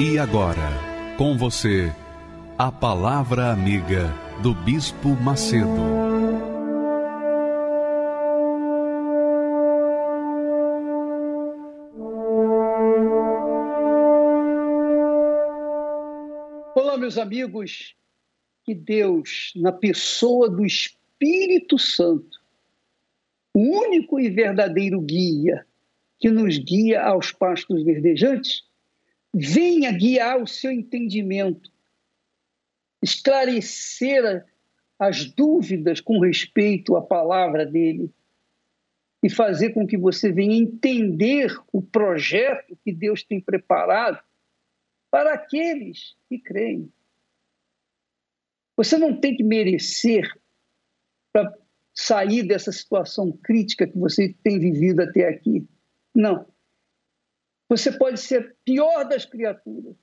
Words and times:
E 0.00 0.16
agora, 0.16 0.70
com 1.16 1.36
você, 1.36 1.92
a 2.56 2.70
Palavra 2.70 3.50
Amiga 3.50 4.14
do 4.40 4.54
Bispo 4.54 5.08
Macedo. 5.08 5.66
Olá, 16.76 16.96
meus 16.96 17.18
amigos, 17.18 17.96
que 18.64 18.76
Deus, 18.76 19.52
na 19.56 19.72
pessoa 19.72 20.48
do 20.48 20.64
Espírito 20.64 21.76
Santo, 21.76 22.38
o 23.52 23.58
único 23.58 24.20
e 24.20 24.30
verdadeiro 24.30 25.00
guia 25.00 25.66
que 26.20 26.30
nos 26.30 26.56
guia 26.56 27.02
aos 27.02 27.32
pastos 27.32 27.82
verdejantes, 27.82 28.67
venha 29.34 29.92
guiar 29.92 30.40
o 30.40 30.46
seu 30.46 30.70
entendimento, 30.70 31.70
esclarecer 33.02 34.44
as 34.98 35.24
dúvidas 35.24 36.00
com 36.00 36.18
respeito 36.20 36.96
à 36.96 37.02
palavra 37.02 37.64
dele 37.64 38.12
e 39.22 39.30
fazer 39.30 39.70
com 39.70 39.86
que 39.86 39.96
você 39.96 40.32
venha 40.32 40.56
entender 40.56 41.56
o 41.72 41.82
projeto 41.82 42.76
que 42.84 42.92
Deus 42.92 43.22
tem 43.22 43.40
preparado 43.40 44.22
para 45.10 45.34
aqueles 45.34 46.16
que 46.28 46.38
creem. 46.38 46.92
Você 48.76 48.96
não 48.96 49.18
tem 49.18 49.36
que 49.36 49.42
merecer 49.42 50.30
para 51.32 51.52
sair 51.92 52.44
dessa 52.44 52.70
situação 52.70 53.32
crítica 53.32 53.88
que 53.88 53.98
você 53.98 54.32
tem 54.42 54.58
vivido 54.58 55.00
até 55.00 55.28
aqui. 55.28 55.66
Não. 56.14 56.46
Você 57.68 57.92
pode 57.92 58.20
ser 58.20 58.40
a 58.40 58.54
pior 58.64 59.04
das 59.04 59.24
criaturas, 59.24 59.94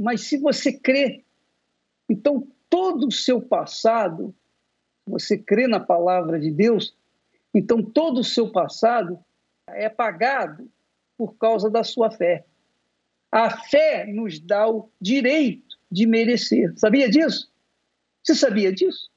mas 0.00 0.22
se 0.22 0.38
você 0.38 0.72
crê, 0.72 1.24
então 2.08 2.46
todo 2.68 3.08
o 3.08 3.12
seu 3.12 3.40
passado, 3.40 4.34
você 5.06 5.36
crê 5.36 5.66
na 5.66 5.80
palavra 5.80 6.40
de 6.40 6.50
Deus, 6.50 6.96
então 7.54 7.82
todo 7.82 8.20
o 8.20 8.24
seu 8.24 8.50
passado 8.50 9.18
é 9.68 9.88
pagado 9.88 10.70
por 11.16 11.36
causa 11.36 11.70
da 11.70 11.82
sua 11.82 12.10
fé. 12.10 12.44
A 13.30 13.50
fé 13.50 14.06
nos 14.06 14.38
dá 14.38 14.68
o 14.68 14.90
direito 15.00 15.76
de 15.90 16.06
merecer. 16.06 16.72
Sabia 16.76 17.08
disso? 17.08 17.50
Você 18.22 18.34
sabia 18.34 18.72
disso? 18.72 19.10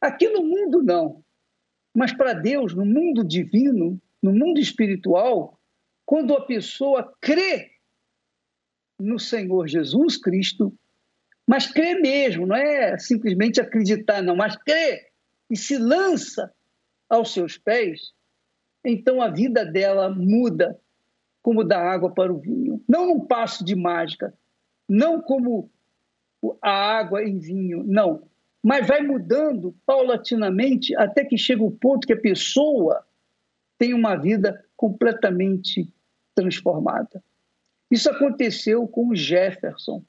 Aqui 0.00 0.28
no 0.28 0.42
mundo 0.42 0.82
não. 0.82 1.24
Mas 1.94 2.12
para 2.12 2.34
Deus, 2.34 2.74
no 2.74 2.84
mundo 2.84 3.24
divino, 3.24 4.00
no 4.22 4.32
mundo 4.32 4.58
espiritual, 4.58 5.58
quando 6.04 6.34
a 6.34 6.44
pessoa 6.44 7.14
crê 7.20 7.72
no 8.98 9.18
Senhor 9.18 9.66
Jesus 9.66 10.16
Cristo, 10.16 10.72
mas 11.46 11.66
crê 11.66 11.94
mesmo, 11.94 12.46
não 12.46 12.56
é 12.56 12.98
simplesmente 12.98 13.60
acreditar, 13.60 14.22
não, 14.22 14.36
mas 14.36 14.56
crê 14.56 15.10
e 15.50 15.56
se 15.56 15.76
lança 15.76 16.52
aos 17.08 17.32
seus 17.32 17.58
pés, 17.58 18.12
então 18.84 19.20
a 19.20 19.28
vida 19.28 19.64
dela 19.64 20.08
muda 20.08 20.78
como 21.42 21.62
da 21.62 21.78
água 21.78 22.12
para 22.12 22.32
o 22.32 22.38
vinho. 22.38 22.82
Não 22.88 23.12
um 23.12 23.20
passo 23.20 23.62
de 23.64 23.74
mágica, 23.74 24.32
não 24.88 25.20
como 25.20 25.70
a 26.62 26.70
água 26.70 27.22
em 27.22 27.38
vinho, 27.38 27.84
não. 27.84 28.26
Mas 28.62 28.86
vai 28.86 29.02
mudando 29.02 29.76
paulatinamente 29.84 30.96
até 30.96 31.22
que 31.24 31.36
chega 31.36 31.62
o 31.62 31.70
ponto 31.70 32.06
que 32.06 32.14
a 32.14 32.20
pessoa 32.20 33.04
tem 33.78 33.92
uma 33.92 34.16
vida 34.16 34.63
completamente 34.76 35.88
transformada. 36.34 37.22
Isso 37.90 38.10
aconteceu 38.10 38.86
com 38.88 39.08
o 39.08 39.16
Jefferson. 39.16 40.04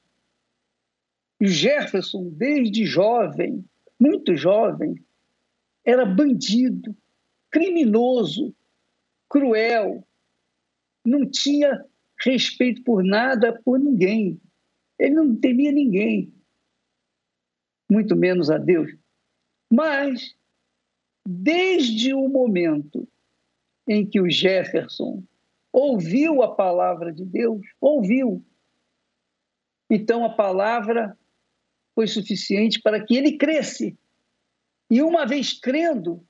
E 1.40 1.46
Jefferson, 1.46 2.30
desde 2.30 2.84
jovem, 2.84 3.64
muito 4.00 4.34
jovem, 4.36 4.94
era 5.84 6.04
bandido, 6.04 6.96
criminoso, 7.50 8.54
cruel, 9.28 10.06
não 11.04 11.30
tinha 11.30 11.84
respeito 12.20 12.82
por 12.82 13.04
nada, 13.04 13.60
por 13.62 13.78
ninguém. 13.78 14.40
Ele 14.98 15.14
não 15.14 15.36
temia 15.36 15.70
ninguém, 15.70 16.32
muito 17.90 18.16
menos 18.16 18.50
a 18.50 18.58
Deus. 18.58 18.90
Mas, 19.70 20.34
desde 21.26 22.14
o 22.14 22.28
momento 22.28 23.06
em 23.86 24.04
que 24.04 24.20
o 24.20 24.30
Jefferson 24.30 25.22
ouviu 25.72 26.42
a 26.42 26.54
palavra 26.54 27.12
de 27.12 27.24
Deus, 27.24 27.60
ouviu. 27.80 28.44
Então 29.90 30.24
a 30.24 30.30
palavra 30.30 31.16
foi 31.94 32.06
suficiente 32.06 32.80
para 32.80 33.04
que 33.04 33.16
ele 33.16 33.36
cresce. 33.36 33.96
E 34.90 35.02
uma 35.02 35.26
vez 35.26 35.52
crendo, 35.52 36.24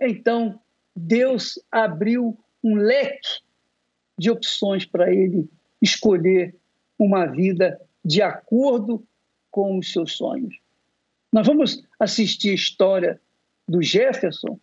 então 0.00 0.60
Deus 0.94 1.58
abriu 1.70 2.38
um 2.62 2.74
leque 2.76 3.40
de 4.18 4.30
opções 4.30 4.84
para 4.84 5.12
ele 5.12 5.48
escolher 5.80 6.54
uma 6.98 7.26
vida 7.26 7.80
de 8.04 8.22
acordo 8.22 9.06
com 9.50 9.78
os 9.78 9.92
seus 9.92 10.12
sonhos. 10.16 10.54
Nós 11.32 11.46
vamos 11.46 11.82
assistir 11.98 12.50
a 12.50 12.54
história 12.54 13.20
do 13.68 13.82
Jefferson, 13.82 14.58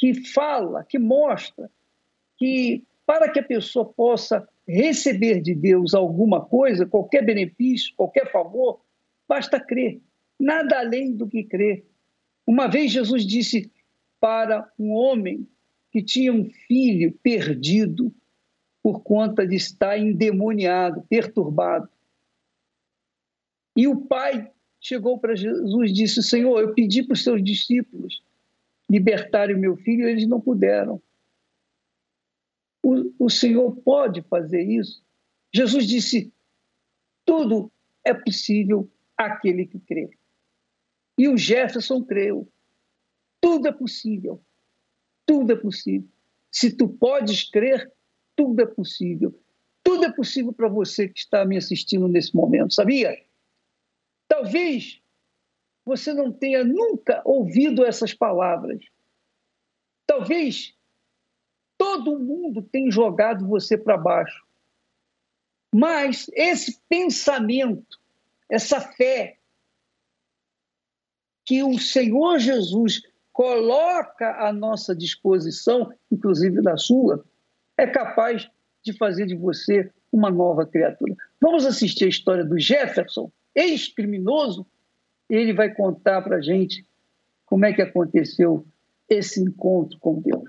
que 0.00 0.14
fala, 0.14 0.82
que 0.82 0.98
mostra 0.98 1.70
que 2.38 2.82
para 3.04 3.30
que 3.30 3.38
a 3.38 3.44
pessoa 3.44 3.84
possa 3.84 4.48
receber 4.66 5.42
de 5.42 5.54
Deus 5.54 5.92
alguma 5.92 6.40
coisa, 6.40 6.86
qualquer 6.86 7.22
benefício, 7.22 7.94
qualquer 7.94 8.32
favor, 8.32 8.80
basta 9.28 9.60
crer. 9.60 10.00
Nada 10.38 10.78
além 10.78 11.14
do 11.14 11.28
que 11.28 11.44
crer. 11.44 11.84
Uma 12.46 12.66
vez 12.66 12.90
Jesus 12.90 13.26
disse 13.26 13.70
para 14.18 14.66
um 14.78 14.92
homem 14.92 15.46
que 15.92 16.02
tinha 16.02 16.32
um 16.32 16.48
filho 16.66 17.12
perdido 17.22 18.10
por 18.82 19.02
conta 19.02 19.46
de 19.46 19.56
estar 19.56 19.98
endemoniado, 19.98 21.04
perturbado. 21.10 21.90
E 23.76 23.86
o 23.86 23.96
pai 23.96 24.50
chegou 24.80 25.18
para 25.18 25.36
Jesus 25.36 25.90
e 25.90 25.92
disse: 25.92 26.22
Senhor, 26.22 26.58
eu 26.60 26.72
pedi 26.72 27.02
para 27.02 27.12
os 27.12 27.22
seus 27.22 27.44
discípulos 27.44 28.22
libertarem 28.90 29.54
o 29.54 29.58
meu 29.58 29.76
filho 29.76 30.08
eles 30.08 30.26
não 30.26 30.40
puderam. 30.40 31.00
O, 32.82 33.26
o 33.26 33.30
Senhor 33.30 33.76
pode 33.76 34.22
fazer 34.22 34.62
isso? 34.62 35.02
Jesus 35.54 35.86
disse: 35.86 36.32
tudo 37.24 37.70
é 38.04 38.12
possível 38.12 38.90
àquele 39.16 39.64
que 39.64 39.78
crê. 39.78 40.10
E 41.16 41.28
o 41.28 41.36
Jefferson 41.36 42.02
creu. 42.02 42.50
Tudo 43.40 43.68
é 43.68 43.72
possível. 43.72 44.42
Tudo 45.24 45.52
é 45.52 45.56
possível. 45.56 46.08
Se 46.50 46.76
tu 46.76 46.88
podes 46.88 47.48
crer, 47.48 47.92
tudo 48.34 48.60
é 48.60 48.66
possível. 48.66 49.38
Tudo 49.84 50.04
é 50.06 50.12
possível 50.12 50.52
para 50.52 50.68
você 50.68 51.08
que 51.08 51.20
está 51.20 51.44
me 51.44 51.56
assistindo 51.56 52.08
nesse 52.08 52.34
momento, 52.34 52.74
sabia? 52.74 53.16
Talvez 54.26 55.00
você 55.90 56.14
não 56.14 56.32
tenha 56.32 56.64
nunca 56.64 57.20
ouvido 57.24 57.84
essas 57.84 58.14
palavras. 58.14 58.82
Talvez 60.06 60.74
Todo 61.80 62.18
mundo 62.18 62.60
tem 62.60 62.90
jogado 62.90 63.48
você 63.48 63.78
para 63.78 63.96
baixo. 63.96 64.44
Mas 65.74 66.30
esse 66.34 66.78
pensamento, 66.90 67.98
essa 68.50 68.78
fé 68.78 69.38
que 71.42 71.62
o 71.62 71.78
Senhor 71.78 72.38
Jesus 72.38 73.00
coloca 73.32 74.46
à 74.46 74.52
nossa 74.52 74.94
disposição, 74.94 75.90
inclusive 76.12 76.60
da 76.60 76.76
sua, 76.76 77.24
é 77.78 77.86
capaz 77.86 78.46
de 78.84 78.92
fazer 78.92 79.24
de 79.24 79.34
você 79.34 79.90
uma 80.12 80.30
nova 80.30 80.66
criatura. 80.66 81.16
Vamos 81.40 81.64
assistir 81.64 82.04
a 82.04 82.08
história 82.08 82.44
do 82.44 82.58
Jefferson, 82.58 83.32
ex-criminoso. 83.54 84.66
Ele 85.30 85.52
vai 85.52 85.72
contar 85.72 86.20
para 86.22 86.38
a 86.38 86.40
gente 86.40 86.84
como 87.46 87.64
é 87.64 87.72
que 87.72 87.80
aconteceu 87.80 88.66
esse 89.08 89.40
encontro 89.40 89.96
com 90.00 90.20
Deus. 90.20 90.42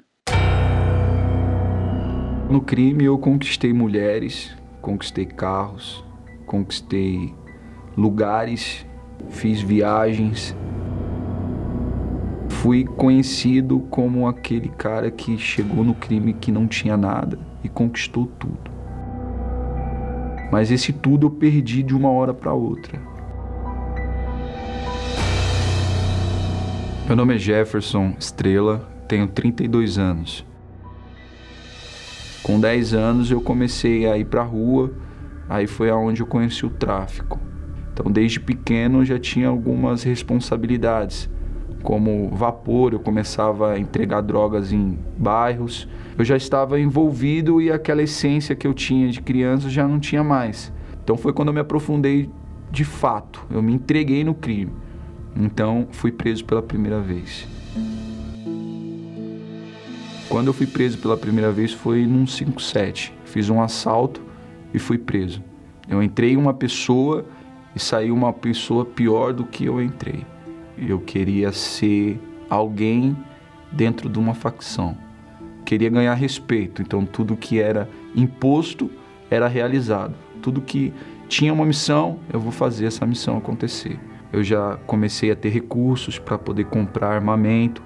No 2.49 2.61
crime 2.61 3.05
eu 3.05 3.17
conquistei 3.19 3.71
mulheres, 3.71 4.57
conquistei 4.81 5.27
carros, 5.27 6.03
conquistei 6.47 7.31
lugares, 7.95 8.83
fiz 9.29 9.61
viagens. 9.61 10.55
Fui 12.49 12.83
conhecido 12.83 13.81
como 13.81 14.27
aquele 14.27 14.69
cara 14.69 15.11
que 15.11 15.37
chegou 15.37 15.83
no 15.83 15.93
crime 15.93 16.33
que 16.33 16.51
não 16.51 16.67
tinha 16.67 16.97
nada 16.97 17.37
e 17.63 17.69
conquistou 17.69 18.25
tudo. 18.25 18.71
Mas 20.51 20.71
esse 20.71 20.91
tudo 20.91 21.27
eu 21.27 21.31
perdi 21.31 21.83
de 21.83 21.95
uma 21.95 22.09
hora 22.09 22.33
para 22.33 22.51
outra. 22.51 23.10
Meu 27.11 27.17
nome 27.17 27.35
é 27.35 27.37
Jefferson 27.37 28.15
Estrela, 28.17 28.89
tenho 29.05 29.27
32 29.27 29.97
anos. 29.97 30.45
Com 32.41 32.57
10 32.57 32.93
anos 32.93 33.29
eu 33.29 33.41
comecei 33.41 34.07
a 34.07 34.17
ir 34.17 34.23
para 34.23 34.39
a 34.39 34.45
rua, 34.45 34.93
aí 35.49 35.67
foi 35.67 35.89
aonde 35.89 36.21
eu 36.21 36.25
conheci 36.25 36.65
o 36.65 36.69
tráfico. 36.69 37.37
Então 37.91 38.09
desde 38.09 38.39
pequeno 38.39 39.01
eu 39.01 39.05
já 39.05 39.19
tinha 39.19 39.49
algumas 39.49 40.03
responsabilidades, 40.03 41.29
como 41.83 42.29
vapor, 42.29 42.93
eu 42.93 42.99
começava 43.01 43.73
a 43.73 43.77
entregar 43.77 44.21
drogas 44.21 44.71
em 44.71 44.97
bairros, 45.17 45.89
eu 46.17 46.23
já 46.23 46.37
estava 46.37 46.79
envolvido 46.79 47.61
e 47.61 47.69
aquela 47.69 48.01
essência 48.01 48.55
que 48.55 48.65
eu 48.65 48.73
tinha 48.73 49.09
de 49.09 49.21
criança 49.21 49.69
já 49.69 49.85
não 49.85 49.99
tinha 49.99 50.23
mais. 50.23 50.71
Então 51.03 51.17
foi 51.17 51.33
quando 51.33 51.49
eu 51.49 51.53
me 51.53 51.59
aprofundei 51.59 52.29
de 52.71 52.85
fato, 52.85 53.45
eu 53.51 53.61
me 53.61 53.73
entreguei 53.73 54.23
no 54.23 54.33
crime. 54.33 54.71
Então 55.35 55.87
fui 55.91 56.11
preso 56.11 56.45
pela 56.45 56.61
primeira 56.61 56.99
vez. 56.99 57.47
Quando 60.29 60.47
eu 60.47 60.53
fui 60.53 60.65
preso 60.65 60.97
pela 60.97 61.17
primeira 61.17 61.51
vez 61.51 61.73
foi 61.73 62.05
num 62.05 62.25
57. 62.25 63.13
Fiz 63.25 63.49
um 63.49 63.61
assalto 63.61 64.21
e 64.73 64.79
fui 64.79 64.97
preso. 64.97 65.43
Eu 65.89 66.01
entrei 66.01 66.37
uma 66.37 66.53
pessoa 66.53 67.25
e 67.75 67.79
saiu 67.79 68.13
uma 68.13 68.31
pessoa 68.31 68.85
pior 68.85 69.33
do 69.33 69.45
que 69.45 69.65
eu 69.65 69.81
entrei. 69.81 70.25
Eu 70.77 70.99
queria 70.99 71.51
ser 71.51 72.19
alguém 72.49 73.15
dentro 73.71 74.09
de 74.09 74.19
uma 74.19 74.33
facção 74.33 74.97
queria 75.71 75.89
ganhar 75.89 76.13
respeito, 76.15 76.81
então 76.81 77.05
tudo 77.05 77.37
que 77.37 77.57
era 77.57 77.89
imposto 78.13 78.91
era 79.29 79.47
realizado. 79.47 80.13
Tudo 80.41 80.59
que 80.59 80.93
tinha 81.29 81.53
uma 81.53 81.65
missão, 81.65 82.19
eu 82.31 82.41
vou 82.41 82.51
fazer 82.51 82.87
essa 82.87 83.05
missão 83.05 83.37
acontecer. 83.37 83.97
Eu 84.31 84.43
já 84.43 84.77
comecei 84.85 85.31
a 85.31 85.35
ter 85.35 85.49
recursos 85.49 86.17
para 86.17 86.37
poder 86.37 86.65
comprar 86.65 87.13
armamento, 87.15 87.83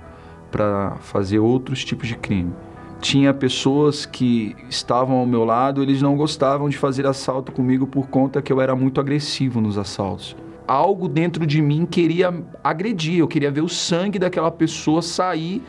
para 0.52 0.96
fazer 1.02 1.40
outros 1.40 1.84
tipos 1.84 2.08
de 2.08 2.16
crime. 2.16 2.54
Tinha 3.02 3.34
pessoas 3.34 4.06
que 4.06 4.56
estavam 4.70 5.18
ao 5.18 5.26
meu 5.26 5.44
lado, 5.44 5.82
eles 5.82 6.02
não 6.02 6.16
gostavam 6.16 6.70
de 6.70 6.78
fazer 6.78 7.06
assalto 7.06 7.52
comigo 7.52 7.86
por 7.86 8.08
conta 8.08 8.42
que 8.42 8.52
eu 8.52 8.62
era 8.62 8.76
muito 8.76 9.00
agressivo 9.02 9.60
nos 9.60 9.78
assaltos. 9.78 10.36
Algo 10.68 11.08
dentro 11.08 11.46
de 11.46 11.62
mim 11.62 11.86
queria 11.86 12.34
agredir, 12.64 13.20
eu 13.20 13.28
queria 13.28 13.52
ver 13.52 13.62
o 13.62 13.70
sangue 13.70 14.18
daquela 14.18 14.50
pessoa 14.50 15.02
sair 15.02 15.62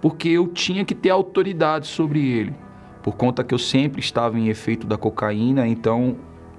porque 0.00 0.28
eu 0.28 0.48
tinha 0.48 0.84
que 0.84 0.94
ter 0.94 1.10
autoridade 1.10 1.86
sobre 1.86 2.26
ele. 2.26 2.54
Por 3.02 3.14
conta 3.16 3.44
que 3.44 3.54
eu 3.54 3.58
sempre 3.58 4.00
estava 4.00 4.38
em 4.38 4.48
efeito 4.48 4.86
da 4.86 4.96
cocaína, 4.96 5.66
então 5.66 6.16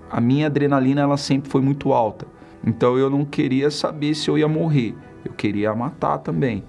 a 0.09 0.21
minha 0.21 0.47
adrenalina 0.47 1.01
ela 1.01 1.17
sempre 1.17 1.49
foi 1.49 1.61
muito 1.61 1.91
alta. 1.93 2.27
Então 2.65 2.97
eu 2.97 3.09
não 3.09 3.25
queria 3.25 3.71
saber 3.71 4.13
se 4.13 4.29
eu 4.29 4.37
ia 4.37 4.47
morrer, 4.47 4.95
eu 5.25 5.33
queria 5.33 5.73
matar 5.73 6.19
também. 6.19 6.63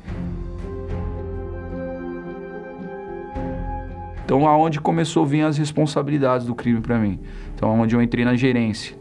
Então 4.24 4.48
aonde 4.48 4.80
começou 4.80 5.24
a 5.24 5.26
vir 5.26 5.42
as 5.42 5.58
responsabilidades 5.58 6.46
do 6.46 6.54
crime 6.54 6.80
para 6.80 6.98
mim. 6.98 7.20
Então 7.54 7.68
aonde 7.68 7.94
eu 7.94 8.00
entrei 8.00 8.24
na 8.24 8.34
gerência. 8.34 8.96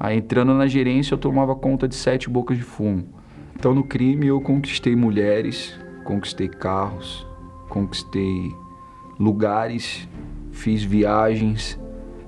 Aí 0.00 0.18
entrando 0.18 0.52
na 0.52 0.66
gerência 0.66 1.14
eu 1.14 1.18
tomava 1.18 1.54
conta 1.54 1.86
de 1.86 1.94
sete 1.94 2.28
bocas 2.28 2.56
de 2.56 2.64
fumo. 2.64 3.06
Então 3.54 3.72
no 3.72 3.84
crime 3.84 4.26
eu 4.26 4.40
conquistei 4.40 4.96
mulheres, 4.96 5.78
conquistei 6.04 6.48
carros, 6.48 7.24
conquistei 7.68 8.52
lugares, 9.18 10.08
fiz 10.50 10.82
viagens. 10.82 11.78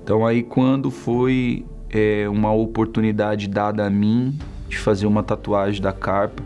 Então 0.02 0.24
aí 0.24 0.44
quando 0.44 0.90
foi 0.90 1.66
é, 1.90 2.28
uma 2.28 2.52
oportunidade 2.52 3.48
dada 3.48 3.86
a 3.86 3.90
mim 3.90 4.38
de 4.68 4.78
fazer 4.78 5.06
uma 5.06 5.22
tatuagem 5.22 5.80
da 5.80 5.92
carpa, 5.92 6.42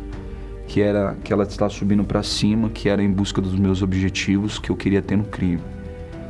que 0.67 0.81
era 0.81 1.17
que 1.25 1.33
ela 1.33 1.43
está 1.43 1.69
subindo 1.69 2.05
para 2.05 2.23
cima, 2.23 2.69
que 2.69 2.89
era 2.89 3.03
em 3.03 3.11
busca 3.11 3.41
dos 3.41 3.55
meus 3.55 3.83
objetivos 3.83 4.59
que 4.59 4.71
eu 4.71 4.77
queria 4.77 5.03
ter 5.03 5.17
no 5.17 5.25
crime. 5.25 5.61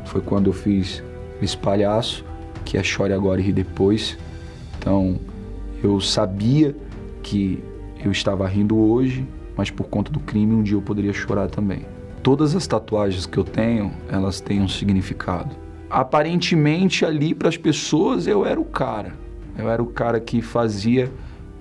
Foi 0.06 0.20
quando 0.20 0.48
eu 0.48 0.52
fiz 0.52 1.02
esse 1.42 1.56
palhaço, 1.56 2.24
que 2.64 2.78
é 2.78 2.82
Chore 2.82 3.12
Agora 3.12 3.40
e 3.40 3.44
Ri 3.44 3.52
Depois. 3.52 4.16
Então 4.78 5.18
eu 5.82 6.00
sabia 6.00 6.74
que 7.22 7.62
eu 8.02 8.10
estava 8.10 8.46
rindo 8.46 8.78
hoje, 8.78 9.26
mas 9.56 9.70
por 9.70 9.88
conta 9.88 10.10
do 10.10 10.20
crime 10.20 10.54
um 10.54 10.62
dia 10.62 10.76
eu 10.76 10.82
poderia 10.82 11.12
chorar 11.12 11.48
também. 11.48 11.84
Todas 12.22 12.54
as 12.54 12.66
tatuagens 12.66 13.26
que 13.26 13.38
eu 13.38 13.44
tenho, 13.44 13.92
elas 14.08 14.40
têm 14.40 14.60
um 14.60 14.68
significado. 14.68 15.54
Aparentemente 15.90 17.04
ali 17.04 17.34
para 17.34 17.48
as 17.48 17.56
pessoas 17.56 18.28
eu 18.28 18.46
era 18.46 18.60
o 18.60 18.64
cara. 18.64 19.12
Eu 19.58 19.68
era 19.68 19.82
o 19.82 19.86
cara 19.86 20.20
que 20.20 20.40
fazia 20.40 21.12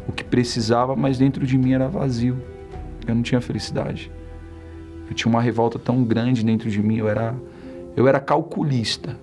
o 0.07 0.11
que 0.11 0.23
precisava, 0.23 0.95
mas 0.95 1.17
dentro 1.17 1.45
de 1.47 1.57
mim 1.57 1.73
era 1.73 1.87
vazio. 1.87 2.37
Eu 3.07 3.15
não 3.15 3.23
tinha 3.23 3.41
felicidade. 3.41 4.11
Eu 5.09 5.15
tinha 5.15 5.31
uma 5.31 5.41
revolta 5.41 5.79
tão 5.79 6.03
grande 6.03 6.45
dentro 6.45 6.69
de 6.69 6.81
mim, 6.81 6.97
eu 6.97 7.09
era 7.09 7.35
eu 7.97 8.07
era 8.07 8.19
calculista. 8.19 9.17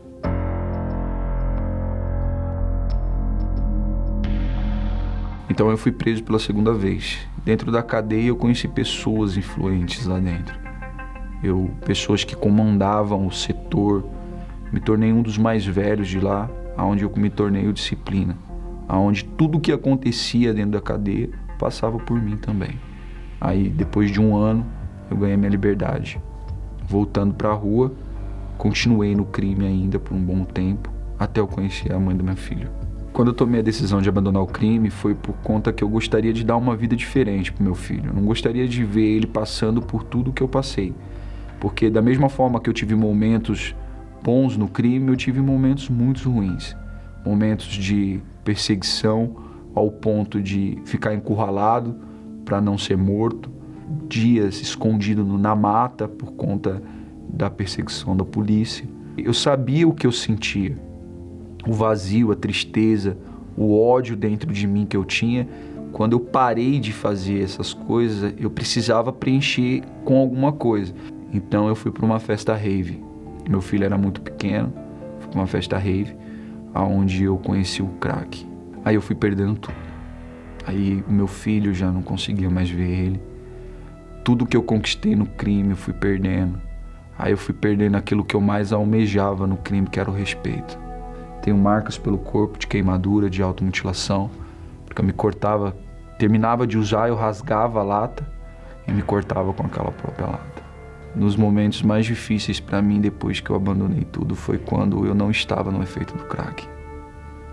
Então 5.48 5.70
eu 5.70 5.78
fui 5.78 5.92
preso 5.92 6.24
pela 6.24 6.40
segunda 6.40 6.74
vez. 6.74 7.18
Dentro 7.44 7.70
da 7.70 7.82
cadeia 7.82 8.26
eu 8.26 8.36
conheci 8.36 8.66
pessoas 8.66 9.36
influentes 9.36 10.04
lá 10.04 10.18
dentro. 10.18 10.58
Eu 11.42 11.70
pessoas 11.84 12.24
que 12.24 12.34
comandavam 12.34 13.24
o 13.24 13.30
setor. 13.30 14.15
Me 14.72 14.80
tornei 14.80 15.12
um 15.12 15.22
dos 15.22 15.38
mais 15.38 15.64
velhos 15.64 16.08
de 16.08 16.20
lá, 16.20 16.50
aonde 16.76 17.04
eu 17.04 17.12
me 17.16 17.30
tornei 17.30 17.66
o 17.66 17.72
disciplina, 17.72 18.36
aonde 18.88 19.24
tudo 19.24 19.60
que 19.60 19.72
acontecia 19.72 20.52
dentro 20.52 20.72
da 20.72 20.80
cadeia 20.80 21.30
passava 21.58 21.98
por 21.98 22.20
mim 22.20 22.36
também. 22.36 22.78
Aí 23.40 23.68
depois 23.68 24.10
de 24.10 24.20
um 24.20 24.36
ano 24.36 24.66
eu 25.10 25.16
ganhei 25.16 25.36
minha 25.36 25.50
liberdade. 25.50 26.20
Voltando 26.88 27.34
para 27.34 27.50
a 27.50 27.54
rua, 27.54 27.92
continuei 28.58 29.14
no 29.14 29.24
crime 29.24 29.66
ainda 29.66 29.98
por 29.98 30.14
um 30.14 30.22
bom 30.22 30.44
tempo, 30.44 30.90
até 31.18 31.40
eu 31.40 31.46
conhecer 31.46 31.92
a 31.92 31.98
mãe 31.98 32.16
do 32.16 32.24
meu 32.24 32.36
filho. 32.36 32.70
Quando 33.12 33.28
eu 33.28 33.34
tomei 33.34 33.60
a 33.60 33.62
decisão 33.62 34.02
de 34.02 34.08
abandonar 34.10 34.42
o 34.42 34.46
crime, 34.46 34.90
foi 34.90 35.14
por 35.14 35.34
conta 35.36 35.72
que 35.72 35.82
eu 35.82 35.88
gostaria 35.88 36.34
de 36.34 36.44
dar 36.44 36.56
uma 36.56 36.76
vida 36.76 36.94
diferente 36.94 37.50
para 37.50 37.64
meu 37.64 37.74
filho. 37.74 38.10
Eu 38.10 38.12
não 38.12 38.22
gostaria 38.22 38.68
de 38.68 38.84
ver 38.84 39.06
ele 39.06 39.26
passando 39.26 39.80
por 39.80 40.02
tudo 40.02 40.34
que 40.34 40.42
eu 40.42 40.48
passei. 40.48 40.94
Porque 41.58 41.88
da 41.88 42.02
mesma 42.02 42.28
forma 42.28 42.60
que 42.60 42.68
eu 42.68 42.74
tive 42.74 42.94
momentos 42.94 43.74
bons 44.26 44.56
no 44.56 44.66
crime, 44.66 45.06
eu 45.06 45.16
tive 45.16 45.40
momentos 45.40 45.88
muito 45.88 46.28
ruins. 46.28 46.76
Momentos 47.24 47.66
de 47.68 48.20
perseguição 48.42 49.36
ao 49.72 49.88
ponto 49.88 50.42
de 50.42 50.78
ficar 50.84 51.14
encurralado 51.14 51.94
para 52.44 52.60
não 52.60 52.76
ser 52.76 52.96
morto, 52.96 53.48
dias 54.08 54.60
escondido 54.60 55.24
na 55.38 55.54
mata 55.54 56.08
por 56.08 56.32
conta 56.32 56.82
da 57.28 57.48
perseguição 57.48 58.16
da 58.16 58.24
polícia. 58.24 58.84
Eu 59.16 59.32
sabia 59.32 59.86
o 59.86 59.94
que 59.94 60.08
eu 60.08 60.12
sentia 60.12 60.76
o 61.64 61.72
vazio, 61.72 62.32
a 62.32 62.34
tristeza, 62.36 63.16
o 63.56 63.78
ódio 63.78 64.16
dentro 64.16 64.52
de 64.52 64.66
mim 64.66 64.86
que 64.86 64.96
eu 64.96 65.04
tinha. 65.04 65.46
Quando 65.92 66.14
eu 66.14 66.20
parei 66.20 66.80
de 66.80 66.92
fazer 66.92 67.42
essas 67.42 67.72
coisas, 67.72 68.34
eu 68.38 68.50
precisava 68.50 69.12
preencher 69.12 69.82
com 70.04 70.18
alguma 70.18 70.52
coisa. 70.52 70.92
Então 71.32 71.68
eu 71.68 71.76
fui 71.76 71.92
para 71.92 72.04
uma 72.04 72.18
festa 72.18 72.56
rave. 72.56 73.05
Meu 73.48 73.60
filho 73.60 73.84
era 73.84 73.96
muito 73.96 74.20
pequeno, 74.20 74.72
fui 75.20 75.30
para 75.30 75.40
uma 75.40 75.46
festa 75.46 75.78
rave, 75.78 76.16
aonde 76.74 77.24
eu 77.24 77.38
conheci 77.38 77.82
o 77.82 77.88
crack. 78.00 78.46
Aí 78.84 78.94
eu 78.94 79.00
fui 79.00 79.14
perdendo 79.14 79.54
tudo. 79.54 79.74
Aí 80.66 81.04
o 81.06 81.12
meu 81.12 81.28
filho 81.28 81.72
já 81.72 81.92
não 81.92 82.02
conseguia 82.02 82.50
mais 82.50 82.68
ver 82.68 82.90
ele. 82.90 83.20
Tudo 84.24 84.44
que 84.44 84.56
eu 84.56 84.62
conquistei 84.62 85.14
no 85.14 85.26
crime 85.26 85.70
eu 85.70 85.76
fui 85.76 85.94
perdendo. 85.94 86.60
Aí 87.16 87.32
eu 87.32 87.38
fui 87.38 87.54
perdendo 87.54 87.96
aquilo 87.96 88.24
que 88.24 88.34
eu 88.34 88.40
mais 88.40 88.72
almejava 88.72 89.46
no 89.46 89.56
crime, 89.56 89.86
que 89.86 90.00
era 90.00 90.10
o 90.10 90.14
respeito. 90.14 90.78
Tenho 91.40 91.56
marcas 91.56 91.96
pelo 91.96 92.18
corpo 92.18 92.58
de 92.58 92.66
queimadura, 92.66 93.30
de 93.30 93.40
automutilação, 93.42 94.28
porque 94.84 95.00
eu 95.00 95.06
me 95.06 95.12
cortava, 95.12 95.76
terminava 96.18 96.66
de 96.66 96.76
usar, 96.76 97.08
eu 97.08 97.14
rasgava 97.14 97.78
a 97.78 97.84
lata 97.84 98.28
e 98.88 98.92
me 98.92 99.02
cortava 99.02 99.52
com 99.52 99.64
aquela 99.64 99.92
própria 99.92 100.26
lata. 100.26 100.55
Nos 101.16 101.34
momentos 101.34 101.82
mais 101.82 102.04
difíceis 102.04 102.60
para 102.60 102.82
mim 102.82 103.00
depois 103.00 103.40
que 103.40 103.48
eu 103.48 103.56
abandonei 103.56 104.04
tudo 104.04 104.36
foi 104.36 104.58
quando 104.58 105.06
eu 105.06 105.14
não 105.14 105.30
estava 105.30 105.72
no 105.72 105.82
efeito 105.82 106.14
do 106.14 106.24
crack. 106.24 106.68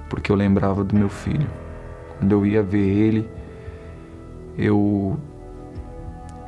Porque 0.10 0.30
eu 0.30 0.36
lembrava 0.36 0.84
do 0.84 0.94
meu 0.94 1.08
filho. 1.08 1.48
Quando 2.20 2.32
eu 2.34 2.46
ia 2.46 2.62
ver 2.62 2.86
ele, 2.86 3.30
eu 4.58 5.18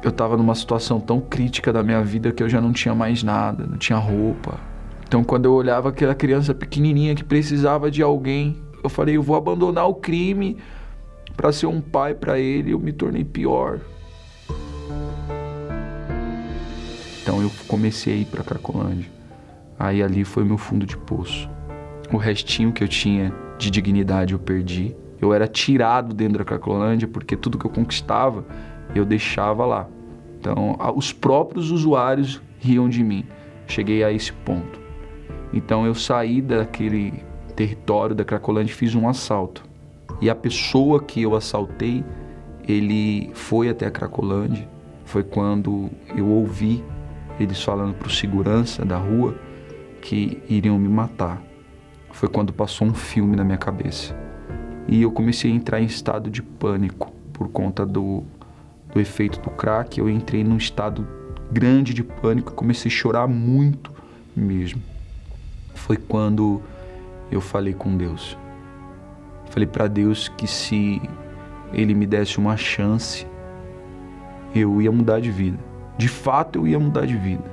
eu 0.04 0.10
estava 0.10 0.38
numa 0.38 0.54
situação 0.54 1.00
tão 1.00 1.20
crítica 1.20 1.74
da 1.74 1.82
minha 1.82 2.04
vida 2.04 2.32
que 2.32 2.44
eu 2.44 2.48
já 2.48 2.62
não 2.62 2.72
tinha 2.72 2.94
mais 2.94 3.24
nada, 3.24 3.66
não 3.66 3.78
tinha 3.78 3.98
roupa, 3.98 4.60
Então, 5.08 5.24
quando 5.24 5.46
eu 5.46 5.54
olhava 5.54 5.90
aquela 5.90 6.14
criança 6.14 6.54
pequenininha 6.54 7.16
que 7.16 7.24
precisava 7.24 7.90
de 7.90 8.04
alguém, 8.04 8.62
eu 8.84 8.90
falei: 8.90 9.16
eu 9.18 9.24
vou 9.24 9.36
abandonar 9.36 9.88
o 9.88 9.96
crime 9.96 10.58
para 11.36 11.52
ser 11.52 11.68
um 11.68 11.82
pai 11.82 12.14
para 12.14 12.38
ele. 12.38 12.72
Eu 12.72 12.80
me 12.80 12.92
tornei 12.92 13.24
pior. 13.24 13.80
Eu 17.46 17.52
comecei 17.68 18.14
a 18.14 18.18
ir 18.18 18.26
para 18.26 18.44
Cracolândia. 18.44 19.10
Aí 19.78 20.02
ali 20.02 20.24
foi 20.24 20.44
meu 20.44 20.58
fundo 20.58 20.86
de 20.86 20.98
poço. 20.98 21.50
O 22.12 22.18
restinho 22.18 22.72
que 22.72 22.84
eu 22.84 22.88
tinha 22.88 23.34
de 23.58 23.70
dignidade 23.70 24.34
eu 24.34 24.40
perdi. 24.40 24.96
Eu 25.22 25.34
era 25.34 25.48
tirado 25.48 26.14
dentro 26.14 26.40
da 26.40 26.46
Cracolândia 26.46 27.08
porque 27.08 27.36
tudo 27.38 27.58
que 27.58 27.66
eu 27.66 27.72
conquistava 27.72 28.46
eu 28.94 29.06
deixava 29.06 29.66
lá. 29.66 29.88
Então, 30.40 30.78
os 30.96 31.12
próprios 31.12 31.72
usuários 31.72 32.42
riam 32.60 32.88
de 32.88 33.04
mim. 33.04 33.26
Cheguei 33.68 34.04
a 34.04 34.12
esse 34.12 34.32
ponto. 34.32 34.80
Então, 35.52 35.86
eu 35.86 35.96
saí 35.96 36.42
daquele 36.42 37.24
território 37.56 38.16
da 38.16 38.24
Cracolândia 38.24 38.72
e 38.72 38.76
fiz 38.76 38.94
um 38.94 39.08
assalto. 39.08 39.64
E 40.22 40.30
a 40.30 40.36
pessoa 40.36 41.02
que 41.02 41.22
eu 41.22 41.36
assaltei, 41.36 42.04
ele 42.68 43.32
foi 43.34 43.70
até 43.70 43.88
a 43.88 43.92
Cracolândia. 43.92 44.68
Foi 45.04 45.24
quando 45.24 45.90
eu 46.16 46.28
ouvi 46.28 46.84
eles 47.40 47.62
falando 47.62 47.94
para 47.94 48.08
o 48.08 48.12
segurança 48.12 48.86
da 48.86 48.98
rua 48.98 49.36
que 50.02 50.42
iriam 50.48 50.78
me 50.78 50.88
matar. 50.88 51.42
Foi 52.12 52.30
quando 52.30 52.54
passou 52.54 52.88
um 52.88 52.94
filme 52.94 53.36
na 53.36 53.44
minha 53.44 53.58
cabeça. 53.58 54.16
E 54.88 55.02
eu 55.02 55.12
comecei 55.12 55.52
a 55.52 55.56
entrar 55.56 55.82
em 55.82 55.86
estado 55.86 56.30
de 56.30 56.42
pânico 56.42 57.12
por 57.34 57.50
conta 57.50 57.86
do, 57.86 58.24
do 58.94 59.00
efeito 59.00 59.40
do 59.40 59.50
crack. 59.50 60.00
Eu 60.00 60.10
entrei 60.10 60.44
num 60.44 60.58
estado 60.58 61.06
grande 61.52 61.94
de 61.94 62.04
pânico 62.04 62.52
e 62.52 62.56
comecei 62.56 62.90
a 62.90 62.94
chorar 62.94 63.28
muito 63.28 63.92
mesmo. 64.36 64.82
Foi 65.74 65.98
quando 65.98 66.62
eu 67.32 67.42
falei 67.42 67.74
com 67.74 67.98
Deus. 67.98 68.38
Falei 69.50 69.68
para 69.68 69.88
Deus 69.88 70.28
que 70.28 70.48
se 70.48 71.02
Ele 71.74 71.94
me 71.94 72.06
desse 72.06 72.38
uma 72.38 72.56
chance, 72.56 73.28
eu 74.54 74.82
ia 74.82 74.92
mudar 74.92 75.20
de 75.20 75.32
vida. 75.32 75.75
De 75.98 76.08
fato, 76.08 76.60
eu 76.60 76.68
ia 76.68 76.80
mudar 76.80 77.06
de 77.06 77.16
vida. 77.16 77.44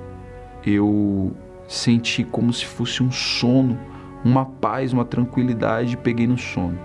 Eu 0.64 1.32
senti 1.68 2.24
como 2.24 2.52
se 2.52 2.66
fosse 2.66 3.02
um 3.02 3.10
sono, 3.10 3.78
uma 4.24 4.44
paz, 4.44 4.92
uma 4.92 5.04
tranquilidade, 5.04 5.94
e 5.94 5.96
peguei 5.96 6.26
no 6.26 6.38
sono. 6.38 6.78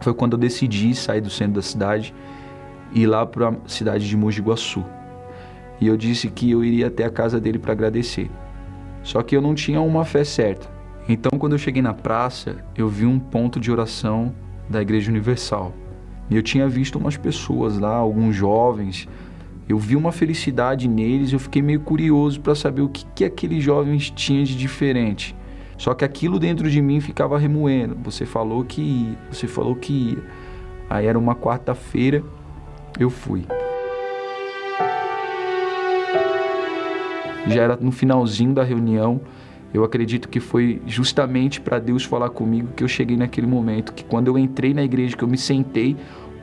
Foi 0.00 0.12
quando 0.12 0.32
eu 0.32 0.38
decidi 0.38 0.94
sair 0.94 1.20
do 1.20 1.30
centro 1.30 1.54
da 1.54 1.62
cidade 1.62 2.14
e 2.92 3.02
ir 3.02 3.06
lá 3.06 3.24
para 3.24 3.50
a 3.50 3.54
cidade 3.66 4.08
de 4.08 4.16
Mogi 4.16 4.40
Guaçu. 4.40 4.84
E 5.80 5.86
eu 5.86 5.96
disse 5.96 6.28
que 6.28 6.50
eu 6.50 6.64
iria 6.64 6.88
até 6.88 7.04
a 7.04 7.10
casa 7.10 7.40
dele 7.40 7.58
para 7.58 7.72
agradecer. 7.72 8.30
Só 9.02 9.22
que 9.22 9.36
eu 9.36 9.42
não 9.42 9.54
tinha 9.54 9.80
uma 9.80 10.04
fé 10.04 10.24
certa. 10.24 10.70
Então, 11.08 11.36
quando 11.38 11.54
eu 11.54 11.58
cheguei 11.58 11.82
na 11.82 11.92
praça, 11.92 12.64
eu 12.76 12.88
vi 12.88 13.04
um 13.04 13.18
ponto 13.18 13.58
de 13.58 13.72
oração 13.72 14.32
da 14.68 14.80
Igreja 14.80 15.10
Universal. 15.10 15.74
E 16.30 16.36
eu 16.36 16.42
tinha 16.42 16.68
visto 16.68 16.98
umas 16.98 17.16
pessoas 17.16 17.78
lá, 17.78 17.94
alguns 17.94 18.36
jovens, 18.36 19.08
eu 19.72 19.78
vi 19.78 19.96
uma 19.96 20.12
felicidade 20.12 20.86
neles 20.86 21.32
eu 21.32 21.38
fiquei 21.38 21.62
meio 21.62 21.80
curioso 21.80 22.38
para 22.42 22.54
saber 22.54 22.82
o 22.82 22.90
que, 22.90 23.06
que 23.14 23.24
aqueles 23.24 23.64
jovens 23.64 24.10
tinham 24.10 24.44
de 24.44 24.54
diferente. 24.54 25.34
Só 25.78 25.94
que 25.94 26.04
aquilo 26.04 26.38
dentro 26.38 26.70
de 26.70 26.82
mim 26.82 27.00
ficava 27.00 27.38
remoendo. 27.38 27.96
Você 28.04 28.26
falou 28.26 28.64
que 28.64 28.82
ia, 28.82 29.18
você 29.30 29.46
falou 29.46 29.74
que 29.74 29.92
ia. 29.92 30.18
Aí 30.90 31.06
era 31.06 31.18
uma 31.18 31.34
quarta-feira, 31.34 32.22
eu 33.00 33.08
fui. 33.08 33.46
Já 37.48 37.62
era 37.62 37.76
no 37.76 37.90
finalzinho 37.90 38.52
da 38.52 38.62
reunião. 38.62 39.22
Eu 39.72 39.84
acredito 39.84 40.28
que 40.28 40.38
foi 40.38 40.82
justamente 40.86 41.62
para 41.62 41.78
Deus 41.78 42.04
falar 42.04 42.28
comigo 42.28 42.68
que 42.76 42.84
eu 42.84 42.88
cheguei 42.88 43.16
naquele 43.16 43.46
momento. 43.46 43.94
Que 43.94 44.04
quando 44.04 44.28
eu 44.28 44.36
entrei 44.36 44.74
na 44.74 44.84
igreja, 44.84 45.16
que 45.16 45.24
eu 45.24 45.28
me 45.28 45.38
sentei, 45.38 45.96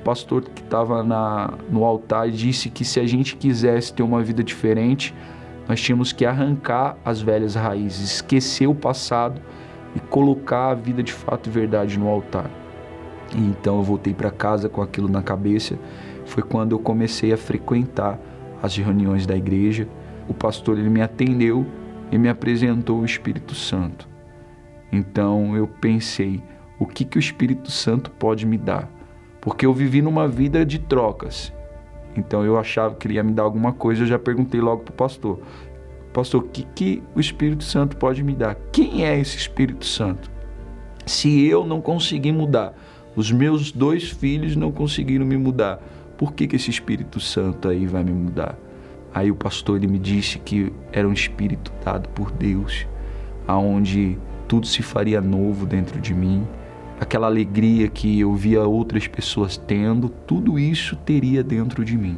pastor 0.03 0.43
que 0.43 0.61
estava 0.61 1.03
no 1.69 1.83
altar 1.83 2.29
disse 2.29 2.69
que 2.69 2.83
se 2.83 2.99
a 2.99 3.05
gente 3.05 3.35
quisesse 3.35 3.93
ter 3.93 4.03
uma 4.03 4.21
vida 4.23 4.43
diferente, 4.43 5.13
nós 5.67 5.81
tínhamos 5.81 6.11
que 6.11 6.25
arrancar 6.25 6.97
as 7.05 7.21
velhas 7.21 7.55
raízes, 7.55 8.13
esquecer 8.13 8.67
o 8.67 8.73
passado 8.73 9.39
e 9.95 9.99
colocar 9.99 10.69
a 10.69 10.73
vida 10.73 11.03
de 11.03 11.13
fato 11.13 11.47
e 11.47 11.51
verdade 11.51 11.99
no 11.99 12.07
altar. 12.07 12.49
E 13.35 13.39
então 13.39 13.77
eu 13.77 13.83
voltei 13.83 14.13
para 14.13 14.31
casa 14.31 14.67
com 14.67 14.81
aquilo 14.81 15.07
na 15.07 15.21
cabeça. 15.21 15.77
Foi 16.25 16.41
quando 16.41 16.71
eu 16.71 16.79
comecei 16.79 17.31
a 17.31 17.37
frequentar 17.37 18.19
as 18.61 18.75
reuniões 18.75 19.25
da 19.25 19.35
igreja. 19.35 19.87
O 20.27 20.33
pastor 20.33 20.77
ele 20.79 20.89
me 20.89 21.01
atendeu 21.01 21.65
e 22.11 22.17
me 22.17 22.29
apresentou 22.29 22.99
o 22.99 23.05
Espírito 23.05 23.53
Santo. 23.53 24.07
Então 24.91 25.55
eu 25.55 25.67
pensei, 25.67 26.41
o 26.79 26.85
que 26.85 27.05
que 27.05 27.17
o 27.17 27.19
Espírito 27.19 27.69
Santo 27.69 28.09
pode 28.09 28.45
me 28.45 28.57
dar? 28.57 28.89
Porque 29.49 29.65
eu 29.65 29.73
vivi 29.73 29.99
numa 29.99 30.27
vida 30.27 30.63
de 30.63 30.77
trocas. 30.77 31.51
Então 32.15 32.45
eu 32.45 32.55
achava 32.55 32.93
que 32.93 33.07
ele 33.07 33.15
ia 33.15 33.23
me 33.23 33.31
dar 33.31 33.41
alguma 33.41 33.73
coisa, 33.73 34.03
eu 34.03 34.07
já 34.07 34.19
perguntei 34.19 34.61
logo 34.61 34.83
para 34.83 34.91
o 34.91 34.95
pastor: 34.95 35.39
Pastor, 36.13 36.43
o 36.43 36.47
que, 36.47 36.61
que 36.75 37.01
o 37.15 37.19
Espírito 37.19 37.63
Santo 37.63 37.97
pode 37.97 38.21
me 38.21 38.35
dar? 38.35 38.53
Quem 38.71 39.03
é 39.03 39.19
esse 39.19 39.37
Espírito 39.37 39.87
Santo? 39.87 40.29
Se 41.03 41.47
eu 41.47 41.65
não 41.65 41.81
conseguir 41.81 42.31
mudar, 42.31 42.75
os 43.15 43.31
meus 43.31 43.71
dois 43.71 44.11
filhos 44.11 44.55
não 44.55 44.71
conseguiram 44.71 45.25
me 45.25 45.35
mudar, 45.35 45.81
por 46.15 46.31
que, 46.33 46.45
que 46.45 46.55
esse 46.55 46.69
Espírito 46.69 47.19
Santo 47.19 47.69
aí 47.69 47.87
vai 47.87 48.03
me 48.03 48.13
mudar? 48.13 48.55
Aí 49.11 49.31
o 49.31 49.35
pastor 49.35 49.77
ele 49.77 49.87
me 49.87 49.97
disse 49.97 50.37
que 50.37 50.71
era 50.91 51.07
um 51.07 51.13
espírito 51.13 51.73
dado 51.83 52.07
por 52.09 52.29
Deus, 52.29 52.85
aonde 53.47 54.15
tudo 54.47 54.67
se 54.67 54.83
faria 54.83 55.19
novo 55.19 55.65
dentro 55.65 55.99
de 55.99 56.13
mim, 56.13 56.47
aquela 56.99 57.27
alegria 57.27 57.87
que 57.87 58.19
eu 58.19 58.33
via 58.33 58.63
outras 58.63 59.07
pessoas 59.07 59.55
tendo, 59.55 60.09
tudo 60.09 60.59
isso 60.59 60.95
teria 60.97 61.43
dentro 61.43 61.85
de 61.85 61.97
mim. 61.97 62.17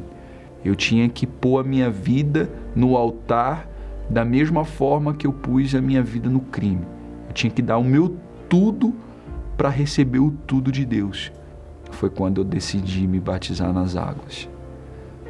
Eu 0.65 0.75
tinha 0.75 1.07
que 1.07 1.27
pôr 1.27 1.59
a 1.59 1.63
minha 1.63 1.89
vida 1.89 2.49
no 2.75 2.95
altar 2.95 3.67
da 4.09 4.25
mesma 4.25 4.65
forma 4.65 5.13
que 5.13 5.25
eu 5.25 5.33
pus 5.33 5.73
a 5.75 5.81
minha 5.81 6.01
vida 6.01 6.29
no 6.29 6.39
crime. 6.39 6.85
Eu 7.27 7.33
tinha 7.33 7.51
que 7.51 7.61
dar 7.61 7.77
o 7.77 7.83
meu 7.83 8.17
tudo 8.49 8.93
para 9.55 9.69
receber 9.69 10.19
o 10.19 10.31
tudo 10.31 10.71
de 10.71 10.85
Deus. 10.85 11.31
Foi 11.91 12.09
quando 12.09 12.41
eu 12.41 12.43
decidi 12.43 13.07
me 13.07 13.19
batizar 13.19 13.71
nas 13.71 13.95
águas. 13.95 14.49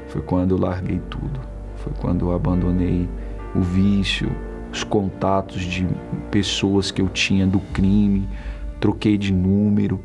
Foi 0.08 0.22
quando 0.22 0.52
eu 0.52 0.58
larguei 0.58 1.00
tudo. 1.10 1.40
Foi 1.76 1.94
quando 2.00 2.28
eu 2.28 2.36
abandonei 2.36 3.10
o 3.56 3.62
vício, 3.62 4.32
os 4.72 4.84
contatos 4.84 5.62
de 5.62 5.88
pessoas 6.30 6.92
que 6.92 7.02
eu 7.02 7.10
tinha 7.10 7.46
do 7.46 7.60
crime, 7.60 8.28
troquei 8.82 9.16
de 9.18 9.32
número 9.32 10.04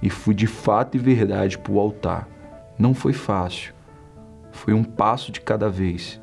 e 0.00 0.08
fui 0.08 0.34
de 0.34 0.46
fato 0.46 0.96
e 0.96 1.00
verdade 1.00 1.58
para 1.58 1.72
o 1.72 1.80
altar. 1.80 2.28
Não 2.78 2.94
foi 2.94 3.12
fácil, 3.12 3.74
foi 4.52 4.72
um 4.74 4.84
passo 4.84 5.32
de 5.32 5.40
cada 5.40 5.68
vez. 5.68 6.20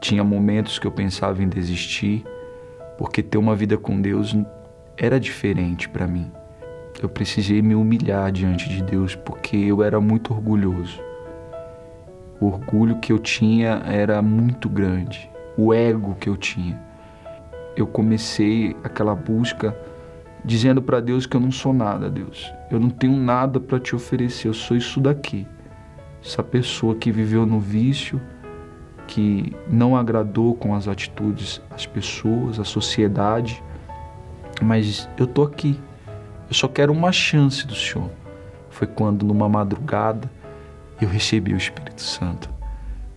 Tinha 0.00 0.24
momentos 0.24 0.78
que 0.78 0.86
eu 0.86 0.90
pensava 0.90 1.42
em 1.42 1.48
desistir, 1.48 2.24
porque 2.98 3.22
ter 3.22 3.38
uma 3.38 3.54
vida 3.54 3.76
com 3.76 4.00
Deus 4.00 4.34
era 4.96 5.20
diferente 5.20 5.88
para 5.88 6.06
mim. 6.06 6.32
Eu 7.00 7.08
precisei 7.08 7.62
me 7.62 7.74
humilhar 7.74 8.32
diante 8.32 8.68
de 8.68 8.82
Deus 8.82 9.14
porque 9.14 9.56
eu 9.56 9.82
era 9.82 10.00
muito 10.00 10.32
orgulhoso. 10.32 11.00
O 12.40 12.46
orgulho 12.46 12.98
que 12.98 13.12
eu 13.12 13.18
tinha 13.18 13.82
era 13.84 14.22
muito 14.22 14.68
grande, 14.68 15.30
o 15.56 15.72
ego 15.72 16.16
que 16.18 16.28
eu 16.28 16.36
tinha. 16.36 16.80
Eu 17.76 17.86
comecei 17.86 18.74
aquela 18.82 19.14
busca 19.14 19.76
dizendo 20.44 20.80
para 20.80 21.00
Deus 21.00 21.26
que 21.26 21.36
eu 21.36 21.40
não 21.40 21.50
sou 21.50 21.72
nada, 21.72 22.10
Deus. 22.10 22.52
Eu 22.70 22.80
não 22.80 22.90
tenho 22.90 23.16
nada 23.16 23.60
para 23.60 23.78
te 23.78 23.94
oferecer, 23.94 24.48
eu 24.48 24.54
sou 24.54 24.76
isso 24.76 25.00
daqui. 25.00 25.46
Essa 26.24 26.42
pessoa 26.42 26.94
que 26.94 27.10
viveu 27.10 27.46
no 27.46 27.58
vício, 27.58 28.20
que 29.06 29.52
não 29.68 29.96
agradou 29.96 30.54
com 30.54 30.74
as 30.74 30.86
atitudes 30.86 31.60
as 31.70 31.86
pessoas, 31.86 32.60
a 32.60 32.64
sociedade, 32.64 33.62
mas 34.62 35.08
eu 35.16 35.26
tô 35.26 35.42
aqui. 35.42 35.78
Eu 36.48 36.54
só 36.54 36.68
quero 36.68 36.92
uma 36.92 37.12
chance 37.12 37.66
do 37.66 37.74
Senhor. 37.74 38.10
Foi 38.68 38.86
quando 38.86 39.24
numa 39.24 39.48
madrugada 39.48 40.30
eu 41.00 41.08
recebi 41.08 41.52
o 41.52 41.56
Espírito 41.56 42.00
Santo. 42.00 42.50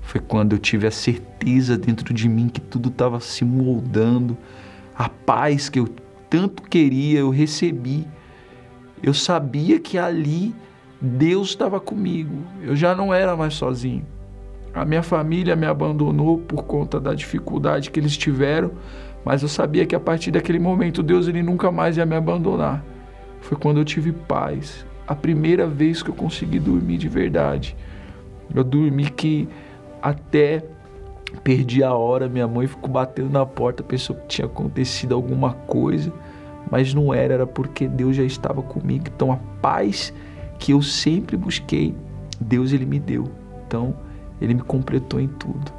Foi 0.02 0.20
quando 0.20 0.54
eu 0.54 0.60
tive 0.60 0.88
a 0.88 0.92
certeza 0.92 1.78
dentro 1.78 2.14
de 2.14 2.28
mim 2.28 2.48
que 2.48 2.62
tudo 2.62 2.90
estava 2.90 3.20
se 3.20 3.44
moldando, 3.44 4.38
a 4.96 5.10
paz 5.10 5.70
que 5.70 5.80
eu 5.80 5.88
tanto 6.34 6.64
queria, 6.64 7.20
eu 7.20 7.30
recebi. 7.30 8.08
Eu 9.04 9.14
sabia 9.14 9.80
que 9.80 10.00
ali 10.00 10.52
Deus 11.00 11.50
estava 11.50 11.80
comigo. 11.80 12.38
Eu 12.64 12.76
já 12.76 12.96
não 12.96 13.14
era 13.14 13.38
mais 13.38 13.54
sozinho. 13.54 14.04
A 14.74 14.84
minha 14.84 15.04
família 15.04 15.56
me 15.56 15.68
abandonou 15.68 16.40
por 16.40 16.64
conta 16.64 17.00
da 17.00 17.14
dificuldade 17.14 17.92
que 17.92 18.00
eles 18.00 18.18
tiveram, 18.18 18.72
mas 19.24 19.44
eu 19.44 19.48
sabia 19.48 19.86
que 19.86 19.96
a 19.96 20.00
partir 20.00 20.32
daquele 20.32 20.58
momento 20.58 21.04
Deus 21.04 21.28
ele 21.28 21.44
nunca 21.44 21.72
mais 21.72 21.98
ia 21.98 22.06
me 22.06 22.16
abandonar. 22.16 22.84
Foi 23.40 23.56
quando 23.56 23.78
eu 23.78 23.86
tive 23.86 24.12
paz, 24.12 24.88
a 25.08 25.14
primeira 25.14 25.68
vez 25.68 26.02
que 26.02 26.10
eu 26.10 26.16
consegui 26.16 26.58
dormir 26.58 26.98
de 26.98 27.10
verdade. 27.10 27.78
Eu 28.56 28.64
dormi 28.64 29.08
que 29.12 29.48
até 30.02 30.66
Perdi 31.42 31.84
a 31.84 31.94
hora, 31.94 32.30
minha 32.30 32.48
mãe 32.48 32.68
ficou 32.68 32.90
batendo 32.90 33.30
na 33.30 33.46
porta, 33.46 33.84
pensou 33.84 34.16
que 34.16 34.28
tinha 34.28 34.46
acontecido 34.46 35.14
alguma 35.14 35.54
coisa, 35.54 36.12
mas 36.70 36.94
não 36.94 37.14
era, 37.14 37.34
era 37.34 37.48
porque 37.48 37.88
Deus 37.88 38.16
já 38.16 38.24
estava 38.24 38.62
comigo. 38.62 39.06
Então 39.14 39.32
a 39.32 39.38
paz 39.62 40.14
que 40.60 40.72
eu 40.72 40.82
sempre 40.82 41.36
busquei, 41.36 41.96
Deus 42.40 42.72
ele 42.72 42.86
me 42.86 43.00
deu. 43.00 43.26
Então 43.68 43.94
ele 44.40 44.54
me 44.54 44.62
completou 44.62 45.20
em 45.20 45.28
tudo. 45.28 45.72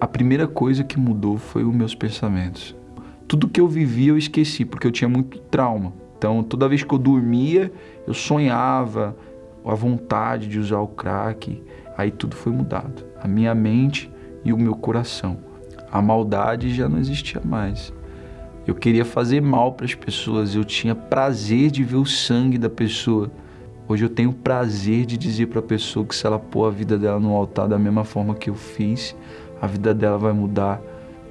A 0.00 0.06
primeira 0.06 0.46
coisa 0.46 0.84
que 0.84 0.98
mudou 0.98 1.38
foi 1.38 1.64
os 1.64 1.74
meus 1.74 1.94
pensamentos. 1.94 2.76
Tudo 3.26 3.48
que 3.48 3.60
eu 3.60 3.66
vivia 3.66 4.10
eu 4.10 4.18
esqueci, 4.18 4.64
porque 4.64 4.86
eu 4.86 4.92
tinha 4.92 5.08
muito 5.08 5.38
trauma. 5.38 5.94
Então, 6.18 6.42
toda 6.42 6.68
vez 6.68 6.82
que 6.82 6.92
eu 6.94 6.98
dormia, 6.98 7.72
eu 8.06 8.12
sonhava 8.12 9.16
a 9.70 9.74
vontade 9.74 10.48
de 10.48 10.58
usar 10.58 10.80
o 10.80 10.88
crack. 10.88 11.62
Aí 11.96 12.10
tudo 12.10 12.36
foi 12.36 12.52
mudado. 12.52 13.04
A 13.20 13.28
minha 13.28 13.54
mente 13.54 14.10
e 14.44 14.52
o 14.52 14.58
meu 14.58 14.74
coração. 14.74 15.38
A 15.90 16.02
maldade 16.02 16.74
já 16.74 16.88
não 16.88 16.98
existia 16.98 17.40
mais. 17.44 17.92
Eu 18.66 18.74
queria 18.74 19.04
fazer 19.04 19.42
mal 19.42 19.72
para 19.72 19.84
as 19.84 19.94
pessoas, 19.94 20.54
eu 20.54 20.64
tinha 20.64 20.94
prazer 20.94 21.70
de 21.70 21.84
ver 21.84 21.96
o 21.96 22.06
sangue 22.06 22.56
da 22.56 22.70
pessoa. 22.70 23.30
Hoje 23.86 24.04
eu 24.06 24.08
tenho 24.08 24.32
prazer 24.32 25.04
de 25.04 25.18
dizer 25.18 25.48
para 25.48 25.58
a 25.58 25.62
pessoa 25.62 26.06
que 26.06 26.16
se 26.16 26.26
ela 26.26 26.38
pôr 26.38 26.66
a 26.66 26.70
vida 26.70 26.98
dela 26.98 27.20
no 27.20 27.34
altar 27.34 27.68
da 27.68 27.78
mesma 27.78 28.04
forma 28.04 28.34
que 28.34 28.48
eu 28.48 28.54
fiz, 28.54 29.14
a 29.60 29.66
vida 29.66 29.92
dela 29.92 30.16
vai 30.16 30.32
mudar. 30.32 30.80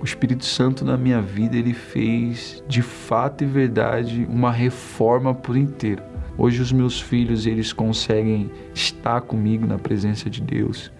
O 0.03 0.05
Espírito 0.05 0.43
Santo 0.43 0.83
na 0.83 0.97
minha 0.97 1.21
vida, 1.21 1.55
ele 1.55 1.73
fez 1.73 2.61
de 2.67 2.81
fato 2.81 3.45
e 3.45 3.47
verdade 3.47 4.27
uma 4.29 4.51
reforma 4.51 5.33
por 5.33 5.55
inteiro. 5.55 6.03
Hoje 6.37 6.61
os 6.61 6.73
meus 6.73 6.99
filhos, 6.99 7.45
eles 7.45 7.71
conseguem 7.71 8.51
estar 8.75 9.21
comigo 9.21 9.65
na 9.65 9.77
presença 9.77 10.29
de 10.29 10.41
Deus. 10.41 10.91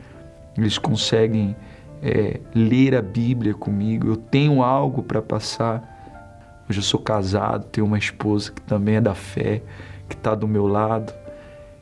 Eles 0.58 0.78
conseguem 0.78 1.54
é, 2.02 2.40
ler 2.56 2.96
a 2.96 3.02
Bíblia 3.02 3.54
comigo. 3.54 4.08
Eu 4.08 4.16
tenho 4.16 4.64
algo 4.64 5.04
para 5.04 5.22
passar. 5.22 6.64
Hoje 6.70 6.80
eu 6.80 6.84
sou 6.84 7.02
casado, 7.02 7.66
tenho 7.66 7.86
uma 7.86 7.98
esposa 7.98 8.54
que 8.54 8.62
também 8.62 8.96
é 8.96 9.02
da 9.02 9.14
fé, 9.14 9.62
que 10.08 10.16
está 10.16 10.34
do 10.34 10.48
meu 10.48 10.66
lado 10.66 11.14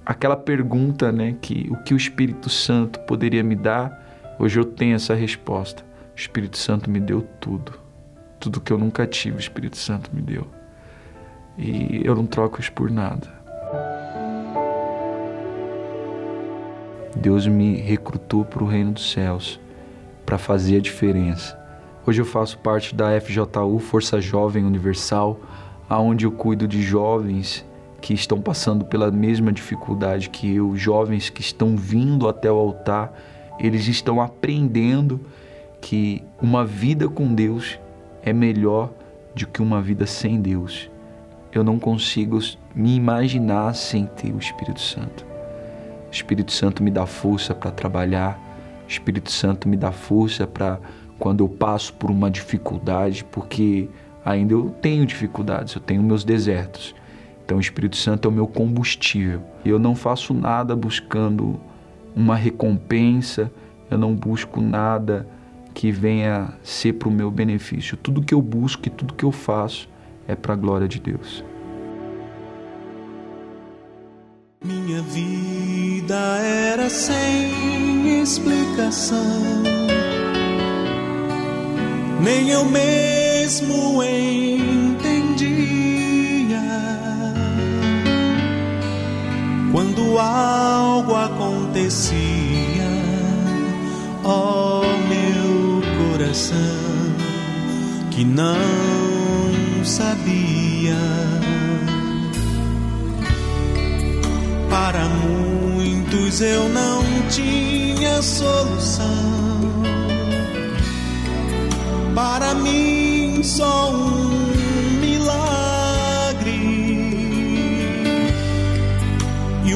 aquela 0.03 0.35
pergunta, 0.35 1.11
né, 1.11 1.35
que 1.39 1.67
o 1.69 1.77
que 1.83 1.93
o 1.93 1.97
Espírito 1.97 2.49
Santo 2.49 2.99
poderia 3.01 3.43
me 3.43 3.55
dar, 3.55 4.35
hoje 4.39 4.59
eu 4.59 4.65
tenho 4.65 4.95
essa 4.95 5.13
resposta. 5.13 5.90
O 6.15 6.19
Espírito 6.19 6.57
Santo 6.57 6.89
me 6.89 6.99
deu 6.99 7.21
tudo. 7.39 7.73
Tudo 8.39 8.61
que 8.61 8.71
eu 8.71 8.77
nunca 8.77 9.05
tive, 9.07 9.37
o 9.37 9.39
Espírito 9.39 9.77
Santo 9.77 10.09
me 10.13 10.21
deu. 10.21 10.47
E 11.57 12.01
eu 12.03 12.15
não 12.15 12.25
troco 12.25 12.59
isso 12.59 12.71
por 12.71 12.89
nada. 12.89 13.27
Deus 17.15 17.45
me 17.45 17.75
recrutou 17.75 18.45
para 18.45 18.63
o 18.63 18.67
reino 18.67 18.93
dos 18.93 19.11
céus 19.11 19.59
para 20.25 20.37
fazer 20.37 20.77
a 20.77 20.81
diferença. 20.81 21.59
Hoje 22.05 22.21
eu 22.21 22.25
faço 22.25 22.57
parte 22.57 22.95
da 22.95 23.19
FJU, 23.19 23.79
Força 23.79 24.19
Jovem 24.19 24.65
Universal, 24.65 25.39
aonde 25.89 26.25
eu 26.25 26.31
cuido 26.31 26.67
de 26.67 26.81
jovens 26.81 27.65
que 28.01 28.13
estão 28.13 28.41
passando 28.41 28.83
pela 28.83 29.11
mesma 29.11 29.51
dificuldade 29.51 30.29
que 30.29 30.55
eu, 30.55 30.75
jovens 30.75 31.29
que 31.29 31.41
estão 31.41 31.77
vindo 31.77 32.27
até 32.27 32.51
o 32.51 32.55
altar, 32.55 33.13
eles 33.59 33.87
estão 33.87 34.19
aprendendo 34.19 35.19
que 35.81 36.23
uma 36.41 36.63
vida 36.63 37.09
com 37.09 37.33
Deus 37.33 37.79
é 38.23 38.31
melhor 38.31 38.91
do 39.35 39.47
que 39.47 39.61
uma 39.61 39.81
vida 39.81 40.05
sem 40.05 40.39
Deus. 40.39 40.89
Eu 41.51 41.63
não 41.63 41.79
consigo 41.79 42.39
me 42.73 42.95
imaginar 42.95 43.73
sem 43.73 44.05
ter 44.05 44.31
o 44.33 44.37
Espírito 44.37 44.79
Santo. 44.79 45.25
O 46.07 46.11
Espírito 46.11 46.51
Santo 46.51 46.83
me 46.83 46.91
dá 46.91 47.05
força 47.05 47.53
para 47.53 47.71
trabalhar, 47.71 48.39
o 48.85 48.87
Espírito 48.87 49.31
Santo 49.31 49.67
me 49.67 49.75
dá 49.75 49.91
força 49.91 50.45
para 50.45 50.79
quando 51.17 51.43
eu 51.43 51.49
passo 51.49 51.93
por 51.93 52.09
uma 52.09 52.29
dificuldade, 52.29 53.23
porque 53.25 53.89
ainda 54.23 54.53
eu 54.53 54.69
tenho 54.81 55.05
dificuldades, 55.05 55.75
eu 55.75 55.81
tenho 55.81 56.01
meus 56.01 56.23
desertos. 56.23 56.95
Então, 57.43 57.57
o 57.57 57.61
Espírito 57.61 57.97
Santo 57.97 58.27
é 58.27 58.31
o 58.31 58.33
meu 58.33 58.47
combustível. 58.47 59.41
Eu 59.65 59.77
não 59.77 59.93
faço 59.93 60.33
nada 60.33 60.75
buscando 60.75 61.59
uma 62.15 62.35
recompensa, 62.35 63.51
eu 63.89 63.97
não 63.97 64.15
busco 64.15 64.61
nada 64.61 65.27
que 65.73 65.91
venha 65.91 66.53
ser 66.63 66.93
para 66.93 67.07
o 67.07 67.11
meu 67.11 67.31
benefício. 67.31 67.97
Tudo 67.97 68.21
que 68.21 68.33
eu 68.33 68.41
busco 68.41 68.87
e 68.87 68.89
tudo 68.89 69.13
que 69.13 69.23
eu 69.23 69.31
faço 69.31 69.89
é 70.27 70.35
para 70.35 70.53
a 70.53 70.55
glória 70.55 70.87
de 70.87 70.99
Deus. 70.99 71.43
Minha 74.63 75.01
vida 75.01 76.37
era 76.39 76.87
sem 76.89 78.21
explicação, 78.21 79.63
nem 82.23 82.49
eu 82.51 82.63
mesmo 82.65 84.03
entendi 84.03 85.81
quando 89.71 90.19
algo 90.19 91.15
acontecia, 91.15 92.19
oh, 94.23 94.70
coração, 96.31 96.55
que 98.09 98.23
não 98.23 98.55
sabia. 99.83 100.95
Para 104.69 105.03
muitos 105.09 106.39
eu 106.41 106.69
não 106.69 107.03
tinha 107.29 108.21
solução. 108.21 109.09
Para 112.15 112.55
mim 112.55 113.41
só 113.43 113.91
um 113.91 114.51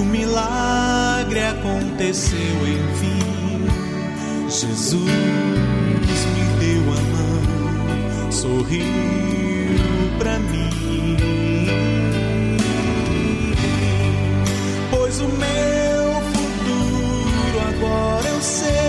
milagre 0.06 1.40
aconteceu 1.40 2.56
enfim. 2.68 3.16
Jesus 4.50 5.65
sorriu 8.46 8.86
pra 10.20 10.38
mim. 10.38 11.18
Pois 14.92 15.20
o 15.20 15.28
meu 15.28 16.22
futuro 16.32 17.60
agora 17.70 18.28
eu 18.30 18.42
sei. 18.42 18.85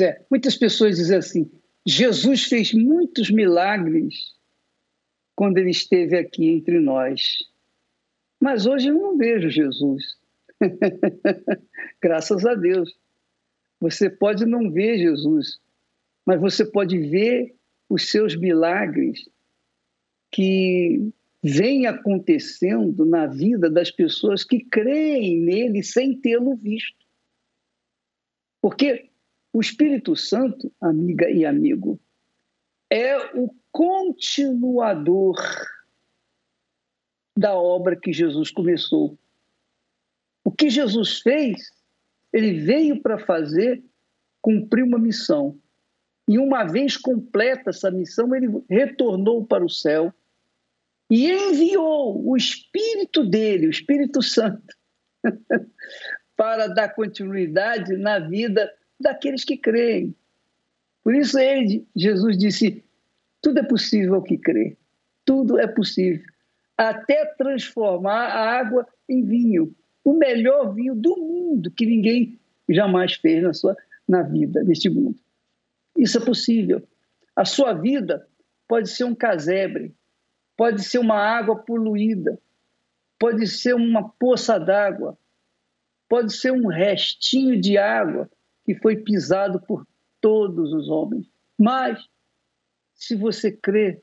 É, 0.00 0.24
muitas 0.30 0.56
pessoas 0.56 0.96
dizem 0.96 1.18
assim: 1.18 1.50
Jesus 1.86 2.44
fez 2.44 2.72
muitos 2.72 3.30
milagres 3.30 4.34
quando 5.34 5.58
ele 5.58 5.70
esteve 5.70 6.16
aqui 6.16 6.48
entre 6.48 6.78
nós. 6.80 7.38
Mas 8.40 8.66
hoje 8.66 8.88
eu 8.88 8.94
não 8.94 9.16
vejo 9.16 9.50
Jesus. 9.50 10.18
Graças 12.00 12.44
a 12.44 12.54
Deus. 12.54 12.98
Você 13.80 14.10
pode 14.10 14.44
não 14.44 14.70
ver 14.70 14.98
Jesus, 14.98 15.58
mas 16.26 16.40
você 16.40 16.64
pode 16.64 16.98
ver 16.98 17.54
os 17.88 18.10
seus 18.10 18.36
milagres 18.36 19.28
que 20.30 21.10
vêm 21.42 21.86
acontecendo 21.86 23.04
na 23.06 23.26
vida 23.26 23.70
das 23.70 23.90
pessoas 23.90 24.44
que 24.44 24.60
creem 24.60 25.40
nele 25.40 25.82
sem 25.82 26.20
tê-lo 26.20 26.54
visto. 26.54 27.06
Porque 28.60 29.09
o 29.52 29.60
Espírito 29.60 30.14
Santo, 30.14 30.72
amiga 30.80 31.28
e 31.28 31.44
amigo, 31.44 32.00
é 32.88 33.16
o 33.36 33.54
continuador 33.72 35.36
da 37.36 37.54
obra 37.54 37.96
que 37.96 38.12
Jesus 38.12 38.50
começou. 38.50 39.18
O 40.44 40.50
que 40.50 40.68
Jesus 40.68 41.20
fez, 41.20 41.70
ele 42.32 42.60
veio 42.60 43.00
para 43.00 43.18
fazer, 43.18 43.82
cumprir 44.40 44.84
uma 44.84 44.98
missão. 44.98 45.58
E 46.28 46.38
uma 46.38 46.64
vez 46.64 46.96
completa 46.96 47.70
essa 47.70 47.90
missão, 47.90 48.34
ele 48.34 48.48
retornou 48.68 49.44
para 49.44 49.64
o 49.64 49.70
céu 49.70 50.12
e 51.10 51.28
enviou 51.28 52.24
o 52.24 52.36
Espírito 52.36 53.24
dele, 53.24 53.66
o 53.66 53.70
Espírito 53.70 54.22
Santo, 54.22 54.76
para 56.36 56.68
dar 56.68 56.94
continuidade 56.94 57.96
na 57.96 58.20
vida 58.20 58.72
daqueles 59.00 59.44
que 59.44 59.56
creem. 59.56 60.14
Por 61.02 61.14
isso 61.14 61.38
ele, 61.38 61.86
Jesus 61.96 62.36
disse: 62.36 62.84
tudo 63.40 63.58
é 63.58 63.62
possível 63.62 64.16
ao 64.16 64.22
que 64.22 64.36
crê. 64.36 64.76
Tudo 65.24 65.58
é 65.58 65.66
possível. 65.66 66.24
Até 66.76 67.24
transformar 67.36 68.26
a 68.26 68.58
água 68.58 68.86
em 69.08 69.24
vinho. 69.24 69.74
O 70.04 70.12
melhor 70.12 70.74
vinho 70.74 70.94
do 70.94 71.16
mundo 71.16 71.70
que 71.70 71.86
ninguém 71.86 72.38
jamais 72.68 73.14
fez 73.14 73.42
na 73.42 73.52
sua 73.52 73.76
na 74.06 74.22
vida, 74.22 74.62
neste 74.64 74.90
mundo. 74.90 75.18
Isso 75.96 76.18
é 76.18 76.24
possível. 76.24 76.82
A 77.36 77.44
sua 77.44 77.72
vida 77.72 78.26
pode 78.66 78.90
ser 78.90 79.04
um 79.04 79.14
casebre, 79.14 79.94
pode 80.56 80.82
ser 80.82 80.98
uma 80.98 81.16
água 81.16 81.56
poluída, 81.56 82.38
pode 83.18 83.46
ser 83.46 83.74
uma 83.74 84.08
poça 84.08 84.58
d'água, 84.58 85.16
pode 86.08 86.32
ser 86.32 86.50
um 86.50 86.66
restinho 86.66 87.60
de 87.60 87.78
água 87.78 88.28
que 88.70 88.74
foi 88.76 88.98
pisado 88.98 89.60
por 89.60 89.84
todos 90.20 90.72
os 90.72 90.88
homens. 90.88 91.28
Mas, 91.58 92.00
se 92.94 93.16
você 93.16 93.50
crê, 93.50 94.00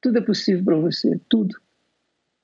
tudo 0.00 0.16
é 0.16 0.22
possível 0.22 0.64
para 0.64 0.76
você, 0.76 1.20
tudo. 1.28 1.54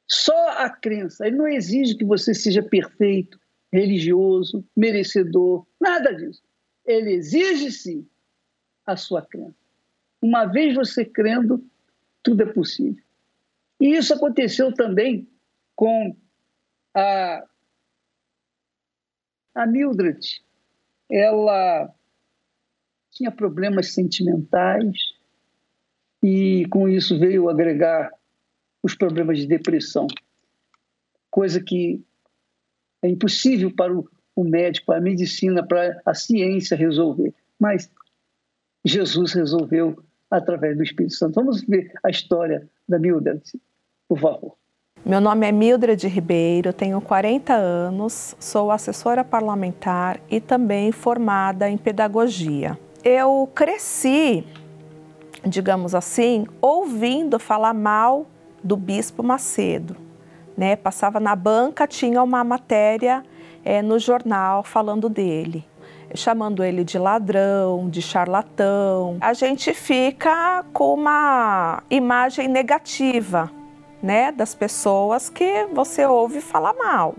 Só 0.07 0.51
a 0.51 0.69
crença. 0.69 1.27
Ele 1.27 1.37
não 1.37 1.49
exige 1.49 1.97
que 1.97 2.05
você 2.05 2.35
seja 2.35 2.63
perfeito, 2.63 3.41
religioso, 3.73 4.63
merecedor, 4.77 5.67
nada 5.81 6.13
disso. 6.13 6.43
Ele 6.85 7.13
exige 7.13 7.73
sim 7.73 8.07
a 8.85 8.95
sua 8.95 9.23
crença. 9.23 9.57
Uma 10.21 10.45
vez 10.45 10.75
você 10.75 11.07
crendo, 11.07 11.65
tudo 12.23 12.43
é 12.43 12.53
possível. 12.53 13.03
E 13.81 13.97
isso 13.97 14.13
aconteceu 14.13 14.75
também 14.75 15.27
com 15.75 16.15
a, 16.95 17.49
a 19.55 19.67
Mildred. 19.67 20.47
Ela 21.11 21.93
tinha 23.11 23.31
problemas 23.31 23.95
sentimentais 23.95 24.97
e 26.23 26.67
com 26.71 26.89
isso 26.89 27.19
veio 27.19 27.49
agregar 27.49 28.11
os 28.83 28.95
problemas 28.95 29.39
de 29.39 29.47
depressão, 29.47 30.07
coisa 31.31 31.61
que 31.61 32.03
é 33.03 33.09
impossível 33.09 33.75
para 33.75 33.93
o, 33.93 34.45
médico, 34.45 34.87
para 34.87 34.99
a 34.99 35.03
medicina, 35.03 35.67
para 35.67 36.01
a 36.05 36.15
ciência 36.15 36.77
resolver. 36.77 37.35
Mas 37.59 37.91
Jesus 38.85 39.33
resolveu 39.33 40.03
através 40.31 40.77
do 40.77 40.83
Espírito 40.83 41.15
Santo. 41.15 41.35
Vamos 41.35 41.63
ver 41.63 41.93
a 42.05 42.11
história 42.11 42.69
da 42.89 42.99
Mildred, 42.99 43.43
por 44.09 44.19
favor. 44.19 44.57
Meu 45.09 45.23
nome 45.23 45.49
é 45.49 45.51
Mildred 45.51 46.07
Ribeiro, 46.07 46.71
tenho 46.71 47.01
40 47.01 47.55
anos, 47.55 48.37
sou 48.39 48.71
assessora 48.71 49.25
parlamentar 49.25 50.21
e 50.29 50.39
também 50.39 50.93
formada 50.93 51.67
em 51.67 51.79
pedagogia. 51.79 52.79
Eu 53.03 53.49
cresci, 53.55 54.45
digamos 55.43 55.95
assim, 55.95 56.47
ouvindo 56.61 57.39
falar 57.39 57.73
mal 57.73 58.27
do 58.63 58.77
Bispo 58.77 59.23
Macedo. 59.23 59.97
Né? 60.55 60.77
Passava 60.77 61.19
na 61.19 61.35
banca, 61.35 61.87
tinha 61.87 62.23
uma 62.23 62.45
matéria 62.45 63.25
é, 63.65 63.81
no 63.81 63.99
jornal 63.99 64.63
falando 64.63 65.09
dele 65.09 65.65
chamando 66.15 66.65
ele 66.65 66.85
de 66.85 66.99
ladrão, 66.99 67.89
de 67.91 68.01
charlatão. 68.01 69.19
A 69.21 69.35
gente 69.35 69.75
fica 69.75 70.65
com 70.73 70.95
uma 70.95 71.83
imagem 71.91 72.49
negativa, 72.49 73.51
né, 74.03 74.33
das 74.33 74.55
pessoas 74.55 75.29
que 75.29 75.67
você 75.73 76.05
ouve 76.07 76.41
falar 76.41 76.75
mal. 76.75 77.15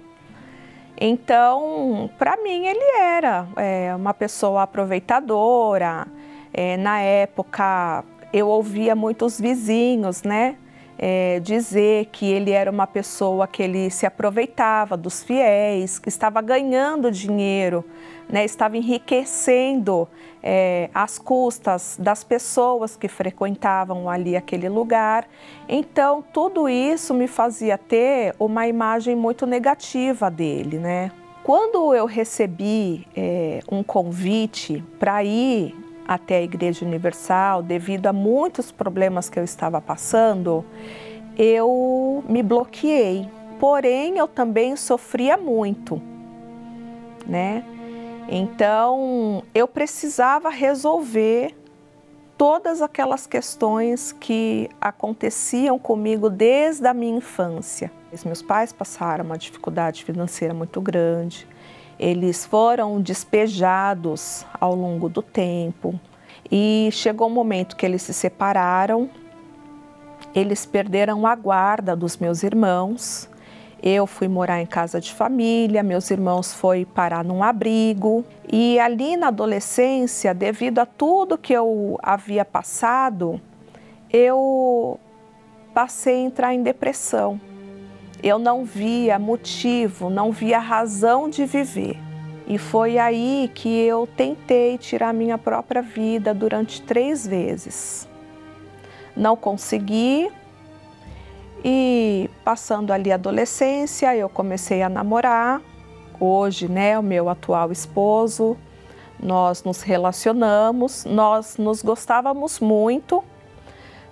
Então, 0.99 2.09
para 2.17 2.35
mim, 2.37 2.65
ele 2.65 2.97
era 2.97 3.47
é, 3.55 3.95
uma 3.95 4.13
pessoa 4.13 4.63
aproveitadora. 4.63 6.05
É, 6.53 6.75
na 6.75 6.99
época, 6.99 8.03
eu 8.33 8.47
ouvia 8.47 8.95
muitos 8.95 9.39
vizinhos, 9.39 10.23
né? 10.23 10.57
É, 11.01 11.39
dizer 11.39 12.07
que 12.11 12.29
ele 12.29 12.51
era 12.51 12.69
uma 12.69 12.85
pessoa 12.85 13.47
que 13.47 13.63
ele 13.63 13.89
se 13.89 14.05
aproveitava 14.05 14.97
dos 14.97 15.23
fiéis, 15.23 15.97
que 15.97 16.09
estava 16.09 16.41
ganhando 16.41 17.09
dinheiro, 17.09 17.85
né, 18.29 18.45
estava 18.45 18.77
enriquecendo 18.77 20.07
é, 20.41 20.89
as 20.93 21.17
custas 21.17 21.97
das 21.99 22.23
pessoas 22.23 22.95
que 22.95 23.07
frequentavam 23.07 24.07
ali 24.07 24.35
aquele 24.35 24.69
lugar. 24.69 25.27
Então, 25.67 26.23
tudo 26.33 26.69
isso 26.69 27.13
me 27.13 27.27
fazia 27.27 27.77
ter 27.77 28.35
uma 28.39 28.67
imagem 28.67 29.15
muito 29.15 29.45
negativa 29.45 30.29
dele, 30.29 30.77
né? 30.77 31.11
Quando 31.43 31.95
eu 31.95 32.05
recebi 32.05 33.07
é, 33.15 33.61
um 33.71 33.81
convite 33.81 34.83
para 34.99 35.23
ir 35.23 35.75
até 36.07 36.37
a 36.37 36.41
Igreja 36.41 36.85
Universal, 36.85 37.63
devido 37.63 38.07
a 38.07 38.13
muitos 38.13 38.71
problemas 38.71 39.29
que 39.29 39.39
eu 39.39 39.43
estava 39.43 39.81
passando, 39.81 40.63
eu 41.37 42.23
me 42.27 42.43
bloqueei. 42.43 43.27
Porém, 43.59 44.17
eu 44.17 44.27
também 44.27 44.75
sofria 44.75 45.37
muito, 45.37 46.01
né? 47.25 47.63
Então, 48.31 49.43
eu 49.55 49.67
precisava 49.67 50.49
resolver 50.49 51.55
todas 52.37 52.79
aquelas 52.79 53.25
questões 53.25 54.11
que 54.11 54.69
aconteciam 54.79 55.79
comigo 55.79 56.29
desde 56.29 56.87
a 56.87 56.93
minha 56.93 57.17
infância. 57.17 57.91
Os 58.13 58.23
meus 58.23 58.41
pais 58.43 58.71
passaram 58.71 59.25
uma 59.25 59.37
dificuldade 59.37 60.03
financeira 60.03 60.53
muito 60.53 60.79
grande. 60.79 61.47
Eles 61.99 62.45
foram 62.45 63.01
despejados 63.01 64.45
ao 64.59 64.75
longo 64.75 65.09
do 65.09 65.23
tempo 65.23 65.99
e 66.51 66.89
chegou 66.91 67.27
um 67.27 67.33
momento 67.33 67.75
que 67.75 67.85
eles 67.85 68.03
se 68.03 68.13
separaram. 68.13 69.09
Eles 70.35 70.67
perderam 70.67 71.25
a 71.25 71.35
guarda 71.35 71.95
dos 71.95 72.17
meus 72.17 72.43
irmãos. 72.43 73.27
Eu 73.81 74.05
fui 74.05 74.27
morar 74.27 74.61
em 74.61 74.65
casa 74.65 74.99
de 74.99 75.13
família, 75.13 75.81
meus 75.81 76.11
irmãos 76.11 76.53
foram 76.53 76.83
parar 76.83 77.23
num 77.23 77.41
abrigo. 77.41 78.25
E 78.51 78.77
ali 78.79 79.15
na 79.15 79.27
adolescência, 79.27 80.33
devido 80.33 80.79
a 80.79 80.85
tudo 80.85 81.37
que 81.37 81.53
eu 81.53 81.97
havia 82.03 82.43
passado, 82.43 83.39
eu 84.11 84.99
passei 85.73 86.15
a 86.15 86.19
entrar 86.19 86.53
em 86.53 86.61
depressão. 86.61 87.39
Eu 88.21 88.37
não 88.37 88.65
via 88.65 89.17
motivo, 89.17 90.09
não 90.09 90.29
via 90.29 90.59
razão 90.59 91.29
de 91.29 91.45
viver. 91.45 91.97
E 92.45 92.57
foi 92.57 92.97
aí 92.97 93.49
que 93.53 93.69
eu 93.69 94.05
tentei 94.07 94.77
tirar 94.77 95.13
minha 95.13 95.37
própria 95.37 95.81
vida 95.81 96.33
durante 96.33 96.81
três 96.81 97.25
vezes. 97.25 98.09
Não 99.15 99.37
consegui, 99.37 100.29
e 101.63 102.29
passando 102.43 102.91
ali 102.91 103.11
a 103.11 103.15
adolescência, 103.15 104.15
eu 104.15 104.29
comecei 104.29 104.81
a 104.81 104.89
namorar. 104.89 105.61
Hoje, 106.19 106.67
né, 106.67 106.99
o 106.99 107.03
meu 107.03 107.29
atual 107.29 107.71
esposo, 107.71 108.57
nós 109.21 109.63
nos 109.63 109.81
relacionamos, 109.81 111.05
nós 111.05 111.57
nos 111.57 111.81
gostávamos 111.81 112.59
muito, 112.59 113.23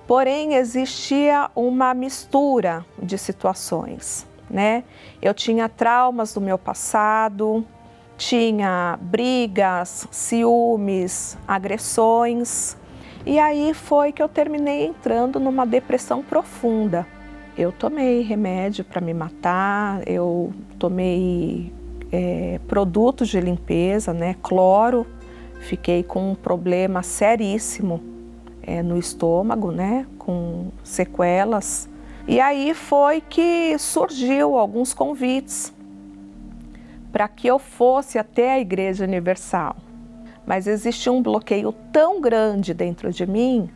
porém 0.06 0.56
existia 0.56 1.50
uma 1.56 1.94
mistura 1.94 2.86
de 3.02 3.18
situações, 3.18 4.26
né? 4.50 4.84
Eu 5.22 5.34
tinha 5.34 5.68
traumas 5.68 6.34
do 6.34 6.42
meu 6.42 6.58
passado, 6.58 7.66
tinha 8.18 8.98
brigas, 9.02 10.08
ciúmes, 10.12 11.38
agressões, 11.48 12.78
e 13.26 13.40
aí 13.40 13.74
foi 13.74 14.14
que 14.14 14.24
eu 14.24 14.30
terminei 14.30 14.86
entrando 14.86 15.40
numa 15.40 15.66
depressão 15.66 16.24
profunda. 16.24 17.06
Eu 17.58 17.72
tomei 17.72 18.22
remédio 18.22 18.86
para 18.86 19.02
me 19.02 19.16
matar, 19.16 20.08
eu 20.08 20.54
tomei 20.78 21.74
é, 22.12 22.60
produtos 22.68 23.30
de 23.30 23.42
limpeza, 23.42 24.14
né, 24.14 24.36
cloro, 24.44 25.08
fiquei 25.62 26.04
com 26.04 26.32
um 26.32 26.36
problema 26.36 27.02
seríssimo 27.02 28.00
é, 28.62 28.84
no 28.84 28.96
estômago, 28.96 29.72
né, 29.72 30.06
com 30.20 30.68
sequelas. 30.84 31.90
E 32.28 32.40
aí 32.40 32.76
foi 32.76 33.22
que 33.22 33.76
surgiu 33.80 34.56
alguns 34.56 34.94
convites 34.94 35.74
para 37.12 37.28
que 37.28 37.48
eu 37.48 37.58
fosse 37.58 38.20
até 38.20 38.52
a 38.52 38.60
Igreja 38.60 39.04
Universal. 39.04 39.78
Mas 40.46 40.68
existia 40.68 41.12
um 41.12 41.24
bloqueio 41.24 41.74
tão 41.92 42.22
grande 42.22 42.72
dentro 42.72 43.12
de 43.12 43.26
mim 43.26 43.68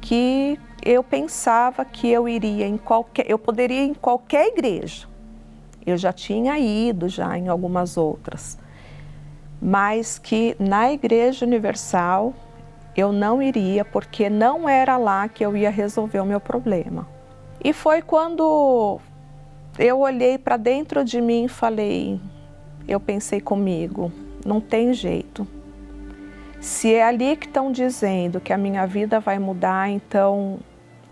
que 0.00 0.58
eu 0.84 1.02
pensava 1.02 1.84
que 1.84 2.08
eu 2.08 2.28
iria 2.28 2.66
em 2.66 2.76
qualquer, 2.76 3.30
eu 3.30 3.38
poderia 3.38 3.82
ir 3.82 3.90
em 3.90 3.94
qualquer 3.94 4.48
igreja. 4.48 5.06
Eu 5.84 5.96
já 5.96 6.12
tinha 6.12 6.58
ido 6.58 7.08
já 7.08 7.36
em 7.36 7.48
algumas 7.48 7.96
outras, 7.96 8.58
mas 9.60 10.18
que 10.18 10.56
na 10.58 10.92
Igreja 10.92 11.44
Universal 11.44 12.34
eu 12.96 13.12
não 13.12 13.42
iria 13.42 13.84
porque 13.84 14.28
não 14.28 14.68
era 14.68 14.96
lá 14.96 15.28
que 15.28 15.44
eu 15.44 15.56
ia 15.56 15.70
resolver 15.70 16.20
o 16.20 16.26
meu 16.26 16.40
problema. 16.40 17.06
E 17.62 17.72
foi 17.72 18.02
quando 18.02 19.00
eu 19.78 20.00
olhei 20.00 20.38
para 20.38 20.56
dentro 20.56 21.04
de 21.04 21.20
mim 21.20 21.44
e 21.44 21.48
falei, 21.48 22.20
eu 22.88 22.98
pensei 22.98 23.40
comigo, 23.40 24.12
não 24.44 24.60
tem 24.60 24.92
jeito. 24.92 25.46
Se 26.60 26.92
é 26.92 27.02
ali 27.02 27.36
que 27.36 27.46
estão 27.46 27.72
dizendo 27.72 28.38
que 28.38 28.52
a 28.52 28.58
minha 28.58 28.86
vida 28.86 29.18
vai 29.18 29.38
mudar, 29.38 29.88
então 29.88 30.58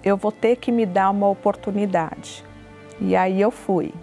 eu 0.04 0.14
vou 0.14 0.30
ter 0.30 0.56
que 0.56 0.70
me 0.70 0.84
dar 0.84 1.08
uma 1.08 1.26
oportunidade. 1.26 2.44
E 3.00 3.16
aí 3.16 3.40
eu 3.40 3.50
fui. 3.50 3.94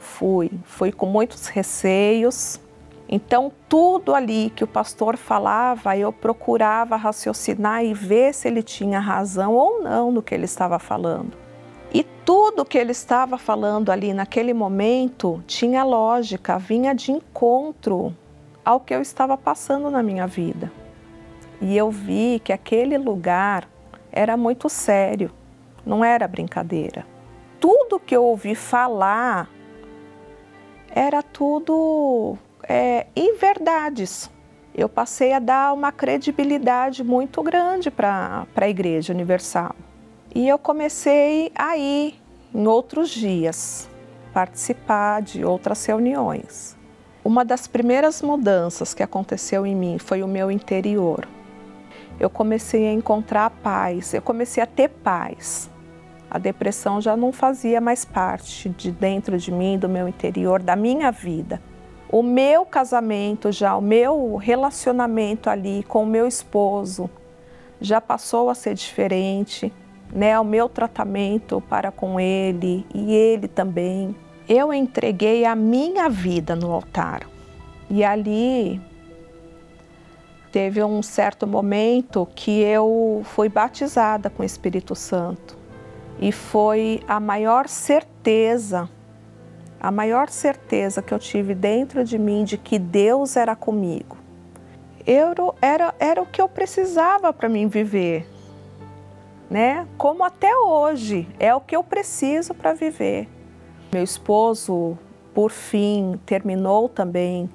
Fui, 0.00 0.50
fui 0.64 0.90
com 0.90 1.06
muitos 1.06 1.46
receios. 1.46 2.60
Então, 3.08 3.52
tudo 3.68 4.12
ali 4.12 4.50
que 4.50 4.64
o 4.64 4.66
pastor 4.66 5.16
falava, 5.16 5.96
eu 5.96 6.12
procurava 6.12 6.96
raciocinar 6.96 7.84
e 7.84 7.94
ver 7.94 8.34
se 8.34 8.48
ele 8.48 8.64
tinha 8.64 8.98
razão 8.98 9.54
ou 9.54 9.80
não 9.80 10.10
no 10.10 10.22
que 10.22 10.34
ele 10.34 10.46
estava 10.46 10.80
falando. 10.80 11.36
E 11.94 12.02
tudo 12.02 12.64
que 12.64 12.76
ele 12.76 12.90
estava 12.90 13.38
falando 13.38 13.92
ali 13.92 14.12
naquele 14.12 14.52
momento 14.52 15.40
tinha 15.46 15.84
lógica, 15.84 16.58
vinha 16.58 16.92
de 16.92 17.12
encontro 17.12 18.12
ao 18.66 18.80
que 18.80 18.92
eu 18.92 19.00
estava 19.00 19.38
passando 19.38 19.88
na 19.92 20.02
minha 20.02 20.26
vida. 20.26 20.72
E 21.60 21.76
eu 21.76 21.88
vi 21.88 22.40
que 22.42 22.52
aquele 22.52 22.98
lugar 22.98 23.68
era 24.10 24.36
muito 24.36 24.68
sério, 24.68 25.30
não 25.86 26.04
era 26.04 26.26
brincadeira. 26.26 27.06
Tudo 27.60 28.00
que 28.00 28.14
eu 28.14 28.24
ouvi 28.24 28.56
falar 28.56 29.48
era 30.90 31.22
tudo 31.22 32.36
é, 32.68 33.06
inverdades. 33.14 34.28
Eu 34.74 34.88
passei 34.88 35.32
a 35.32 35.38
dar 35.38 35.72
uma 35.72 35.92
credibilidade 35.92 37.04
muito 37.04 37.42
grande 37.44 37.88
para 37.88 38.46
a 38.54 38.68
Igreja 38.68 39.12
Universal. 39.12 39.76
E 40.34 40.48
eu 40.48 40.58
comecei 40.58 41.52
a 41.54 41.76
ir 41.76 42.20
em 42.52 42.66
outros 42.66 43.10
dias, 43.10 43.88
participar 44.34 45.22
de 45.22 45.44
outras 45.44 45.86
reuniões. 45.86 46.75
Uma 47.26 47.44
das 47.44 47.66
primeiras 47.66 48.22
mudanças 48.22 48.94
que 48.94 49.02
aconteceu 49.02 49.66
em 49.66 49.74
mim 49.74 49.98
foi 49.98 50.22
o 50.22 50.28
meu 50.28 50.50
interior 50.50 51.26
eu 52.18 52.30
comecei 52.30 52.86
a 52.86 52.92
encontrar 52.92 53.50
paz, 53.50 54.14
eu 54.14 54.22
comecei 54.22 54.62
a 54.62 54.66
ter 54.66 54.88
paz. 54.88 55.70
A 56.30 56.38
depressão 56.38 57.00
já 57.00 57.16
não 57.16 57.32
fazia 57.32 57.80
mais 57.80 58.04
parte 58.04 58.68
de 58.70 58.90
dentro 58.90 59.38
de 59.38 59.52
mim, 59.52 59.78
do 59.78 59.88
meu 59.88 60.08
interior, 60.08 60.62
da 60.62 60.74
minha 60.74 61.10
vida. 61.10 61.62
O 62.10 62.22
meu 62.22 62.64
casamento 62.64 63.52
já, 63.52 63.76
o 63.76 63.82
meu 63.82 64.36
relacionamento 64.36 65.50
ali 65.50 65.82
com 65.84 66.02
o 66.02 66.06
meu 66.06 66.26
esposo 66.26 67.10
já 67.80 68.00
passou 68.00 68.48
a 68.48 68.54
ser 68.54 68.74
diferente, 68.74 69.72
né? 70.12 70.38
O 70.40 70.44
meu 70.44 70.68
tratamento 70.68 71.60
para 71.68 71.90
com 71.90 72.18
ele 72.18 72.86
e 72.94 73.14
ele 73.14 73.46
também. 73.46 74.16
Eu 74.48 74.72
entreguei 74.72 75.44
a 75.44 75.56
minha 75.56 76.08
vida 76.08 76.54
no 76.54 76.70
altar. 76.70 77.26
E 77.90 78.04
ali 78.04 78.80
teve 80.52 80.82
um 80.82 81.02
certo 81.02 81.46
momento 81.46 82.26
que 82.34 82.60
eu 82.60 83.22
fui 83.24 83.48
batizada 83.48 84.30
com 84.30 84.42
o 84.42 84.46
Espírito 84.46 84.94
Santo 84.94 85.56
e 86.18 86.32
foi 86.32 87.02
a 87.06 87.20
maior 87.20 87.68
certeza, 87.68 88.88
a 89.80 89.90
maior 89.90 90.28
certeza 90.28 91.02
que 91.02 91.12
eu 91.12 91.18
tive 91.18 91.54
dentro 91.54 92.04
de 92.04 92.18
mim 92.18 92.44
de 92.44 92.56
que 92.56 92.78
Deus 92.78 93.36
era 93.36 93.54
comigo. 93.54 94.16
Eu, 95.06 95.54
era, 95.60 95.94
era 95.98 96.22
o 96.22 96.26
que 96.26 96.40
eu 96.40 96.48
precisava 96.48 97.32
para 97.32 97.48
mim 97.48 97.68
viver, 97.68 98.28
né? 99.50 99.86
Como 99.98 100.24
até 100.24 100.56
hoje 100.56 101.28
é 101.38 101.54
o 101.54 101.60
que 101.60 101.76
eu 101.76 101.84
preciso 101.84 102.54
para 102.54 102.72
viver. 102.72 103.35
Meu 103.92 104.02
esposo, 104.02 104.98
por 105.34 105.50
fim, 105.50 106.18
terminou 106.26 106.88
também 106.88 107.48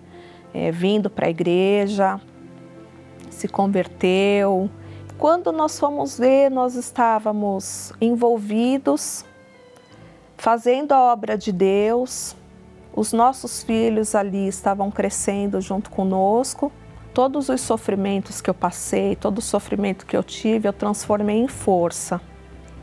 é, 0.53 0.71
vindo 0.71 1.09
para 1.09 1.27
a 1.27 1.29
igreja 1.29 2.19
se 3.41 3.47
converteu. 3.47 4.69
Quando 5.17 5.51
nós 5.51 5.79
fomos 5.79 6.17
ver, 6.17 6.49
nós 6.49 6.75
estávamos 6.75 7.93
envolvidos, 7.99 9.25
fazendo 10.37 10.91
a 10.91 11.11
obra 11.11 11.37
de 11.37 11.51
Deus, 11.51 12.35
os 12.95 13.13
nossos 13.13 13.63
filhos 13.63 14.15
ali 14.15 14.47
estavam 14.47 14.91
crescendo 14.91 15.61
junto 15.61 15.89
conosco. 15.89 16.71
Todos 17.13 17.49
os 17.49 17.61
sofrimentos 17.61 18.41
que 18.41 18.49
eu 18.49 18.53
passei, 18.53 19.15
todo 19.15 19.39
o 19.39 19.41
sofrimento 19.41 20.05
que 20.05 20.15
eu 20.15 20.23
tive, 20.23 20.67
eu 20.67 20.73
transformei 20.73 21.37
em 21.37 21.47
força. 21.47 22.21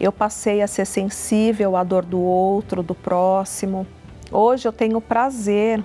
Eu 0.01 0.13
passei 0.13 0.63
a 0.63 0.67
ser 0.67 0.85
sensível 0.85 1.77
à 1.77 1.83
dor 1.83 2.05
do 2.05 2.21
outro, 2.21 2.83
do 2.83 2.95
próximo. 2.95 3.87
Hoje 4.31 4.69
eu 4.69 4.73
tenho 4.73 5.01
prazer 5.01 5.83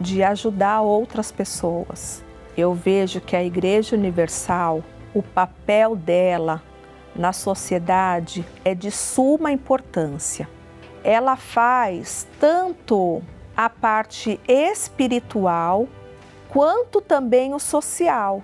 de 0.00 0.22
ajudar 0.22 0.80
outras 0.80 1.32
pessoas 1.32 2.22
eu 2.60 2.74
vejo 2.74 3.20
que 3.20 3.36
a 3.36 3.44
Igreja 3.44 3.94
Universal, 3.94 4.82
o 5.14 5.22
papel 5.22 5.94
dela 5.94 6.60
na 7.14 7.32
sociedade 7.32 8.44
é 8.64 8.74
de 8.74 8.90
suma 8.90 9.52
importância. 9.52 10.48
Ela 11.04 11.36
faz 11.36 12.26
tanto 12.40 13.22
a 13.56 13.70
parte 13.70 14.40
espiritual 14.48 15.86
quanto 16.48 17.00
também 17.00 17.54
o 17.54 17.60
social. 17.60 18.42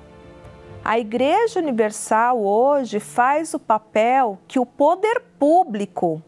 A 0.86 0.98
Igreja 0.98 1.60
Universal 1.60 2.44
hoje 2.44 3.00
faz 3.00 3.54
o 3.54 3.58
papel 3.58 4.38
que 4.46 4.58
o 4.58 4.66
poder 4.66 5.22
público 5.38 6.22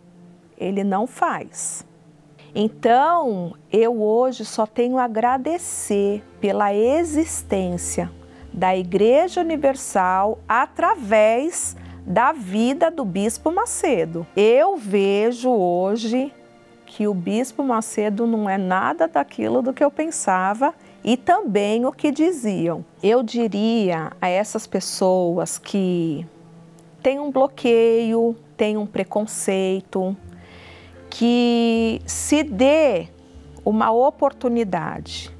ele 0.56 0.82
não 0.82 1.06
faz. 1.06 1.86
Então, 2.54 3.54
eu 3.70 4.00
hoje 4.00 4.46
só 4.46 4.64
tenho 4.64 4.96
a 4.96 5.04
agradecer 5.04 6.24
pela 6.40 6.72
existência 6.72 8.10
da 8.50 8.74
Igreja 8.74 9.42
Universal 9.42 10.38
através 10.48 11.76
da 12.06 12.32
vida 12.32 12.90
do 12.90 13.04
Bispo 13.04 13.52
Macedo. 13.52 14.26
Eu 14.34 14.78
vejo 14.78 15.50
hoje 15.50 16.32
que 16.86 17.06
o 17.06 17.12
Bispo 17.12 17.62
Macedo 17.62 18.26
não 18.26 18.48
é 18.48 18.56
nada 18.56 19.06
daquilo 19.06 19.60
do 19.60 19.74
que 19.74 19.84
eu 19.84 19.90
pensava 19.90 20.72
e 21.06 21.16
também 21.16 21.86
o 21.86 21.92
que 21.92 22.10
diziam. 22.10 22.84
Eu 23.00 23.22
diria 23.22 24.10
a 24.20 24.28
essas 24.28 24.66
pessoas 24.66 25.56
que 25.56 26.26
têm 27.00 27.20
um 27.20 27.30
bloqueio, 27.30 28.34
têm 28.56 28.76
um 28.76 28.84
preconceito, 28.84 30.16
que 31.08 32.02
se 32.04 32.42
dê 32.42 33.06
uma 33.64 33.92
oportunidade, 33.92 35.30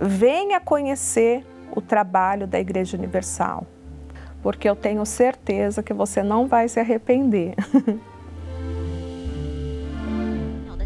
venha 0.00 0.58
conhecer 0.58 1.44
o 1.76 1.82
trabalho 1.82 2.46
da 2.46 2.58
Igreja 2.58 2.96
Universal, 2.96 3.66
porque 4.42 4.66
eu 4.68 4.74
tenho 4.74 5.04
certeza 5.04 5.82
que 5.82 5.92
você 5.92 6.22
não 6.22 6.46
vai 6.46 6.68
se 6.68 6.80
arrepender. 6.80 7.54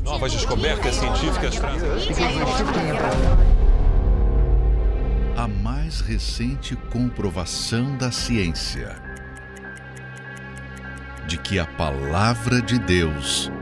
Novas 0.03 0.33
descobertas 0.33 0.95
científicas 0.97 1.57
trazem. 1.59 3.56
A 5.37 5.47
mais 5.47 6.01
recente 6.01 6.75
comprovação 6.91 7.95
da 7.99 8.11
ciência 8.11 8.97
de 11.29 11.37
que 11.37 11.59
a 11.59 11.67
palavra 11.67 12.63
de 12.63 12.79
Deus 12.79 13.53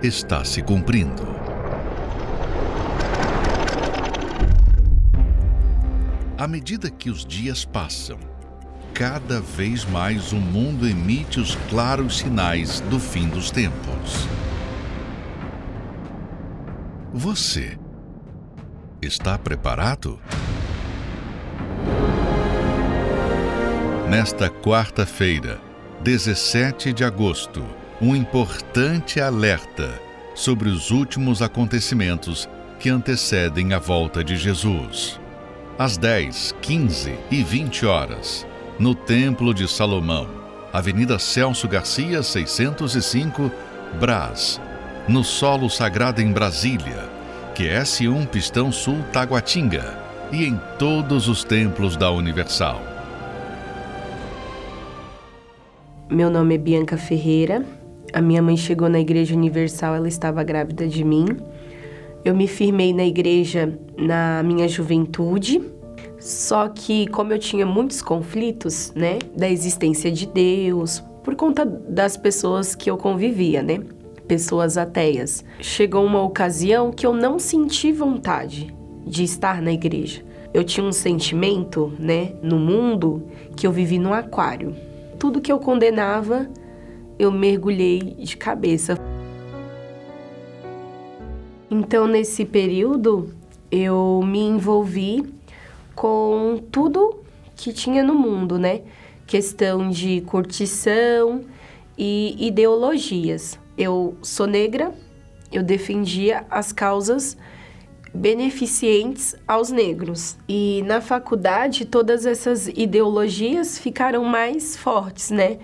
está 0.00 0.44
se 0.44 0.62
cumprindo. 0.62 1.26
À 6.38 6.46
medida 6.46 6.88
que 6.88 7.10
os 7.10 7.26
dias 7.26 7.64
passam, 7.64 8.20
cada 8.94 9.40
vez 9.40 9.84
mais 9.84 10.32
o 10.32 10.36
mundo 10.36 10.86
emite 10.86 11.40
os 11.40 11.56
claros 11.68 12.18
sinais 12.18 12.78
do 12.82 13.00
fim 13.00 13.28
dos 13.28 13.50
tempos. 13.50 14.28
Você 17.12 17.76
está 19.02 19.36
preparado? 19.36 20.20
Nesta 24.08 24.48
quarta-feira, 24.48 25.60
17 26.04 26.92
de 26.92 27.02
agosto, 27.02 27.66
um 28.00 28.14
importante 28.14 29.20
alerta 29.20 30.00
sobre 30.32 30.68
os 30.68 30.92
últimos 30.92 31.42
acontecimentos 31.42 32.48
que 32.78 32.88
antecedem 32.88 33.72
a 33.72 33.80
volta 33.80 34.22
de 34.22 34.36
Jesus. 34.36 35.18
Às 35.76 35.96
10, 35.96 36.54
15 36.62 37.18
e 37.32 37.42
20 37.42 37.84
horas, 37.84 38.46
no 38.78 38.94
Templo 38.94 39.52
de 39.52 39.66
Salomão, 39.66 40.28
Avenida 40.72 41.18
Celso 41.18 41.66
Garcia, 41.66 42.22
605, 42.22 43.50
Brás, 43.98 44.60
no 45.08 45.24
Solo 45.24 45.68
Sagrado 45.68 46.22
em 46.22 46.30
Brasília, 46.30 47.08
QS1 47.56 48.28
Pistão 48.28 48.70
Sul 48.70 49.02
Taguatinga 49.12 49.98
e 50.30 50.44
em 50.44 50.60
todos 50.78 51.26
os 51.26 51.42
templos 51.42 51.96
da 51.96 52.08
Universal. 52.12 52.95
Meu 56.10 56.30
nome 56.30 56.54
é 56.54 56.58
Bianca 56.58 56.96
Ferreira. 56.96 57.66
A 58.12 58.20
minha 58.20 58.40
mãe 58.40 58.56
chegou 58.56 58.88
na 58.88 59.00
Igreja 59.00 59.34
Universal, 59.34 59.96
ela 59.96 60.06
estava 60.06 60.44
grávida 60.44 60.86
de 60.86 61.02
mim. 61.02 61.26
Eu 62.24 62.34
me 62.34 62.46
firmei 62.46 62.94
na 62.94 63.04
igreja 63.04 63.76
na 63.98 64.42
minha 64.42 64.68
juventude, 64.68 65.60
só 66.18 66.68
que 66.68 67.08
como 67.08 67.32
eu 67.32 67.38
tinha 67.38 67.66
muitos 67.66 68.02
conflitos, 68.02 68.92
né, 68.94 69.18
da 69.36 69.48
existência 69.48 70.10
de 70.10 70.26
Deus, 70.26 71.02
por 71.24 71.34
conta 71.34 71.64
das 71.64 72.16
pessoas 72.16 72.74
que 72.74 72.90
eu 72.90 72.96
convivia, 72.96 73.62
né? 73.62 73.80
pessoas 74.26 74.76
ateias. 74.76 75.44
Chegou 75.60 76.04
uma 76.04 76.22
ocasião 76.22 76.90
que 76.90 77.06
eu 77.06 77.14
não 77.14 77.38
senti 77.38 77.92
vontade 77.92 78.74
de 79.06 79.24
estar 79.24 79.62
na 79.62 79.72
igreja. 79.72 80.22
Eu 80.52 80.64
tinha 80.64 80.84
um 80.84 80.92
sentimento, 80.92 81.92
né, 81.98 82.32
no 82.42 82.58
mundo 82.58 83.26
que 83.54 83.66
eu 83.66 83.72
vivi 83.72 83.98
no 83.98 84.12
aquário. 84.12 84.74
Tudo 85.26 85.40
que 85.40 85.50
eu 85.50 85.58
condenava, 85.58 86.48
eu 87.18 87.32
mergulhei 87.32 87.98
de 87.98 88.36
cabeça. 88.36 88.96
Então, 91.68 92.06
nesse 92.06 92.44
período, 92.44 93.34
eu 93.68 94.22
me 94.24 94.38
envolvi 94.38 95.24
com 95.96 96.62
tudo 96.70 97.24
que 97.56 97.72
tinha 97.72 98.04
no 98.04 98.14
mundo, 98.14 98.56
né? 98.56 98.82
Questão 99.26 99.90
de 99.90 100.20
curtição 100.20 101.40
e 101.98 102.36
ideologias 102.38 103.58
eu 103.76 104.16
sou 104.22 104.46
negra, 104.46 104.94
eu 105.50 105.64
defendia 105.64 106.46
as 106.48 106.70
causas 106.70 107.36
beneficentes 108.16 109.36
aos 109.46 109.70
negros. 109.70 110.36
E 110.48 110.82
na 110.86 111.00
faculdade, 111.00 111.84
todas 111.84 112.26
essas 112.26 112.66
ideologias 112.68 113.78
ficaram 113.78 114.24
mais 114.24 114.76
fortes, 114.76 115.30
né? 115.30 115.58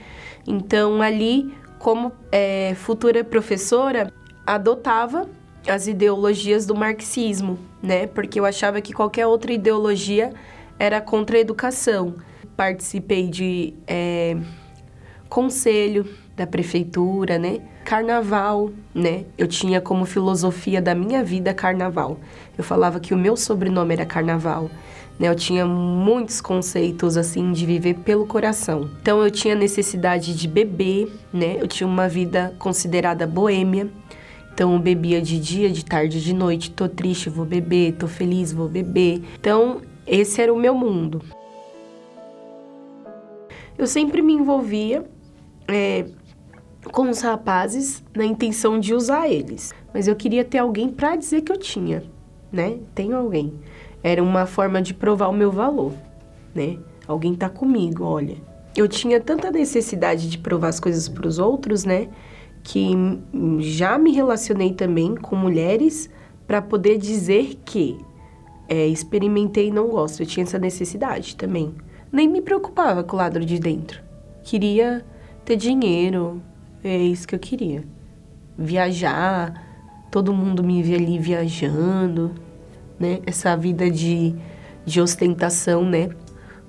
Então, 0.47 1.01
ali, 1.01 1.53
como 1.79 2.13
é, 2.31 2.75
futura 2.77 3.25
professora, 3.25 4.13
adotava 4.47 5.29
as 5.67 5.87
ideologias 5.87 6.67
do 6.67 6.75
marxismo, 6.75 7.59
né? 7.83 8.07
Porque 8.07 8.39
eu 8.39 8.45
achava 8.45 8.81
que 8.81 8.93
qualquer 8.93 9.27
outra 9.27 9.53
ideologia 9.53 10.33
era 10.79 11.01
contra 11.01 11.37
a 11.37 11.41
educação. 11.41 12.17
Participei 12.57 13.29
de 13.29 13.75
é, 13.87 14.37
conselho 15.29 16.07
da 16.37 16.47
prefeitura, 16.47 17.39
né? 17.39 17.61
Carnaval, 17.85 18.71
né? 18.95 19.25
Eu 19.37 19.47
tinha 19.47 19.81
como 19.81 20.05
filosofia 20.05 20.81
da 20.81 20.95
minha 20.95 21.23
vida 21.23 21.53
carnaval. 21.55 22.19
Eu 22.57 22.65
falava 22.65 23.01
que 23.01 23.15
o 23.15 23.19
meu 23.19 23.37
sobrenome 23.37 23.95
era 23.95 24.07
carnaval. 24.07 24.71
Né? 25.19 25.29
Eu 25.29 25.35
tinha 25.35 25.67
muitos 25.67 26.41
conceitos 26.41 27.17
assim 27.17 27.53
de 27.53 27.65
viver 27.65 27.95
pelo 28.01 28.27
coração. 28.27 28.91
Então 29.01 29.23
eu 29.23 29.31
tinha 29.31 29.55
necessidade 29.55 30.35
de 30.35 30.49
beber, 30.49 31.11
né? 31.33 31.57
Eu 31.59 31.67
tinha 31.67 31.87
uma 31.87 32.09
vida 32.09 32.55
considerada 32.59 33.27
boêmia. 33.27 33.89
Então 34.53 34.73
eu 34.75 34.79
bebia 34.79 35.21
de 35.23 35.39
dia, 35.39 35.71
de 35.71 35.85
tarde, 35.85 36.23
de 36.23 36.35
noite. 36.35 36.71
Tô 36.71 36.89
triste, 36.89 37.31
vou 37.31 37.45
beber. 37.45 37.93
Tô 37.95 38.07
feliz, 38.07 38.53
vou 38.53 38.69
beber. 38.69 39.23
Então 39.39 39.81
esse 40.07 40.41
era 40.41 40.53
o 40.53 40.59
meu 40.59 40.75
mundo. 40.75 41.23
Eu 43.79 43.87
sempre 43.87 44.21
me 44.23 44.33
envolvia 44.35 45.05
é, 45.67 46.05
com 46.91 47.09
os 47.09 47.21
rapazes 47.21 48.03
na 48.15 48.25
intenção 48.25 48.79
de 48.79 48.95
usar 48.95 49.29
eles. 49.29 49.73
Mas 49.93 50.09
eu 50.09 50.17
queria 50.17 50.45
ter 50.45 50.59
alguém 50.59 50.89
para 50.89 51.17
dizer 51.17 51.43
que 51.43 51.53
eu 51.53 51.59
tinha, 51.59 52.03
né? 52.53 52.79
Tenho 52.95 53.17
alguém. 53.17 53.55
Era 54.03 54.23
uma 54.23 54.47
forma 54.47 54.83
de 54.83 54.93
provar 54.93 55.29
o 55.29 55.33
meu 55.33 55.51
valor, 55.51 55.93
né? 56.55 56.79
Alguém 57.07 57.35
tá 57.35 57.49
comigo, 57.49 58.05
olha. 58.05 58.37
Eu 58.77 58.89
tinha 58.89 59.21
tanta 59.21 59.51
necessidade 59.51 60.29
de 60.31 60.39
provar 60.39 60.69
as 60.69 60.81
coisas 60.81 61.09
para 61.09 61.27
os 61.27 61.39
outros, 61.39 61.85
né? 61.85 62.09
Que 62.63 62.91
já 63.59 63.99
me 63.99 64.13
relacionei 64.13 64.73
também 64.73 65.15
com 65.15 65.37
mulheres 65.37 66.09
para 66.47 66.61
poder 66.63 66.99
dizer 66.99 67.59
que 67.65 67.99
é, 68.69 68.87
experimentei 68.87 69.69
e 69.69 69.71
não 69.71 69.89
gosto. 69.89 70.23
Eu 70.23 70.27
tinha 70.27 70.45
essa 70.45 70.59
necessidade 70.59 71.37
também. 71.37 71.75
Nem 72.11 72.29
me 72.29 72.41
preocupava 72.41 73.03
com 73.03 73.17
o 73.17 73.19
lado 73.19 73.45
de 73.45 73.59
dentro. 73.59 74.03
Queria 74.43 75.05
ter 75.45 75.57
dinheiro, 75.57 76.43
é 76.83 76.97
isso 76.97 77.27
que 77.27 77.35
eu 77.35 77.39
queria. 77.39 77.85
Viajar, 78.57 80.07
todo 80.11 80.33
mundo 80.33 80.63
me 80.63 80.83
via 80.83 80.97
ali 80.97 81.19
viajando, 81.19 82.33
né? 83.03 83.21
Essa 83.27 83.57
vida 83.57 83.91
de, 83.91 84.35
de 84.87 85.01
ostentação, 85.01 85.85
né? 85.85 86.11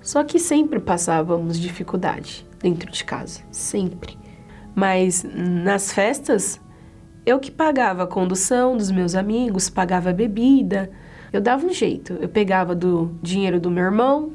Só 0.02 0.24
que 0.24 0.40
sempre 0.40 0.80
passávamos 0.80 1.60
dificuldade 1.60 2.46
dentro 2.60 2.92
de 2.92 3.04
casa, 3.04 3.42
sempre. 3.52 4.18
Mas 4.76 5.24
nas 5.24 5.94
festas, 5.94 6.60
eu 7.26 7.40
que 7.40 7.52
pagava 7.52 8.04
a 8.04 8.08
condução 8.08 8.76
dos 8.76 8.90
meus 8.90 9.14
amigos, 9.16 9.70
pagava 9.70 10.10
a 10.10 10.14
bebida. 10.14 10.92
Eu 11.32 11.40
dava 11.40 11.66
um 11.66 11.72
jeito. 11.72 12.14
Eu 12.20 12.28
pegava 12.28 12.76
do 12.76 13.16
dinheiro 13.22 13.60
do 13.60 13.70
meu 13.70 13.84
irmão, 13.84 14.34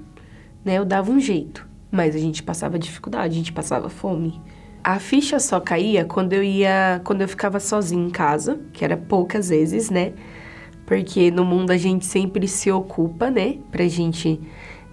né? 0.65 0.79
Eu 0.79 0.85
dava 0.85 1.11
um 1.11 1.21
jeito. 1.21 1.67
Mas 1.91 2.15
a 2.15 2.19
gente 2.19 2.43
passava 2.43 2.79
dificuldade, 2.79 3.35
a 3.35 3.37
gente 3.37 3.53
passava 3.53 3.89
fome 3.89 4.41
A 4.85 4.99
ficha 4.99 5.41
só 5.41 5.59
caía 5.59 6.05
quando 6.05 6.35
eu 6.35 6.43
ia, 6.43 7.01
quando 7.03 7.23
eu 7.23 7.29
ficava 7.29 7.59
sozinha 7.59 8.07
em 8.07 8.11
casa, 8.11 8.61
que 8.73 8.85
era 8.85 8.97
poucas 8.97 9.49
vezes, 9.49 9.91
né? 9.91 10.13
Porque 10.89 11.31
no 11.31 11.45
mundo 11.45 11.71
a 11.71 11.77
gente 11.77 12.07
sempre 12.07 12.49
se 12.49 12.73
ocupa, 12.73 13.31
né? 13.31 13.59
Pra 13.71 13.87
gente 13.87 14.41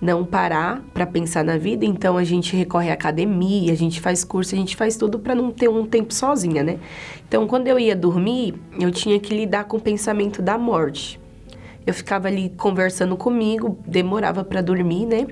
não 0.02 0.26
parar 0.26 0.84
para 0.94 1.06
pensar 1.06 1.42
na 1.42 1.58
vida, 1.58 1.86
então 1.86 2.18
a 2.18 2.24
gente 2.26 2.54
recorre 2.54 2.92
à 2.92 2.94
academia, 2.94 3.72
a 3.72 3.78
gente 3.78 4.02
faz 4.02 4.22
curso, 4.22 4.54
a 4.54 4.58
gente 4.58 4.76
faz 4.76 4.98
tudo 4.98 5.18
para 5.18 5.34
não 5.34 5.52
ter 5.52 5.70
um 5.70 5.86
tempo 5.86 6.14
sozinha, 6.14 6.62
né? 6.64 6.80
Então, 7.26 7.48
quando 7.48 7.70
eu 7.70 7.80
ia 7.80 7.96
dormir, 7.96 8.56
eu 8.78 8.92
tinha 8.92 9.18
que 9.22 9.34
lidar 9.34 9.64
com 9.64 9.78
o 9.78 9.80
pensamento 9.80 10.42
da 10.42 10.58
morte. 10.58 11.18
Eu 11.88 11.94
ficava 11.94 12.28
ali 12.28 12.50
conversando 12.58 13.16
comigo, 13.16 13.80
demorava 13.88 14.44
para 14.44 14.60
dormir, 14.62 15.06
né? 15.06 15.28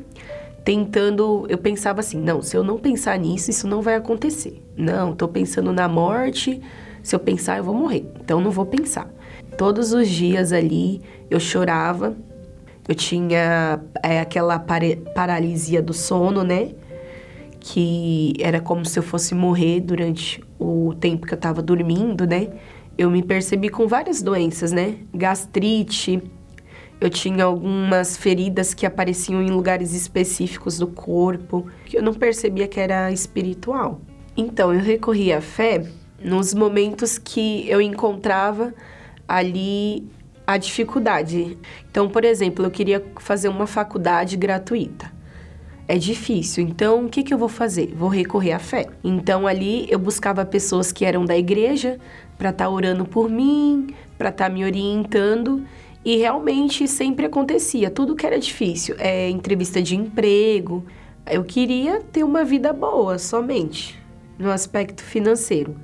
Tentando, 0.63 1.45
eu 1.49 1.57
pensava 1.57 1.99
assim, 1.99 2.21
não, 2.21 2.41
se 2.41 2.55
eu 2.55 2.63
não 2.63 2.77
pensar 2.77 3.19
nisso, 3.19 3.51
isso 3.51 3.67
não 3.67 3.81
vai 3.81 3.95
acontecer. 3.95 4.63
Não, 4.77 5.13
tô 5.13 5.27
pensando 5.27 5.73
na 5.73 5.89
morte, 5.89 6.61
se 7.03 7.13
eu 7.13 7.19
pensar 7.19 7.57
eu 7.57 7.63
vou 7.63 7.75
morrer. 7.75 8.05
Então 8.19 8.41
não 8.41 8.49
vou 8.49 8.65
pensar. 8.65 9.07
Todos 9.57 9.93
os 9.93 10.09
dias 10.09 10.51
ali 10.51 11.01
eu 11.29 11.39
chorava, 11.39 12.15
eu 12.87 12.95
tinha 12.95 13.79
é, 14.01 14.19
aquela 14.19 14.57
paralisia 14.57 15.81
do 15.81 15.93
sono, 15.93 16.43
né? 16.43 16.71
Que 17.59 18.33
era 18.39 18.59
como 18.59 18.85
se 18.85 18.97
eu 18.97 19.03
fosse 19.03 19.35
morrer 19.35 19.81
durante 19.81 20.43
o 20.59 20.93
tempo 20.99 21.27
que 21.27 21.33
eu 21.33 21.37
tava 21.37 21.61
dormindo, 21.61 22.25
né? 22.25 22.49
Eu 22.97 23.09
me 23.09 23.21
percebi 23.21 23.69
com 23.69 23.87
várias 23.87 24.21
doenças, 24.21 24.71
né? 24.71 24.97
Gastrite, 25.13 26.21
eu 26.99 27.09
tinha 27.09 27.45
algumas 27.45 28.15
feridas 28.15 28.73
que 28.73 28.85
apareciam 28.85 29.41
em 29.41 29.49
lugares 29.49 29.93
específicos 29.93 30.77
do 30.77 30.87
corpo, 30.87 31.65
que 31.85 31.97
eu 31.97 32.03
não 32.03 32.13
percebia 32.13 32.67
que 32.67 32.79
era 32.79 33.11
espiritual. 33.11 34.01
Então, 34.35 34.73
eu 34.73 34.79
recorri 34.79 35.31
à 35.31 35.41
fé 35.41 35.85
nos 36.23 36.53
momentos 36.53 37.17
que 37.17 37.69
eu 37.69 37.81
encontrava 37.81 38.73
ali 39.27 40.07
a 40.45 40.57
dificuldade. 40.57 41.57
Então, 41.89 42.09
por 42.09 42.23
exemplo, 42.23 42.65
eu 42.65 42.71
queria 42.71 43.03
fazer 43.19 43.49
uma 43.49 43.67
faculdade 43.67 44.35
gratuita. 44.37 45.11
É 45.85 45.97
difícil, 45.97 46.63
então 46.63 47.05
o 47.05 47.09
que, 47.09 47.23
que 47.23 47.33
eu 47.33 47.37
vou 47.37 47.49
fazer? 47.49 47.93
Vou 47.93 48.07
recorrer 48.07 48.53
à 48.53 48.59
fé. 48.59 48.87
Então 49.03 49.45
ali 49.45 49.85
eu 49.89 49.99
buscava 49.99 50.45
pessoas 50.45 50.93
que 50.93 51.03
eram 51.03 51.25
da 51.25 51.37
igreja 51.37 51.99
para 52.37 52.51
estar 52.51 52.65
tá 52.65 52.69
orando 52.69 53.03
por 53.03 53.29
mim, 53.29 53.93
para 54.17 54.29
estar 54.29 54.45
tá 54.45 54.49
me 54.49 54.63
orientando 54.63 55.65
e 56.05 56.15
realmente 56.15 56.87
sempre 56.87 57.25
acontecia. 57.25 57.89
Tudo 57.89 58.15
que 58.15 58.25
era 58.25 58.39
difícil, 58.39 58.95
é 58.97 59.29
entrevista 59.29 59.81
de 59.81 59.95
emprego. 59.95 60.85
Eu 61.29 61.43
queria 61.43 61.99
ter 61.99 62.23
uma 62.23 62.45
vida 62.45 62.71
boa 62.71 63.19
somente 63.19 64.01
no 64.37 64.51
aspecto 64.51 65.03
financeiro, 65.03 65.75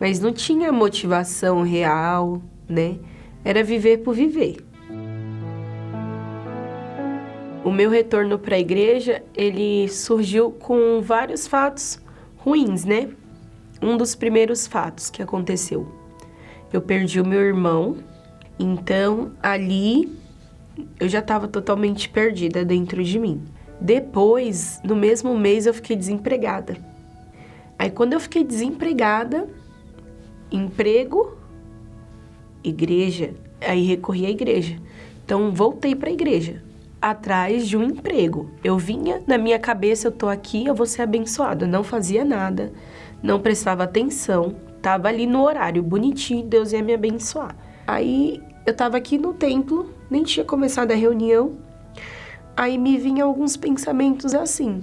mas 0.00 0.18
não 0.18 0.32
tinha 0.32 0.72
motivação 0.72 1.62
real, 1.62 2.40
né? 2.66 2.98
era 3.44 3.64
viver 3.64 3.98
por 3.98 4.14
viver. 4.14 4.56
O 7.64 7.70
meu 7.70 7.90
retorno 7.90 8.38
para 8.38 8.56
a 8.56 8.58
igreja, 8.58 9.22
ele 9.34 9.88
surgiu 9.88 10.50
com 10.50 11.00
vários 11.02 11.46
fatos 11.46 12.00
ruins, 12.38 12.84
né? 12.84 13.08
Um 13.82 13.96
dos 13.96 14.14
primeiros 14.14 14.66
fatos 14.66 15.10
que 15.10 15.22
aconteceu. 15.22 15.86
Eu 16.72 16.80
perdi 16.80 17.20
o 17.20 17.26
meu 17.26 17.40
irmão, 17.40 17.98
então 18.58 19.32
ali 19.42 20.18
eu 20.98 21.08
já 21.08 21.18
estava 21.18 21.48
totalmente 21.48 22.08
perdida 22.08 22.64
dentro 22.64 23.02
de 23.04 23.18
mim. 23.18 23.42
Depois, 23.80 24.80
no 24.84 24.96
mesmo 24.96 25.36
mês, 25.36 25.66
eu 25.66 25.74
fiquei 25.74 25.96
desempregada. 25.96 26.76
Aí, 27.78 27.90
quando 27.90 28.12
eu 28.12 28.20
fiquei 28.20 28.44
desempregada, 28.44 29.48
emprego 30.50 31.36
igreja, 32.62 33.34
aí 33.60 33.84
recorri 33.84 34.26
à 34.26 34.30
igreja. 34.30 34.76
Então 35.24 35.52
voltei 35.52 35.94
para 35.94 36.10
a 36.10 36.12
igreja, 36.12 36.62
atrás 37.00 37.66
de 37.66 37.76
um 37.76 37.82
emprego. 37.82 38.50
Eu 38.62 38.78
vinha 38.78 39.22
na 39.26 39.38
minha 39.38 39.58
cabeça, 39.58 40.08
eu 40.08 40.12
tô 40.12 40.28
aqui, 40.28 40.66
eu 40.66 40.74
vou 40.74 40.86
ser 40.86 41.02
abençoada. 41.02 41.66
Não 41.66 41.82
fazia 41.82 42.24
nada, 42.24 42.72
não 43.22 43.40
prestava 43.40 43.84
atenção, 43.84 44.54
tava 44.82 45.08
ali 45.08 45.26
no 45.26 45.42
horário 45.42 45.82
bonitinho, 45.82 46.46
Deus 46.46 46.72
ia 46.72 46.82
me 46.82 46.94
abençoar. 46.94 47.56
Aí 47.86 48.42
eu 48.66 48.74
tava 48.74 48.96
aqui 48.96 49.18
no 49.18 49.32
templo, 49.32 49.90
nem 50.10 50.22
tinha 50.22 50.44
começado 50.44 50.92
a 50.92 50.94
reunião. 50.94 51.52
Aí 52.56 52.76
me 52.76 52.98
vinham 52.98 53.28
alguns 53.28 53.56
pensamentos 53.56 54.34
assim: 54.34 54.82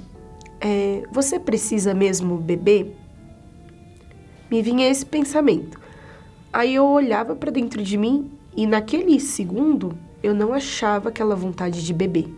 é, 0.59 1.03
você 1.11 1.39
precisa 1.39 1.93
mesmo 1.93 2.37
beber? 2.37 2.95
Me 4.49 4.61
vinha 4.61 4.89
esse 4.89 5.05
pensamento. 5.05 5.79
Aí 6.51 6.75
eu 6.75 6.85
olhava 6.85 7.35
para 7.35 7.51
dentro 7.51 7.81
de 7.83 7.97
mim 7.97 8.31
e 8.55 8.65
naquele 8.65 9.19
segundo 9.19 9.97
eu 10.23 10.33
não 10.33 10.53
achava 10.53 11.09
aquela 11.09 11.35
vontade 11.35 11.85
de 11.85 11.93
beber. 11.93 12.33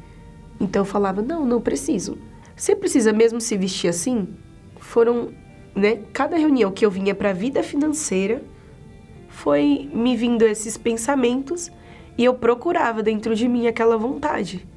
Então 0.59 0.81
eu 0.81 0.85
falava: 0.85 1.21
"Não, 1.21 1.45
não 1.45 1.61
preciso. 1.61 2.17
Você 2.55 2.75
precisa 2.75 3.13
mesmo 3.13 3.39
se 3.39 3.55
vestir 3.55 3.89
assim?" 3.89 4.27
Foram, 4.79 5.29
né, 5.75 5.99
cada 6.11 6.37
reunião 6.37 6.71
que 6.71 6.85
eu 6.85 6.91
vinha 6.91 7.13
para 7.13 7.29
a 7.29 7.33
vida 7.33 7.61
financeira 7.61 8.41
foi 9.29 9.89
me 9.93 10.17
vindo 10.17 10.43
esses 10.43 10.77
pensamentos 10.77 11.71
e 12.17 12.25
eu 12.25 12.33
procurava 12.33 13.01
dentro 13.01 13.33
de 13.33 13.47
mim 13.47 13.67
aquela 13.67 13.97
vontade, 13.97 14.67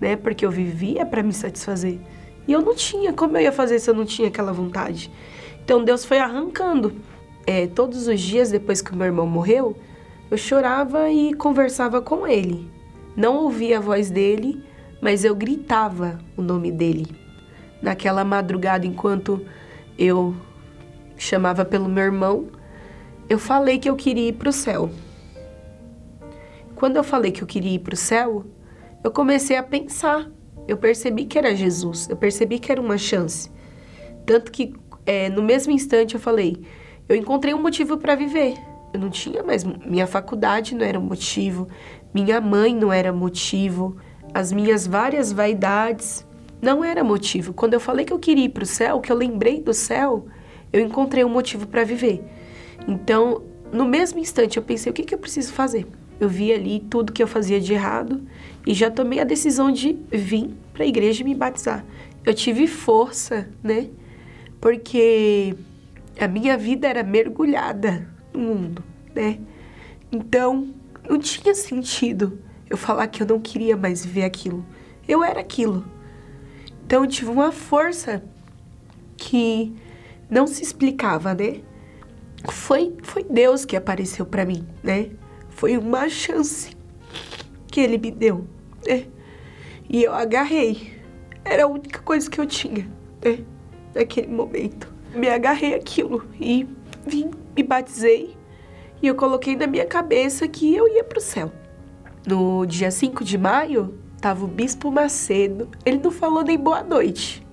né? 0.00 0.14
Porque 0.14 0.46
eu 0.46 0.50
vivia 0.50 1.04
para 1.04 1.22
me 1.22 1.32
satisfazer. 1.32 1.98
E 2.46 2.52
eu 2.52 2.60
não 2.60 2.74
tinha, 2.74 3.12
como 3.12 3.36
eu 3.36 3.42
ia 3.42 3.52
fazer 3.52 3.78
se 3.80 3.90
eu 3.90 3.94
não 3.94 4.04
tinha 4.04 4.28
aquela 4.28 4.52
vontade? 4.52 5.10
Então 5.64 5.84
Deus 5.84 6.04
foi 6.04 6.18
arrancando 6.18 6.92
é, 7.46 7.66
todos 7.66 8.06
os 8.06 8.20
dias 8.20 8.50
depois 8.50 8.80
que 8.80 8.92
o 8.92 8.96
meu 8.96 9.06
irmão 9.06 9.26
morreu, 9.26 9.76
eu 10.30 10.36
chorava 10.36 11.10
e 11.10 11.34
conversava 11.34 12.00
com 12.00 12.26
ele. 12.26 12.70
Não 13.16 13.36
ouvia 13.36 13.78
a 13.78 13.80
voz 13.80 14.10
dele, 14.10 14.64
mas 15.00 15.24
eu 15.24 15.34
gritava 15.34 16.18
o 16.36 16.42
nome 16.42 16.70
dele. 16.70 17.06
Naquela 17.82 18.24
madrugada, 18.24 18.86
enquanto 18.86 19.44
eu 19.98 20.34
chamava 21.16 21.64
pelo 21.64 21.88
meu 21.88 22.04
irmão, 22.04 22.48
eu 23.28 23.38
falei 23.38 23.78
que 23.78 23.90
eu 23.90 23.96
queria 23.96 24.28
ir 24.28 24.34
para 24.34 24.48
o 24.48 24.52
céu. 24.52 24.90
Quando 26.74 26.96
eu 26.96 27.04
falei 27.04 27.30
que 27.30 27.42
eu 27.42 27.46
queria 27.46 27.74
ir 27.74 27.80
para 27.80 27.94
o 27.94 27.96
céu, 27.96 28.44
eu 29.04 29.10
comecei 29.10 29.56
a 29.56 29.62
pensar. 29.62 30.30
Eu 30.66 30.76
percebi 30.76 31.26
que 31.26 31.36
era 31.36 31.54
Jesus, 31.54 32.08
eu 32.08 32.16
percebi 32.16 32.58
que 32.58 32.70
era 32.70 32.80
uma 32.80 32.96
chance. 32.96 33.50
Tanto 34.24 34.52
que 34.52 34.72
é, 35.04 35.28
no 35.28 35.42
mesmo 35.42 35.72
instante 35.72 36.14
eu 36.14 36.20
falei: 36.20 36.62
eu 37.08 37.16
encontrei 37.16 37.52
um 37.54 37.60
motivo 37.60 37.96
para 37.96 38.14
viver. 38.14 38.54
Eu 38.92 39.00
não 39.00 39.10
tinha 39.10 39.42
mais. 39.42 39.64
Minha 39.64 40.06
faculdade 40.06 40.74
não 40.74 40.84
era 40.84 41.00
motivo, 41.00 41.68
minha 42.12 42.40
mãe 42.40 42.74
não 42.74 42.92
era 42.92 43.12
motivo, 43.12 43.96
as 44.34 44.52
minhas 44.52 44.86
várias 44.86 45.32
vaidades 45.32 46.26
não 46.60 46.84
era 46.84 47.02
motivo. 47.02 47.52
Quando 47.52 47.74
eu 47.74 47.80
falei 47.80 48.04
que 48.04 48.12
eu 48.12 48.18
queria 48.18 48.44
ir 48.44 48.50
para 48.50 48.62
o 48.62 48.66
céu, 48.66 49.00
que 49.00 49.10
eu 49.10 49.16
lembrei 49.16 49.60
do 49.60 49.74
céu, 49.74 50.26
eu 50.72 50.80
encontrei 50.80 51.24
um 51.24 51.28
motivo 51.28 51.66
para 51.66 51.84
viver. 51.84 52.22
Então, 52.86 53.42
no 53.72 53.84
mesmo 53.84 54.18
instante, 54.18 54.56
eu 54.56 54.62
pensei: 54.62 54.90
o 54.90 54.94
que, 54.94 55.02
que 55.02 55.14
eu 55.14 55.18
preciso 55.18 55.52
fazer? 55.52 55.86
Eu 56.20 56.28
vi 56.28 56.52
ali 56.52 56.78
tudo 56.78 57.12
que 57.12 57.22
eu 57.22 57.26
fazia 57.26 57.60
de 57.60 57.72
errado 57.72 58.22
e 58.64 58.74
já 58.74 58.90
tomei 58.90 59.18
a 59.18 59.24
decisão 59.24 59.72
de 59.72 59.98
vir 60.10 60.50
para 60.72 60.84
a 60.84 60.86
igreja 60.86 61.22
e 61.22 61.24
me 61.24 61.34
batizar. 61.34 61.84
Eu 62.24 62.32
tive 62.32 62.68
força, 62.68 63.48
né? 63.62 63.88
Porque 64.62 65.56
a 66.20 66.28
minha 66.28 66.56
vida 66.56 66.86
era 66.86 67.02
mergulhada 67.02 68.08
no 68.32 68.38
mundo, 68.38 68.84
né? 69.12 69.40
Então, 70.12 70.72
não 71.10 71.18
tinha 71.18 71.52
sentido 71.52 72.38
eu 72.70 72.76
falar 72.76 73.08
que 73.08 73.24
eu 73.24 73.26
não 73.26 73.40
queria 73.40 73.76
mais 73.76 74.06
viver 74.06 74.22
aquilo. 74.22 74.64
Eu 75.08 75.24
era 75.24 75.40
aquilo. 75.40 75.84
Então, 76.86 77.02
eu 77.02 77.10
tive 77.10 77.28
uma 77.28 77.50
força 77.50 78.22
que 79.16 79.74
não 80.30 80.46
se 80.46 80.62
explicava, 80.62 81.34
né? 81.34 81.60
Foi, 82.48 82.96
foi 83.02 83.24
Deus 83.24 83.64
que 83.64 83.74
apareceu 83.74 84.24
para 84.24 84.44
mim, 84.44 84.64
né? 84.80 85.10
Foi 85.50 85.76
uma 85.76 86.08
chance 86.08 86.70
que 87.66 87.80
ele 87.80 87.98
me 87.98 88.12
deu, 88.12 88.46
né? 88.86 89.06
E 89.90 90.04
eu 90.04 90.14
agarrei. 90.14 91.02
Era 91.44 91.64
a 91.64 91.66
única 91.66 91.98
coisa 91.98 92.30
que 92.30 92.40
eu 92.40 92.46
tinha, 92.46 92.88
né? 93.24 93.44
Naquele 93.94 94.28
momento 94.28 94.92
me 95.14 95.28
agarrei 95.28 95.74
aquilo 95.74 96.24
e 96.40 96.66
vim, 97.06 97.30
me 97.54 97.62
batizei 97.62 98.34
e 99.02 99.06
eu 99.06 99.14
coloquei 99.14 99.56
na 99.56 99.66
minha 99.66 99.84
cabeça 99.84 100.46
que 100.46 100.74
eu 100.74 100.88
ia 100.88 101.02
para 101.02 101.18
o 101.18 101.20
céu. 101.20 101.52
No 102.26 102.64
dia 102.64 102.90
5 102.90 103.24
de 103.24 103.36
maio, 103.36 103.98
tava 104.20 104.44
o 104.44 104.48
Bispo 104.48 104.92
Macedo. 104.92 105.68
Ele 105.84 105.98
não 105.98 106.12
falou 106.12 106.44
nem 106.44 106.56
boa 106.56 106.84
noite. 106.84 107.44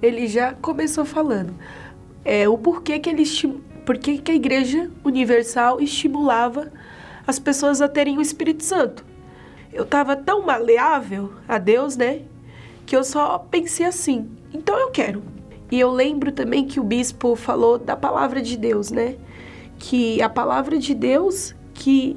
Ele 0.00 0.26
já 0.26 0.54
começou 0.54 1.04
falando 1.04 1.54
é, 2.24 2.48
o 2.48 2.56
porquê 2.56 2.98
que 2.98 3.10
ele 3.10 3.24
porquê 3.84 4.16
que 4.16 4.32
a 4.32 4.34
Igreja 4.34 4.90
Universal 5.04 5.80
estimulava 5.80 6.72
as 7.26 7.38
pessoas 7.38 7.82
a 7.82 7.88
terem 7.88 8.16
o 8.16 8.22
Espírito 8.22 8.64
Santo. 8.64 9.04
Eu 9.70 9.84
tava 9.84 10.16
tão 10.16 10.40
maleável 10.42 11.34
a 11.46 11.58
Deus, 11.58 11.96
né? 11.96 12.22
Que 12.86 12.96
eu 12.96 13.04
só 13.04 13.38
pensei 13.38 13.84
assim: 13.84 14.30
então 14.52 14.78
eu 14.78 14.90
quero. 14.90 15.22
E 15.70 15.80
eu 15.80 15.90
lembro 15.90 16.32
também 16.32 16.66
que 16.66 16.78
o 16.78 16.84
bispo 16.84 17.34
falou 17.34 17.78
da 17.78 17.96
palavra 17.96 18.40
de 18.40 18.56
Deus, 18.56 18.90
né? 18.90 19.16
Que 19.78 20.20
a 20.22 20.28
palavra 20.28 20.78
de 20.78 20.94
Deus 20.94 21.54
que 21.72 22.16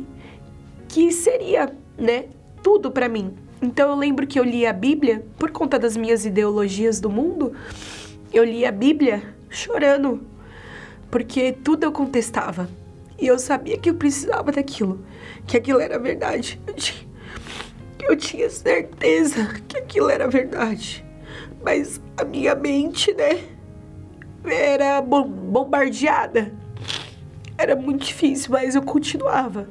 que 0.88 1.12
seria, 1.12 1.76
né, 1.98 2.26
tudo 2.64 2.90
para 2.92 3.10
mim. 3.10 3.34
Então 3.62 3.90
eu 3.90 3.96
lembro 3.96 4.26
que 4.26 4.40
eu 4.40 4.44
li 4.44 4.66
a 4.66 4.72
Bíblia 4.72 5.26
por 5.38 5.52
conta 5.52 5.78
das 5.78 5.98
minhas 5.98 6.26
ideologias 6.26 7.00
do 7.00 7.10
mundo. 7.10 7.54
Eu 8.32 8.44
li 8.44 8.66
a 8.66 8.72
Bíblia 8.72 9.24
chorando, 9.50 10.22
porque 11.10 11.52
tudo 11.52 11.84
eu 11.84 11.92
contestava. 11.92 12.70
E 13.20 13.26
eu 13.26 13.40
sabia 13.40 13.78
que 13.78 13.90
eu 13.90 13.96
precisava 13.96 14.52
daquilo, 14.52 15.04
que 15.48 15.58
aquilo 15.58 15.80
era 15.80 15.98
verdade. 15.98 16.60
Eu 18.08 18.16
tinha 18.16 18.50
certeza 18.50 19.60
que 19.68 19.78
aquilo 19.78 20.10
era 20.10 20.28
verdade. 20.28 21.04
Mas 21.64 22.02
a 22.18 22.24
minha 22.24 22.56
mente, 22.56 23.14
né, 23.14 23.44
era 24.46 25.02
bombardeada. 25.02 26.54
Era 27.58 27.76
muito 27.76 28.06
difícil, 28.06 28.52
mas 28.52 28.76
eu 28.76 28.82
continuava. 28.82 29.68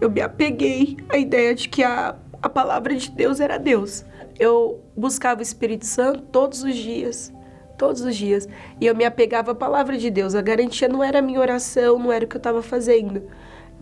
Eu 0.00 0.10
me 0.10 0.20
apeguei 0.20 0.96
à 1.08 1.18
ideia 1.18 1.54
de 1.54 1.68
que 1.68 1.82
a, 1.82 2.16
a 2.40 2.48
palavra 2.48 2.94
de 2.94 3.10
Deus 3.10 3.40
era 3.40 3.58
Deus. 3.58 4.04
Eu 4.38 4.80
buscava 4.96 5.40
o 5.40 5.42
Espírito 5.42 5.86
Santo 5.86 6.22
todos 6.22 6.62
os 6.62 6.74
dias 6.74 7.32
todos 7.76 8.02
os 8.02 8.16
dias. 8.16 8.48
E 8.80 8.86
eu 8.86 8.94
me 8.94 9.04
apegava 9.04 9.52
à 9.52 9.54
palavra 9.54 9.96
de 9.98 10.10
Deus. 10.10 10.34
A 10.34 10.42
garantia 10.42 10.88
não 10.88 11.02
era 11.02 11.18
a 11.18 11.22
minha 11.22 11.40
oração, 11.40 11.98
não 11.98 12.12
era 12.12 12.24
o 12.24 12.28
que 12.28 12.36
eu 12.36 12.38
estava 12.38 12.62
fazendo. 12.62 13.24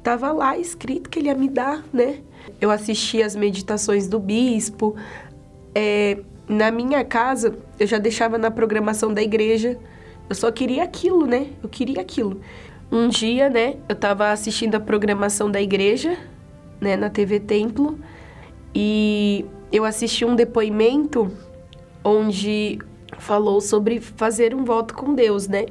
Tava 0.03 0.33
lá 0.33 0.59
escrito 0.59 1.09
que 1.09 1.19
ele 1.19 1.29
ia 1.29 1.35
me 1.35 1.49
dar, 1.49 1.85
né? 1.93 2.21
Eu 2.61 2.71
assistia 2.71 3.25
as 3.25 3.37
meditações 3.37 4.09
do 4.09 4.19
bispo. 4.19 4.97
É, 5.75 6.19
na 6.49 6.71
minha 6.71 7.05
casa, 7.05 7.57
eu 7.79 7.87
já 7.87 7.99
deixava 7.99 8.37
na 8.39 8.51
programação 8.51 9.13
da 9.13 9.23
igreja. 9.23 9.79
Eu 10.29 10.35
só 10.35 10.51
queria 10.51 10.85
aquilo, 10.85 11.27
né? 11.27 11.49
Eu 11.63 11.69
queria 11.69 12.01
aquilo. 12.01 12.41
Um 12.91 13.09
dia, 13.09 13.49
né, 13.49 13.77
eu 13.89 13.95
estava 13.95 14.31
assistindo 14.31 14.75
a 14.75 14.81
programação 14.81 15.51
da 15.51 15.63
igreja, 15.63 16.15
né, 16.79 16.95
na 16.95 17.09
TV 17.09 17.41
Templo, 17.41 17.99
e 18.75 19.47
eu 19.73 19.87
assisti 19.87 20.27
um 20.27 20.37
depoimento 20.37 21.33
onde 22.05 22.79
falou 23.19 23.63
sobre 23.63 23.99
fazer 23.99 24.55
um 24.55 24.63
voto 24.63 24.95
com 24.95 25.15
Deus, 25.15 25.49
né? 25.49 25.67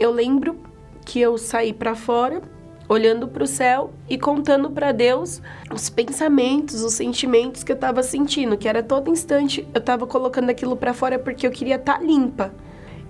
Eu 0.00 0.10
lembro 0.10 0.56
que 1.04 1.20
eu 1.20 1.36
saí 1.36 1.72
para 1.72 1.94
fora, 1.94 2.40
olhando 2.88 3.28
para 3.28 3.44
o 3.44 3.46
céu 3.46 3.92
e 4.08 4.16
contando 4.16 4.70
para 4.70 4.92
Deus 4.92 5.42
os 5.70 5.90
pensamentos, 5.90 6.82
os 6.82 6.94
sentimentos 6.94 7.62
que 7.62 7.70
eu 7.70 7.74
estava 7.74 8.02
sentindo, 8.02 8.56
que 8.56 8.68
era 8.68 8.82
todo 8.82 9.10
instante 9.10 9.66
eu 9.74 9.78
estava 9.78 10.06
colocando 10.06 10.50
aquilo 10.50 10.76
para 10.76 10.94
fora 10.94 11.18
porque 11.18 11.46
eu 11.46 11.50
queria 11.50 11.76
estar 11.76 11.98
tá 11.98 12.04
limpa. 12.04 12.52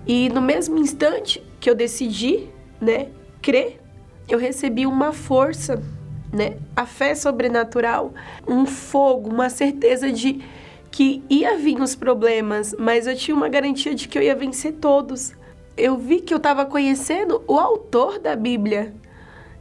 E 0.05 0.29
no 0.29 0.41
mesmo 0.41 0.77
instante 0.77 1.43
que 1.59 1.69
eu 1.69 1.75
decidi, 1.75 2.49
né, 2.81 3.07
crer, 3.41 3.79
eu 4.27 4.37
recebi 4.37 4.85
uma 4.85 5.13
força, 5.13 5.81
né, 6.31 6.57
a 6.75 6.85
fé 6.85 7.15
sobrenatural, 7.15 8.13
um 8.47 8.65
fogo, 8.65 9.29
uma 9.29 9.49
certeza 9.49 10.11
de 10.11 10.41
que 10.91 11.23
ia 11.29 11.57
vir 11.57 11.79
os 11.81 11.95
problemas, 11.95 12.75
mas 12.77 13.07
eu 13.07 13.15
tinha 13.15 13.35
uma 13.35 13.47
garantia 13.47 13.93
de 13.93 14.07
que 14.07 14.17
eu 14.17 14.21
ia 14.21 14.35
vencer 14.35 14.73
todos. 14.73 15.33
Eu 15.77 15.97
vi 15.97 16.19
que 16.19 16.33
eu 16.33 16.37
estava 16.37 16.65
conhecendo 16.65 17.41
o 17.47 17.57
autor 17.57 18.19
da 18.19 18.35
Bíblia. 18.35 18.93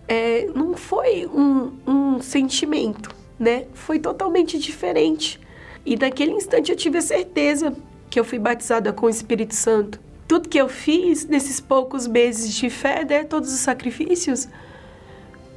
É, 0.08 0.48
não 0.54 0.74
foi 0.74 1.26
um, 1.26 1.72
um 1.86 2.20
sentimento, 2.20 3.14
né? 3.38 3.66
Foi 3.74 3.98
totalmente 3.98 4.58
diferente. 4.58 5.38
E 5.84 5.96
naquele 5.96 6.32
instante 6.32 6.70
eu 6.70 6.76
tive 6.76 6.98
a 6.98 7.02
certeza 7.02 7.76
que 8.10 8.18
eu 8.18 8.24
fui 8.24 8.38
batizada 8.38 8.92
com 8.92 9.06
o 9.06 9.10
Espírito 9.10 9.54
Santo. 9.54 10.00
Tudo 10.26 10.48
que 10.48 10.58
eu 10.58 10.68
fiz 10.68 11.26
nesses 11.26 11.60
poucos 11.60 12.06
meses 12.06 12.54
de 12.54 12.68
fé, 12.68 13.04
né, 13.04 13.24
todos 13.24 13.52
os 13.52 13.60
sacrifícios, 13.60 14.48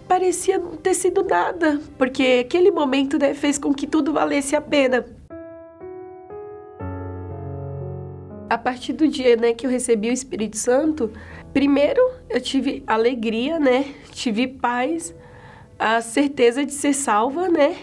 parecia 0.07 0.57
não 0.57 0.75
ter 0.75 0.93
sido 0.93 1.23
nada, 1.23 1.79
porque 1.97 2.43
aquele 2.45 2.71
momento 2.71 3.17
né, 3.17 3.33
fez 3.33 3.57
com 3.57 3.73
que 3.73 3.87
tudo 3.87 4.13
valesse 4.13 4.55
a 4.55 4.61
pena. 4.61 5.05
a 8.51 8.57
partir 8.57 8.91
do 8.91 9.07
dia 9.07 9.37
né, 9.37 9.53
que 9.53 9.65
eu 9.65 9.69
recebi 9.69 10.09
o 10.09 10.11
Espírito 10.11 10.57
Santo, 10.57 11.09
primeiro 11.53 12.01
eu 12.29 12.39
tive 12.39 12.83
alegria, 12.85 13.59
né? 13.59 13.93
Tive 14.11 14.47
paz, 14.47 15.15
a 15.77 16.01
certeza 16.01 16.65
de 16.65 16.73
ser 16.73 16.93
salva, 16.93 17.47
né? 17.47 17.75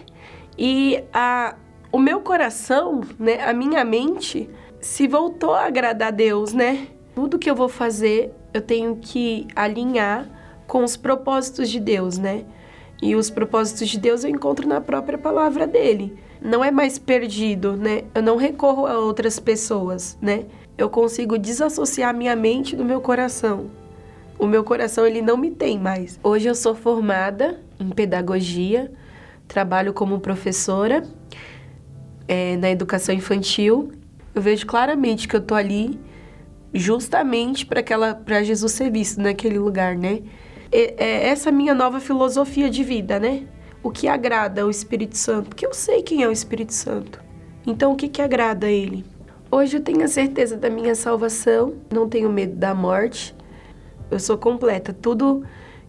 E 0.56 1.02
a, 1.12 1.56
o 1.92 1.98
meu 1.98 2.20
coração, 2.20 3.00
né, 3.18 3.42
a 3.44 3.52
minha 3.52 3.84
mente 3.84 4.48
se 4.80 5.06
voltou 5.06 5.54
a 5.54 5.66
agradar 5.66 6.08
a 6.08 6.12
Deus, 6.12 6.52
né? 6.52 6.88
Tudo 7.14 7.38
que 7.38 7.50
eu 7.50 7.54
vou 7.54 7.68
fazer, 7.68 8.32
eu 8.52 8.60
tenho 8.60 8.96
que 8.96 9.46
alinhar 9.54 10.28
com 10.66 10.84
os 10.84 10.96
propósitos 10.96 11.68
de 11.68 11.80
Deus, 11.80 12.18
né? 12.18 12.44
E 13.00 13.14
os 13.14 13.30
propósitos 13.30 13.88
de 13.88 13.98
Deus 13.98 14.24
eu 14.24 14.30
encontro 14.30 14.66
na 14.66 14.80
própria 14.80 15.18
palavra 15.18 15.66
dele 15.66 16.18
não 16.40 16.64
é 16.64 16.70
mais 16.70 16.98
perdido, 16.98 17.76
né? 17.76 18.02
Eu 18.14 18.22
não 18.22 18.36
recorro 18.36 18.86
a 18.86 18.98
outras 18.98 19.38
pessoas, 19.38 20.16
né? 20.20 20.44
Eu 20.78 20.88
consigo 20.88 21.36
desassociar 21.36 22.14
minha 22.14 22.34
mente 22.34 22.74
do 22.74 22.84
meu 22.84 23.00
coração. 23.00 23.70
O 24.38 24.46
meu 24.46 24.64
coração 24.64 25.04
ele 25.04 25.20
não 25.20 25.36
me 25.36 25.50
tem 25.50 25.78
mais. 25.78 26.18
Hoje 26.22 26.48
eu 26.48 26.54
sou 26.54 26.74
formada 26.74 27.60
em 27.78 27.90
pedagogia, 27.90 28.90
trabalho 29.46 29.92
como 29.92 30.20
professora 30.20 31.02
é, 32.26 32.56
na 32.56 32.70
educação 32.70 33.14
infantil. 33.14 33.92
Eu 34.34 34.40
vejo 34.40 34.64
claramente 34.66 35.26
que 35.26 35.34
eu 35.34 35.40
tô 35.40 35.54
ali 35.54 35.98
justamente 36.72 37.66
para 37.66 37.80
aquela 37.80 38.14
para 38.14 38.42
Jesus 38.42 38.72
ser 38.72 38.90
visto 38.90 39.20
naquele 39.20 39.58
lugar, 39.58 39.96
né? 39.96 40.22
E, 40.72 40.94
é 40.96 41.28
essa 41.28 41.50
minha 41.50 41.74
nova 41.74 41.98
filosofia 41.98 42.70
de 42.70 42.84
vida, 42.84 43.18
né? 43.18 43.48
o 43.82 43.90
que 43.90 44.08
agrada 44.08 44.62
ao 44.62 44.70
Espírito 44.70 45.16
Santo, 45.16 45.50
porque 45.50 45.66
eu 45.66 45.72
sei 45.72 46.02
quem 46.02 46.22
é 46.22 46.28
o 46.28 46.32
Espírito 46.32 46.72
Santo. 46.72 47.22
Então, 47.66 47.92
o 47.92 47.96
que, 47.96 48.08
que 48.08 48.22
agrada 48.22 48.66
a 48.66 48.70
ele? 48.70 49.04
Hoje 49.51 49.78
eu 49.78 49.80
tenho 49.80 50.05
a 50.05 50.09
certeza 50.09 50.59
da 50.59 50.68
minha 50.68 50.94
salvação, 50.94 51.74
não 51.90 52.07
tenho 52.07 52.30
medo 52.30 52.55
da 52.55 52.74
morte, 52.74 53.34
eu 54.11 54.20
sou 54.20 54.36
completa. 54.36 54.92
Tudo 54.92 55.42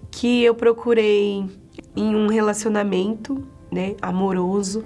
que 0.10 0.43
eu 0.43 0.55
procurei 0.55 1.45
em 1.93 2.16
um 2.16 2.28
relacionamento 2.28 3.45
né, 3.70 3.97
amoroso, 4.01 4.86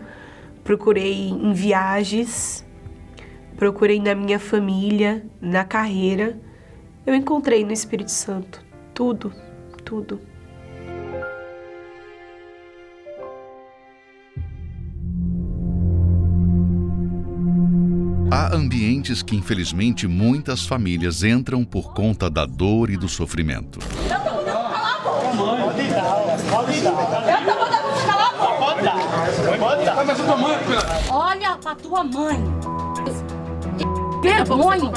procurei 0.63 1.29
em 1.29 1.53
viagens, 1.53 2.65
procurei 3.55 3.99
na 3.99 4.15
minha 4.15 4.39
família, 4.39 5.23
na 5.39 5.63
carreira, 5.63 6.39
eu 7.05 7.13
encontrei 7.13 7.63
no 7.63 7.71
Espírito 7.71 8.11
Santo. 8.11 8.65
Tudo, 8.91 9.31
tudo. 9.85 10.19
Há 18.33 18.55
ambientes 18.55 19.21
que, 19.21 19.35
infelizmente, 19.35 20.07
muitas 20.07 20.65
famílias 20.65 21.23
entram 21.23 21.63
por 21.63 21.93
conta 21.93 22.31
da 22.31 22.47
dor 22.47 22.89
e 22.89 22.97
do 22.97 23.07
sofrimento. 23.07 23.77
Olha 31.11 31.57
pra 31.57 31.75
tua 31.75 32.03
mãe. 32.03 32.43
Vergonha. 34.23 34.91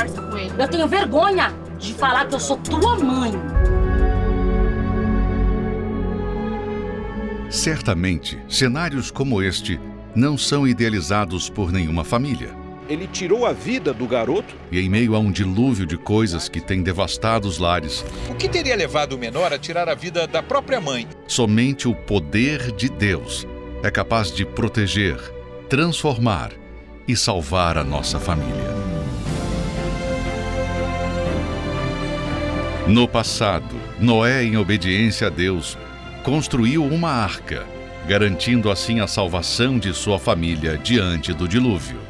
Eu 0.58 0.68
tenho 0.68 0.88
vergonha 0.88 1.52
de 1.78 1.92
falar 1.92 2.24
que 2.28 2.36
eu 2.36 2.40
sou 2.40 2.56
tua 2.56 2.98
mãe. 2.98 3.32
Certamente, 7.50 8.42
cenários 8.48 9.10
como 9.10 9.42
este 9.42 9.78
não 10.14 10.38
são 10.38 10.66
idealizados 10.66 11.50
por 11.50 11.70
nenhuma 11.70 12.02
família 12.02 12.64
ele 12.88 13.06
tirou 13.06 13.46
a 13.46 13.52
vida 13.52 13.92
do 13.92 14.06
garoto. 14.06 14.54
E 14.70 14.80
em 14.80 14.88
meio 14.88 15.14
a 15.14 15.18
um 15.18 15.30
dilúvio 15.30 15.86
de 15.86 15.96
coisas 15.96 16.48
que 16.48 16.60
tem 16.60 16.82
devastado 16.82 17.48
os 17.48 17.58
lares. 17.58 18.04
O 18.30 18.34
que 18.34 18.48
teria 18.48 18.76
levado 18.76 19.14
o 19.14 19.18
menor 19.18 19.52
a 19.52 19.58
tirar 19.58 19.88
a 19.88 19.94
vida 19.94 20.26
da 20.26 20.42
própria 20.42 20.80
mãe? 20.80 21.06
Somente 21.26 21.88
o 21.88 21.94
poder 21.94 22.72
de 22.72 22.88
Deus 22.88 23.46
é 23.82 23.90
capaz 23.90 24.32
de 24.32 24.44
proteger, 24.44 25.16
transformar 25.68 26.52
e 27.06 27.16
salvar 27.16 27.78
a 27.78 27.84
nossa 27.84 28.18
família. 28.18 28.74
No 32.86 33.08
passado, 33.08 33.74
Noé, 33.98 34.44
em 34.44 34.56
obediência 34.56 35.26
a 35.26 35.30
Deus, 35.30 35.76
construiu 36.22 36.84
uma 36.84 37.10
arca, 37.10 37.66
garantindo 38.06 38.70
assim 38.70 39.00
a 39.00 39.08
salvação 39.08 39.76
de 39.76 39.92
sua 39.92 40.20
família 40.20 40.78
diante 40.78 41.32
do 41.32 41.48
dilúvio. 41.48 42.05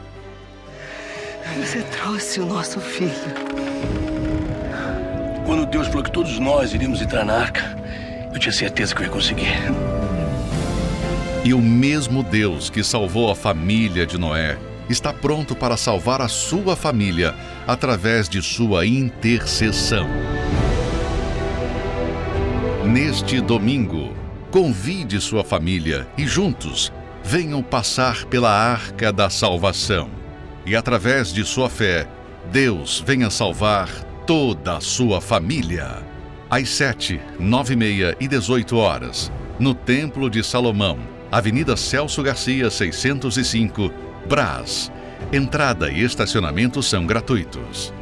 Você 1.54 1.82
trouxe 1.82 2.40
o 2.40 2.46
nosso 2.46 2.80
filho. 2.80 3.12
Quando 5.46 5.64
Deus 5.64 5.86
falou 5.86 6.02
que 6.02 6.10
todos 6.10 6.38
nós 6.38 6.74
iríamos 6.74 7.00
entrar 7.00 7.24
na 7.24 7.34
arca, 7.34 7.76
eu 8.32 8.38
tinha 8.38 8.52
certeza 8.52 8.94
que 8.94 9.02
eu 9.02 9.06
ia 9.06 9.12
conseguir. 9.12 9.54
E 11.44 11.54
o 11.54 11.60
mesmo 11.60 12.22
Deus 12.22 12.68
que 12.68 12.82
salvou 12.82 13.30
a 13.30 13.36
família 13.36 14.04
de 14.04 14.18
Noé 14.18 14.58
está 14.90 15.12
pronto 15.12 15.54
para 15.54 15.76
salvar 15.76 16.20
a 16.20 16.28
sua 16.28 16.74
família 16.74 17.34
através 17.66 18.28
de 18.28 18.42
sua 18.42 18.84
intercessão. 18.84 20.06
Neste 22.84 23.40
domingo, 23.40 24.12
convide 24.50 25.20
sua 25.20 25.44
família 25.44 26.06
e 26.18 26.26
juntos 26.26 26.92
venham 27.22 27.62
passar 27.62 28.24
pela 28.26 28.50
arca 28.50 29.12
da 29.12 29.30
salvação. 29.30 30.25
E 30.66 30.74
através 30.74 31.32
de 31.32 31.44
sua 31.44 31.70
fé, 31.70 32.08
Deus 32.50 33.00
venha 33.06 33.30
salvar 33.30 33.88
toda 34.26 34.76
a 34.76 34.80
sua 34.80 35.20
família. 35.20 36.02
Às 36.50 36.70
7, 36.70 37.20
9 37.38 37.74
e 37.74 37.76
meia 37.76 38.16
e 38.18 38.26
18 38.26 38.76
horas, 38.76 39.30
no 39.60 39.72
Templo 39.72 40.28
de 40.28 40.42
Salomão, 40.42 40.98
Avenida 41.30 41.76
Celso 41.76 42.20
Garcia, 42.20 42.68
605, 42.68 43.92
Brás. 44.28 44.90
Entrada 45.32 45.88
e 45.88 46.02
estacionamento 46.02 46.82
são 46.82 47.06
gratuitos. 47.06 47.94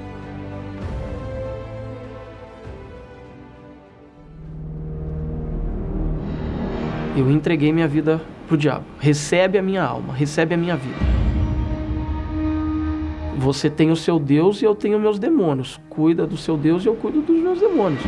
Eu 7.14 7.30
entreguei 7.30 7.72
minha 7.74 7.86
vida 7.86 8.20
pro 8.48 8.56
diabo. 8.56 8.84
Recebe 8.98 9.58
a 9.58 9.62
minha 9.62 9.82
alma, 9.82 10.14
recebe 10.14 10.54
a 10.54 10.56
minha 10.56 10.76
vida. 10.76 11.23
Você 13.38 13.68
tem 13.68 13.90
o 13.90 13.96
seu 13.96 14.18
Deus 14.18 14.62
e 14.62 14.64
eu 14.64 14.74
tenho 14.74 14.98
meus 14.98 15.18
demônios. 15.18 15.80
Cuida 15.88 16.26
do 16.26 16.36
seu 16.36 16.56
Deus 16.56 16.84
e 16.84 16.88
eu 16.88 16.94
cuido 16.94 17.20
dos 17.20 17.40
meus 17.40 17.60
demônios. 17.60 18.02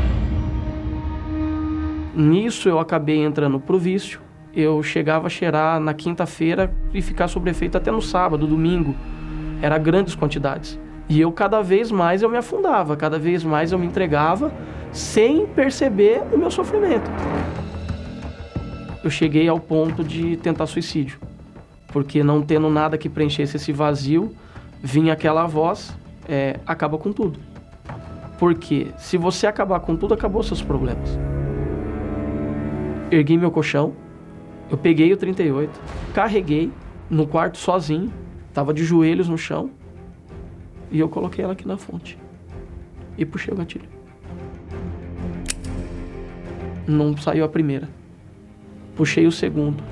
Nisso 2.15 2.69
eu 2.69 2.79
acabei 2.79 3.23
entrando 3.25 3.61
pro 3.61 3.79
vício. 3.79 4.21
Eu 4.55 4.83
chegava 4.83 5.27
a 5.27 5.31
cheirar 5.31 5.79
na 5.81 5.93
quinta-feira 5.93 6.73
e 6.95 7.03
ficar 7.03 7.29
sobre 7.29 7.51
efeito 7.51 7.77
até 7.77 7.91
no 7.91 8.01
sábado, 8.01 8.47
domingo. 8.47 8.95
Era 9.61 9.77
grandes 9.77 10.15
quantidades. 10.15 10.79
E 11.09 11.21
eu 11.21 11.31
cada 11.31 11.63
vez 11.63 11.91
mais 11.91 12.23
eu 12.23 12.29
me 12.29 12.37
afundava, 12.37 12.97
cada 12.97 13.19
vez 13.19 13.45
mais 13.45 13.71
eu 13.71 13.79
me 13.79 13.87
entregava 13.87 14.53
sem 14.91 15.47
perceber 15.47 16.23
o 16.33 16.39
meu 16.39 16.51
sofrimento 16.51 17.11
eu 19.07 19.11
cheguei 19.11 19.49
ao 19.49 19.61
ponto 19.61 20.03
de 20.03 20.37
tentar 20.37 20.67
suicídio. 20.67 21.19
Porque 21.89 22.23
não 22.23 22.43
tendo 22.43 22.69
nada 22.69 22.99
que 22.99 23.09
preenchesse 23.09 23.57
esse 23.57 23.73
vazio, 23.73 24.35
vinha 24.87 25.15
aquela 25.15 25.47
voz, 25.47 25.93
é, 26.29 26.61
acaba 26.65 26.97
com 26.97 27.13
tudo. 27.13 27.41
Porque 28.39 28.93
se 28.97 29.17
você 29.17 29.47
acabar 29.47 29.81
com 29.81 29.97
tudo, 29.97 30.15
acabou 30.15 30.45
seus 30.45 30.63
problemas. 30.63 31.19
Ergui 33.11 33.37
meu 33.37 33.51
colchão, 33.51 33.95
eu 34.71 34.79
peguei 34.79 35.13
o 35.13 35.17
38, 35.17 35.81
carreguei 36.15 36.71
no 37.11 37.27
quarto 37.27 37.59
sozinho, 37.59 38.13
tava 38.55 38.73
de 38.73 38.85
joelhos 38.85 39.29
no 39.29 39.37
chão, 39.37 39.71
e 40.91 41.01
eu 41.01 41.09
coloquei 41.09 41.43
ela 41.43 41.55
aqui 41.55 41.67
na 41.67 41.77
fonte. 41.77 42.17
E 43.19 43.25
puxei 43.25 43.53
o 43.53 43.57
gatilho. 43.57 43.89
Não 46.87 47.17
saiu 47.17 47.45
a 47.45 47.49
primeira. 47.49 47.89
Puxei 48.95 49.27
o 49.27 49.33
segundo. 49.33 49.83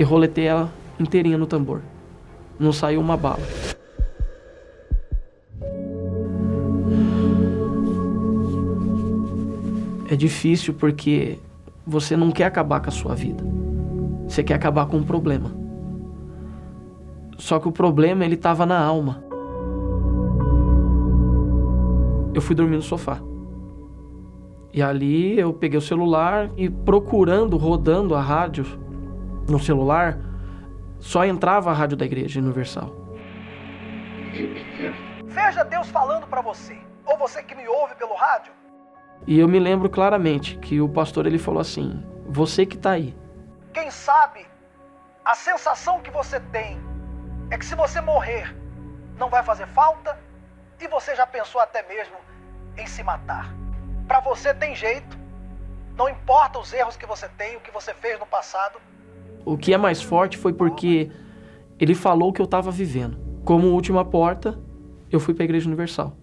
E 0.00 0.02
roletei 0.02 0.46
ela 0.46 0.72
inteirinha 0.98 1.38
no 1.38 1.46
tambor. 1.46 1.82
Não 2.58 2.72
saiu 2.72 3.00
uma 3.00 3.16
bala. 3.16 3.38
É 10.10 10.16
difícil 10.16 10.74
porque 10.74 11.38
você 11.86 12.16
não 12.16 12.32
quer 12.32 12.46
acabar 12.46 12.80
com 12.80 12.88
a 12.88 12.92
sua 12.92 13.14
vida. 13.14 13.44
Você 14.26 14.42
quer 14.42 14.54
acabar 14.54 14.86
com 14.86 14.96
um 14.96 15.04
problema. 15.04 15.52
Só 17.38 17.60
que 17.60 17.68
o 17.68 17.72
problema 17.72 18.24
ele 18.24 18.34
estava 18.34 18.66
na 18.66 18.78
alma 18.78 19.22
eu 22.34 22.40
fui 22.40 22.54
dormir 22.54 22.76
no 22.76 22.82
sofá. 22.82 23.20
E 24.72 24.80
ali 24.80 25.38
eu 25.38 25.52
peguei 25.52 25.78
o 25.78 25.82
celular 25.82 26.48
e 26.56 26.70
procurando, 26.70 27.56
rodando 27.56 28.14
a 28.14 28.20
rádio 28.20 28.64
no 29.48 29.58
celular, 29.58 30.18
só 30.98 31.24
entrava 31.24 31.70
a 31.70 31.74
rádio 31.74 31.96
da 31.96 32.04
Igreja 32.04 32.40
Universal. 32.40 32.90
Veja 35.24 35.64
Deus 35.64 35.88
falando 35.88 36.26
para 36.26 36.40
você, 36.40 36.78
ou 37.04 37.16
você 37.18 37.42
que 37.42 37.54
me 37.54 37.66
ouve 37.66 37.94
pelo 37.94 38.14
rádio. 38.14 38.52
E 39.26 39.38
eu 39.38 39.48
me 39.48 39.58
lembro 39.58 39.88
claramente 39.88 40.56
que 40.58 40.80
o 40.80 40.88
pastor 40.88 41.26
ele 41.26 41.38
falou 41.38 41.60
assim: 41.60 42.04
"Você 42.26 42.64
que 42.64 42.76
está 42.76 42.92
aí. 42.92 43.14
Quem 43.72 43.90
sabe 43.90 44.46
a 45.24 45.34
sensação 45.34 46.00
que 46.00 46.10
você 46.10 46.40
tem 46.40 46.80
é 47.50 47.58
que 47.58 47.64
se 47.64 47.74
você 47.74 48.00
morrer, 48.00 48.54
não 49.18 49.28
vai 49.28 49.42
fazer 49.42 49.66
falta 49.68 50.18
e 50.80 50.88
você 50.88 51.14
já 51.14 51.26
pensou 51.26 51.60
até 51.60 51.86
mesmo 51.86 52.16
em 52.76 52.86
se 52.86 53.02
matar. 53.02 53.52
Para 54.08 54.20
você 54.20 54.54
tem 54.54 54.74
jeito. 54.74 55.18
Não 55.94 56.08
importa 56.08 56.58
os 56.58 56.72
erros 56.72 56.96
que 56.96 57.04
você 57.04 57.28
tem, 57.28 57.56
o 57.56 57.60
que 57.60 57.70
você 57.70 57.92
fez 57.92 58.18
no 58.18 58.26
passado. 58.26 58.80
O 59.44 59.56
que 59.56 59.72
é 59.72 59.78
mais 59.78 60.02
forte 60.02 60.36
foi 60.36 60.52
porque 60.52 61.10
ele 61.78 61.94
falou 61.94 62.32
que 62.32 62.40
eu 62.40 62.44
estava 62.44 62.70
vivendo. 62.70 63.16
Como 63.44 63.68
última 63.68 64.04
porta, 64.04 64.58
eu 65.10 65.18
fui 65.18 65.34
para 65.34 65.44
a 65.44 65.46
Igreja 65.46 65.66
Universal. 65.66 66.16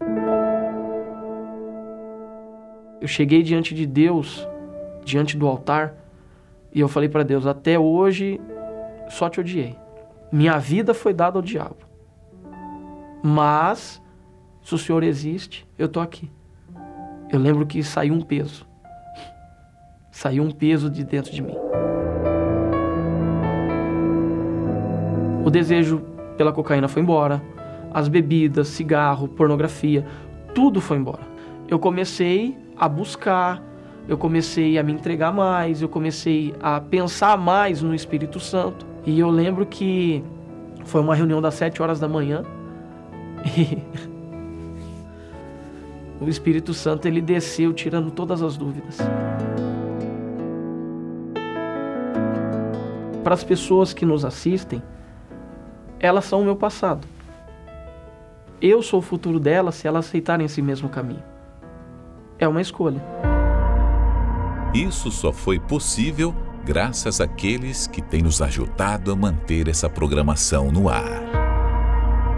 Eu 3.01 3.07
cheguei 3.07 3.43
diante 3.43 3.73
de 3.73 3.85
Deus, 3.85 4.47
diante 5.03 5.37
do 5.37 5.47
altar, 5.47 5.95
e 6.73 6.79
eu 6.79 6.87
falei 6.87 7.09
para 7.09 7.23
Deus: 7.23 7.45
até 7.45 7.77
hoje 7.77 8.39
só 9.09 9.29
te 9.29 9.39
odiei. 9.39 9.75
Minha 10.31 10.57
vida 10.57 10.93
foi 10.93 11.13
dada 11.13 11.37
ao 11.37 11.41
diabo. 11.41 11.77
Mas 13.23 14.01
se 14.61 14.75
o 14.75 14.77
Senhor 14.77 15.03
existe, 15.03 15.67
eu 15.77 15.87
tô 15.87 15.99
aqui. 15.99 16.29
Eu 17.31 17.39
lembro 17.39 17.65
que 17.65 17.81
saiu 17.83 18.13
um 18.13 18.21
peso. 18.21 18.65
Saiu 20.11 20.43
um 20.43 20.51
peso 20.51 20.89
de 20.89 21.03
dentro 21.03 21.31
de 21.31 21.41
mim. 21.41 21.55
O 25.47 25.49
desejo 25.49 26.01
pela 26.35 26.51
cocaína 26.51 26.89
foi 26.89 27.01
embora, 27.01 27.41
as 27.93 28.09
bebidas, 28.09 28.67
cigarro, 28.67 29.29
pornografia, 29.29 30.05
tudo 30.53 30.81
foi 30.81 30.97
embora. 30.97 31.21
Eu 31.69 31.79
comecei 31.79 32.57
a 32.75 32.89
buscar, 32.89 33.63
eu 34.09 34.17
comecei 34.17 34.77
a 34.77 34.83
me 34.83 34.91
entregar 34.91 35.31
mais, 35.31 35.81
eu 35.81 35.87
comecei 35.87 36.53
a 36.61 36.81
pensar 36.81 37.37
mais 37.37 37.81
no 37.81 37.95
Espírito 37.95 38.41
Santo. 38.41 38.85
E 39.05 39.17
eu 39.17 39.29
lembro 39.29 39.65
que 39.65 40.21
foi 40.83 40.99
uma 40.99 41.15
reunião 41.15 41.41
das 41.41 41.53
sete 41.53 41.81
horas 41.81 41.97
da 41.97 42.09
manhã 42.09 42.43
e 43.55 43.81
o 46.19 46.27
Espírito 46.27 46.73
Santo 46.73 47.07
ele 47.07 47.21
desceu 47.21 47.71
tirando 47.71 48.11
todas 48.11 48.41
as 48.41 48.57
dúvidas. 48.57 48.97
Para 53.23 53.33
as 53.33 53.45
pessoas 53.45 53.93
que 53.93 54.05
nos 54.05 54.25
assistem, 54.25 54.83
elas 55.99 56.25
são 56.25 56.41
o 56.41 56.45
meu 56.45 56.55
passado. 56.55 57.07
Eu 58.61 58.81
sou 58.81 58.99
o 58.99 59.03
futuro 59.03 59.39
delas 59.39 59.75
se 59.75 59.87
elas 59.87 60.07
aceitarem 60.07 60.45
esse 60.45 60.61
mesmo 60.61 60.89
caminho. 60.89 61.23
É 62.39 62.47
uma 62.47 62.61
escolha. 62.61 63.01
Isso 64.73 65.11
só 65.11 65.31
foi 65.31 65.59
possível 65.59 66.35
graças 66.65 67.21
àqueles 67.21 67.87
que 67.87 68.01
têm 68.01 68.21
nos 68.21 68.41
ajudado 68.41 69.11
a 69.11 69.15
manter 69.15 69.67
essa 69.67 69.89
programação 69.89 70.71
no 70.71 70.89
ar. 70.89 71.21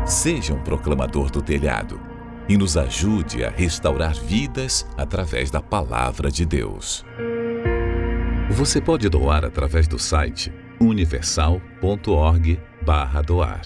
Seja 0.06 0.54
um 0.54 0.62
proclamador 0.62 1.32
do 1.32 1.42
telhado 1.42 2.00
e 2.48 2.58
nos 2.58 2.78
ajude 2.78 3.44
a 3.44 3.50
restaurar 3.50 4.14
vidas 4.14 4.88
através 4.98 5.52
da 5.52 5.62
palavra 5.62 6.32
de 6.32 6.46
Deus. 6.46 7.06
Você 8.50 8.82
pode 8.82 9.08
doar 9.10 9.46
através 9.46 9.88
do 9.88 10.00
site 10.00 10.52
universal.org/doar, 12.90 13.62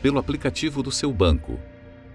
pelo 0.00 0.18
aplicativo 0.18 0.82
do 0.82 0.90
seu 0.90 1.12
banco 1.12 1.60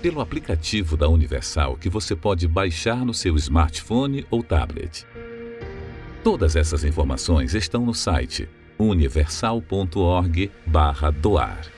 Pelo 0.00 0.20
aplicativo 0.20 0.96
da 0.96 1.08
Universal 1.08 1.76
que 1.76 1.88
você 1.88 2.14
pode 2.14 2.46
baixar 2.46 3.04
no 3.04 3.12
seu 3.12 3.34
smartphone 3.36 4.24
ou 4.30 4.40
tablet. 4.42 5.04
Todas 6.22 6.54
essas 6.54 6.84
informações 6.84 7.54
estão 7.54 7.84
no 7.84 7.94
site 7.94 8.48
universal.org/doar. 8.78 11.73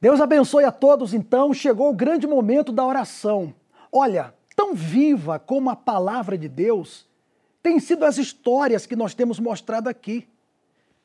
Deus 0.00 0.20
abençoe 0.20 0.64
a 0.64 0.72
todos, 0.72 1.12
então. 1.12 1.52
Chegou 1.52 1.90
o 1.90 1.94
grande 1.94 2.26
momento 2.26 2.72
da 2.72 2.84
oração. 2.84 3.54
Olha, 3.90 4.34
tão 4.54 4.74
viva 4.74 5.38
como 5.38 5.70
a 5.70 5.76
palavra 5.76 6.38
de 6.38 6.48
Deus 6.48 7.06
tem 7.62 7.80
sido 7.80 8.04
as 8.04 8.16
histórias 8.16 8.86
que 8.86 8.96
nós 8.96 9.14
temos 9.14 9.38
mostrado 9.40 9.88
aqui. 9.88 10.28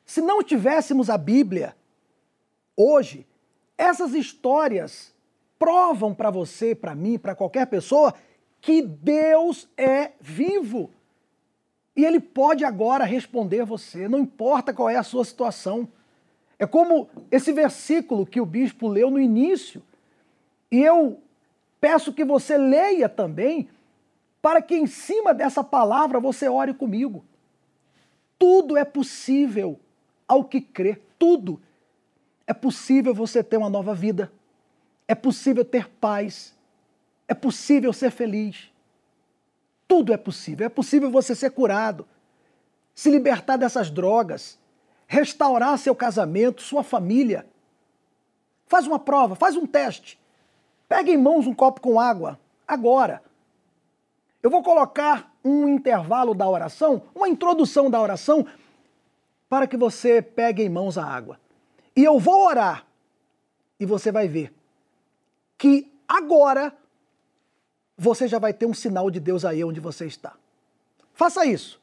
Se 0.04 0.20
não 0.20 0.42
tivéssemos 0.42 1.10
a 1.10 1.18
Bíblia, 1.18 1.76
hoje 2.76 3.26
essas 3.76 4.14
histórias 4.14 5.12
provam 5.58 6.14
para 6.14 6.30
você, 6.30 6.74
para 6.74 6.94
mim, 6.94 7.18
para 7.18 7.34
qualquer 7.34 7.66
pessoa, 7.66 8.14
que 8.60 8.82
Deus 8.82 9.68
é 9.76 10.12
vivo. 10.20 10.90
E 11.96 12.04
Ele 12.04 12.20
pode 12.20 12.64
agora 12.64 13.04
responder 13.04 13.64
você, 13.64 14.08
não 14.08 14.18
importa 14.18 14.72
qual 14.72 14.88
é 14.88 14.96
a 14.96 15.02
sua 15.02 15.24
situação. 15.24 15.88
É 16.58 16.66
como 16.66 17.08
esse 17.30 17.52
versículo 17.52 18.26
que 18.26 18.40
o 18.40 18.46
bispo 18.46 18.88
leu 18.88 19.10
no 19.10 19.20
início. 19.20 19.82
E 20.70 20.80
eu 20.80 21.20
peço 21.80 22.12
que 22.12 22.24
você 22.24 22.56
leia 22.56 23.08
também, 23.08 23.68
para 24.40 24.62
que 24.62 24.74
em 24.74 24.86
cima 24.86 25.34
dessa 25.34 25.64
palavra 25.64 26.20
você 26.20 26.48
ore 26.48 26.74
comigo. 26.74 27.24
Tudo 28.38 28.76
é 28.76 28.84
possível 28.84 29.78
ao 30.26 30.44
que 30.44 30.60
crê, 30.60 31.00
tudo. 31.18 31.60
É 32.46 32.52
possível 32.52 33.14
você 33.14 33.42
ter 33.42 33.56
uma 33.56 33.70
nova 33.70 33.94
vida. 33.94 34.30
É 35.08 35.14
possível 35.14 35.64
ter 35.64 35.88
paz. 35.88 36.54
É 37.26 37.34
possível 37.34 37.92
ser 37.92 38.10
feliz. 38.10 38.70
Tudo 39.88 40.12
é 40.12 40.16
possível. 40.16 40.66
É 40.66 40.68
possível 40.68 41.10
você 41.10 41.34
ser 41.34 41.50
curado, 41.50 42.06
se 42.94 43.10
libertar 43.10 43.56
dessas 43.56 43.90
drogas, 43.90 44.58
restaurar 45.14 45.78
seu 45.78 45.94
casamento, 45.94 46.60
sua 46.60 46.82
família. 46.82 47.46
Faz 48.66 48.86
uma 48.86 48.98
prova, 48.98 49.36
faz 49.36 49.56
um 49.56 49.64
teste. 49.64 50.18
Pega 50.88 51.10
em 51.10 51.16
mãos 51.16 51.46
um 51.46 51.54
copo 51.54 51.80
com 51.80 52.00
água, 52.00 52.38
agora. 52.66 53.22
Eu 54.42 54.50
vou 54.50 54.62
colocar 54.62 55.32
um 55.44 55.68
intervalo 55.68 56.34
da 56.34 56.48
oração, 56.48 57.02
uma 57.14 57.28
introdução 57.28 57.88
da 57.88 58.00
oração, 58.00 58.46
para 59.48 59.66
que 59.66 59.76
você 59.76 60.20
pegue 60.20 60.62
em 60.62 60.68
mãos 60.68 60.98
a 60.98 61.04
água. 61.04 61.38
E 61.94 62.02
eu 62.02 62.18
vou 62.18 62.46
orar, 62.46 62.84
e 63.78 63.86
você 63.86 64.10
vai 64.10 64.26
ver 64.26 64.52
que 65.56 65.90
agora 66.08 66.76
você 67.96 68.26
já 68.26 68.40
vai 68.40 68.52
ter 68.52 68.66
um 68.66 68.74
sinal 68.74 69.10
de 69.10 69.20
Deus 69.20 69.44
aí 69.44 69.62
onde 69.62 69.78
você 69.78 70.06
está. 70.06 70.34
Faça 71.14 71.46
isso. 71.46 71.80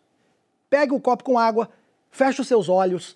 Pegue 0.69 0.91
o 0.91 0.97
um 0.97 0.99
copo 0.99 1.23
com 1.23 1.39
água, 1.39 1.69
feche 2.11 2.41
os 2.41 2.47
seus 2.47 2.67
olhos, 2.67 3.15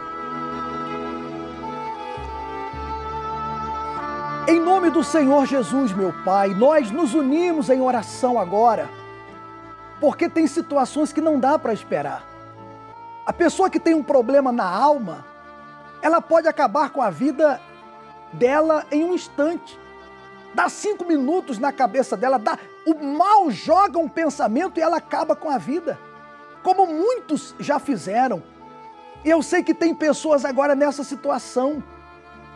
Do 4.91 5.03
Senhor 5.03 5.45
Jesus, 5.45 5.93
meu 5.93 6.13
Pai, 6.25 6.49
nós 6.49 6.91
nos 6.91 7.13
unimos 7.13 7.69
em 7.69 7.81
oração 7.81 8.37
agora, 8.37 8.89
porque 10.01 10.27
tem 10.27 10.45
situações 10.45 11.13
que 11.13 11.21
não 11.21 11.39
dá 11.39 11.57
para 11.57 11.73
esperar. 11.73 12.23
A 13.25 13.31
pessoa 13.31 13.69
que 13.69 13.79
tem 13.79 13.93
um 13.93 14.03
problema 14.03 14.51
na 14.51 14.65
alma, 14.65 15.25
ela 16.01 16.21
pode 16.21 16.47
acabar 16.47 16.89
com 16.89 17.01
a 17.01 17.09
vida 17.09 17.61
dela 18.33 18.85
em 18.91 19.05
um 19.05 19.13
instante. 19.13 19.79
Dá 20.53 20.67
cinco 20.67 21.05
minutos 21.05 21.57
na 21.57 21.71
cabeça 21.71 22.17
dela, 22.17 22.37
dá, 22.37 22.59
o 22.85 22.93
mal 22.93 23.49
joga 23.49 23.97
um 23.97 24.09
pensamento 24.09 24.77
e 24.77 24.83
ela 24.83 24.97
acaba 24.97 25.37
com 25.37 25.49
a 25.49 25.57
vida, 25.57 25.97
como 26.61 26.85
muitos 26.85 27.55
já 27.59 27.79
fizeram. 27.79 28.43
E 29.23 29.29
eu 29.29 29.41
sei 29.41 29.63
que 29.63 29.73
tem 29.73 29.95
pessoas 29.95 30.43
agora 30.43 30.75
nessa 30.75 31.03
situação, 31.03 31.81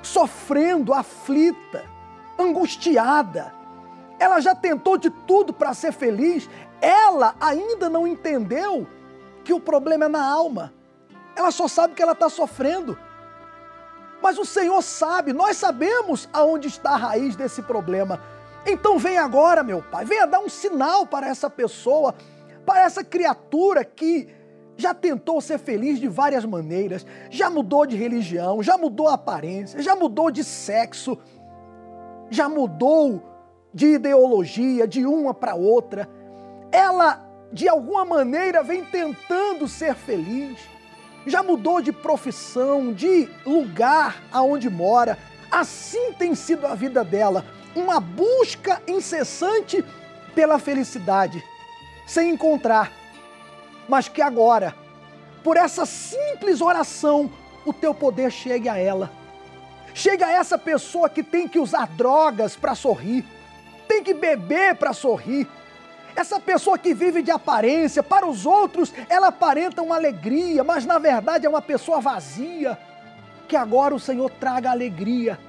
sofrendo, 0.01 0.93
aflita, 0.93 1.94
angustiada. 2.38 3.53
Ela 4.19 4.39
já 4.39 4.55
tentou 4.55 4.97
de 4.97 5.09
tudo 5.09 5.53
para 5.53 5.73
ser 5.73 5.91
feliz, 5.91 6.49
ela 6.81 7.36
ainda 7.39 7.89
não 7.89 8.07
entendeu 8.07 8.88
que 9.43 9.53
o 9.53 9.59
problema 9.59 10.05
é 10.05 10.09
na 10.09 10.25
alma. 10.25 10.73
Ela 11.36 11.51
só 11.51 11.67
sabe 11.67 11.93
que 11.93 12.01
ela 12.01 12.13
está 12.13 12.29
sofrendo. 12.29 12.97
Mas 14.21 14.38
o 14.38 14.45
Senhor 14.45 14.81
sabe, 14.81 15.33
nós 15.33 15.57
sabemos 15.57 16.29
aonde 16.31 16.67
está 16.67 16.91
a 16.91 16.97
raiz 16.97 17.36
desse 17.36 17.61
problema. 17.61 18.21
Então 18.65 18.97
vem 18.97 19.17
agora, 19.17 19.63
meu 19.63 19.83
Pai, 19.83 20.05
venha 20.05 20.25
dar 20.25 20.39
um 20.39 20.49
sinal 20.49 21.05
para 21.05 21.27
essa 21.27 21.49
pessoa, 21.49 22.15
para 22.65 22.81
essa 22.83 23.03
criatura 23.03 23.86
que 23.86 24.27
já 24.77 24.93
tentou 24.93 25.39
ser 25.39 25.59
feliz 25.59 25.99
de 25.99 26.07
várias 26.07 26.43
maneiras, 26.43 27.05
já 27.29 27.49
mudou 27.49 27.86
de 27.86 27.95
religião, 27.95 28.63
já 28.63 28.77
mudou 28.77 29.07
a 29.07 29.13
aparência, 29.13 29.81
já 29.81 29.95
mudou 29.95 30.31
de 30.31 30.43
sexo, 30.43 31.17
já 32.30 32.49
mudou 32.49 33.21
de 33.73 33.95
ideologia 33.95 34.88
de 34.88 35.05
uma 35.05 35.34
para 35.34 35.55
outra. 35.55 36.09
Ela, 36.71 37.23
de 37.51 37.67
alguma 37.67 38.05
maneira, 38.05 38.63
vem 38.63 38.84
tentando 38.84 39.67
ser 39.67 39.95
feliz, 39.95 40.59
já 41.26 41.43
mudou 41.43 41.82
de 41.82 41.91
profissão, 41.91 42.93
de 42.93 43.30
lugar 43.45 44.23
aonde 44.32 44.69
mora. 44.69 45.17
Assim 45.51 46.13
tem 46.13 46.36
sido 46.36 46.65
a 46.65 46.76
vida 46.76 47.03
dela 47.03 47.45
uma 47.76 47.99
busca 47.99 48.82
incessante 48.88 49.84
pela 50.34 50.57
felicidade, 50.59 51.43
sem 52.07 52.32
encontrar, 52.32 52.91
mas 53.88 54.07
que 54.07 54.21
agora, 54.21 54.76
por 55.43 55.57
essa 55.57 55.86
simples 55.86 56.61
oração, 56.61 57.30
o 57.65 57.73
teu 57.73 57.93
poder 57.93 58.32
chegue 58.32 58.69
a 58.69 58.78
ela. 58.78 59.11
Chega 59.95 60.29
essa 60.29 60.57
pessoa 60.57 61.09
que 61.09 61.23
tem 61.23 61.47
que 61.47 61.57
usar 61.57 61.87
drogas 61.87 62.53
para 62.53 62.75
sorrir, 62.75 63.23
tem 63.87 64.03
que 64.03 64.13
beber 64.13 64.75
para 64.75 64.91
sorrir. 64.91 65.47
Essa 66.13 66.37
pessoa 66.37 66.77
que 66.77 66.93
vive 66.93 67.21
de 67.21 67.31
aparência, 67.31 68.03
para 68.03 68.27
os 68.27 68.45
outros 68.45 68.93
ela 69.07 69.27
aparenta 69.27 69.81
uma 69.81 69.95
alegria, 69.95 70.65
mas 70.65 70.85
na 70.85 70.99
verdade 70.99 71.45
é 71.45 71.49
uma 71.49 71.61
pessoa 71.61 72.01
vazia. 72.01 72.77
Que 73.47 73.55
agora 73.55 73.95
o 73.95 73.99
Senhor 73.99 74.29
traga 74.31 74.69
alegria 74.69 75.39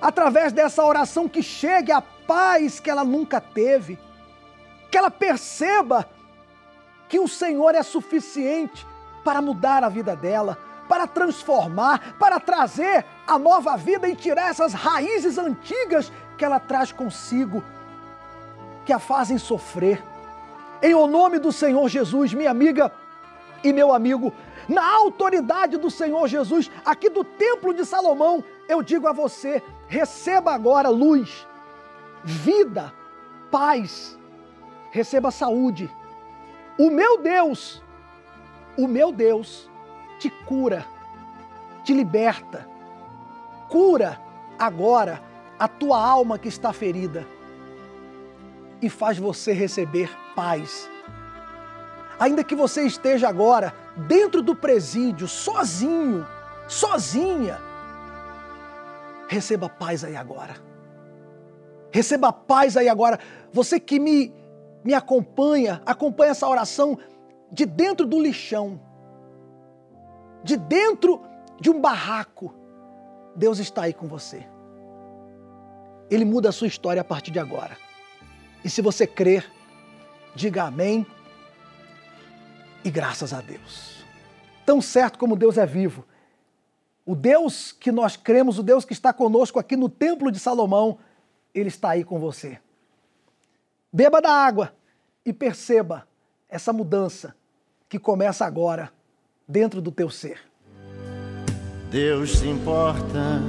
através 0.00 0.52
dessa 0.52 0.84
oração 0.84 1.28
que 1.28 1.42
chegue 1.42 1.90
a 1.90 2.00
paz 2.00 2.78
que 2.78 2.88
ela 2.88 3.02
nunca 3.02 3.40
teve, 3.40 3.98
que 4.92 4.96
ela 4.96 5.10
perceba 5.10 6.08
que 7.08 7.18
o 7.18 7.26
Senhor 7.26 7.74
é 7.74 7.82
suficiente 7.82 8.86
para 9.24 9.42
mudar 9.42 9.82
a 9.82 9.88
vida 9.88 10.14
dela, 10.14 10.56
para 10.90 11.06
transformar, 11.06 12.16
para 12.18 12.40
trazer 12.40 13.06
a 13.24 13.38
nova 13.38 13.76
vida 13.76 14.08
e 14.08 14.16
tirar 14.16 14.50
essas 14.50 14.72
raízes 14.72 15.38
antigas 15.38 16.10
que 16.36 16.44
ela 16.44 16.58
traz 16.58 16.90
consigo, 16.90 17.62
que 18.84 18.92
a 18.92 18.98
fazem 18.98 19.38
sofrer. 19.38 20.02
Em 20.82 20.92
o 20.92 21.06
nome 21.06 21.38
do 21.38 21.52
Senhor 21.52 21.88
Jesus, 21.88 22.34
minha 22.34 22.50
amiga 22.50 22.90
e 23.62 23.72
meu 23.72 23.94
amigo, 23.94 24.32
na 24.68 24.84
autoridade 24.84 25.76
do 25.76 25.88
Senhor 25.92 26.26
Jesus, 26.26 26.68
aqui 26.84 27.08
do 27.08 27.22
Templo 27.22 27.72
de 27.72 27.84
Salomão, 27.84 28.42
eu 28.68 28.82
digo 28.82 29.06
a 29.06 29.12
você: 29.12 29.62
receba 29.86 30.52
agora 30.52 30.88
luz, 30.88 31.46
vida, 32.24 32.92
paz, 33.48 34.18
receba 34.90 35.30
saúde. 35.30 35.88
O 36.76 36.90
meu 36.90 37.16
Deus, 37.18 37.80
o 38.76 38.88
meu 38.88 39.12
Deus 39.12 39.69
te 40.20 40.28
cura, 40.28 40.86
te 41.82 41.94
liberta, 41.94 42.68
cura 43.70 44.20
agora 44.58 45.22
a 45.58 45.66
tua 45.66 45.98
alma 45.98 46.38
que 46.38 46.48
está 46.48 46.72
ferida 46.72 47.26
e 48.82 48.90
faz 48.90 49.18
você 49.18 49.52
receber 49.52 50.10
paz. 50.36 50.88
Ainda 52.18 52.44
que 52.44 52.54
você 52.54 52.82
esteja 52.82 53.28
agora 53.28 53.74
dentro 53.96 54.42
do 54.42 54.54
presídio, 54.54 55.26
sozinho, 55.26 56.26
sozinha, 56.68 57.58
receba 59.26 59.70
paz 59.70 60.04
aí 60.04 60.16
agora. 60.16 60.54
Receba 61.90 62.30
paz 62.30 62.76
aí 62.76 62.90
agora. 62.90 63.18
Você 63.52 63.80
que 63.80 63.98
me, 63.98 64.34
me 64.84 64.92
acompanha, 64.92 65.80
acompanha 65.86 66.32
essa 66.32 66.46
oração 66.46 66.98
de 67.50 67.64
dentro 67.64 68.06
do 68.06 68.20
lixão, 68.20 68.78
de 70.42 70.56
dentro 70.56 71.22
de 71.60 71.70
um 71.70 71.80
barraco. 71.80 72.54
Deus 73.36 73.58
está 73.58 73.82
aí 73.82 73.92
com 73.92 74.08
você. 74.08 74.46
Ele 76.10 76.24
muda 76.24 76.48
a 76.48 76.52
sua 76.52 76.66
história 76.66 77.00
a 77.00 77.04
partir 77.04 77.30
de 77.30 77.38
agora. 77.38 77.76
E 78.64 78.68
se 78.68 78.82
você 78.82 79.06
crer, 79.06 79.50
diga 80.34 80.64
amém 80.64 81.06
e 82.84 82.90
graças 82.90 83.32
a 83.32 83.40
Deus. 83.40 84.04
Tão 84.66 84.80
certo 84.80 85.18
como 85.18 85.36
Deus 85.36 85.56
é 85.58 85.66
vivo, 85.66 86.04
O 87.10 87.14
Deus 87.16 87.72
que 87.72 87.90
nós 87.90 88.16
cremos, 88.16 88.58
o 88.58 88.62
Deus 88.62 88.84
que 88.84 88.92
está 88.92 89.12
conosco 89.12 89.58
aqui 89.58 89.76
no 89.76 89.88
Templo 89.88 90.30
de 90.30 90.38
Salomão, 90.38 90.98
ele 91.52 91.68
está 91.68 91.90
aí 91.90 92.04
com 92.04 92.20
você. 92.20 92.60
Beba 93.92 94.20
da 94.22 94.30
água 94.30 94.72
e 95.24 95.32
perceba 95.32 96.06
essa 96.48 96.72
mudança 96.72 97.34
que 97.88 97.98
começa 97.98 98.46
agora 98.46 98.92
dentro 99.50 99.82
do 99.82 99.90
teu 99.90 100.08
ser. 100.08 100.38
Deus 101.90 102.38
se 102.38 102.48
importa 102.48 103.42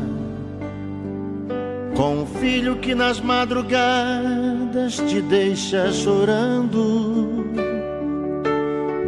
com 1.95 2.23
o 2.23 2.25
filho 2.25 2.77
que 2.77 2.95
nas 2.95 3.19
madrugadas 3.19 4.97
te 5.07 5.21
deixa 5.21 5.91
chorando. 5.91 7.45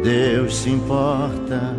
Deus 0.04 0.56
se 0.56 0.70
importa 0.70 1.74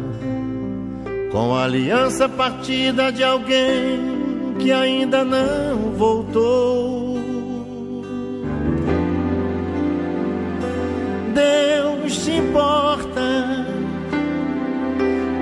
com 1.32 1.56
a 1.56 1.64
aliança 1.64 2.28
partida 2.28 3.12
de 3.12 3.24
alguém 3.24 4.56
que 4.60 4.72
ainda 4.72 5.24
não 5.24 5.92
voltou. 5.92 7.16
Deus 11.34 12.20
se 12.20 12.32
importa 12.32 13.66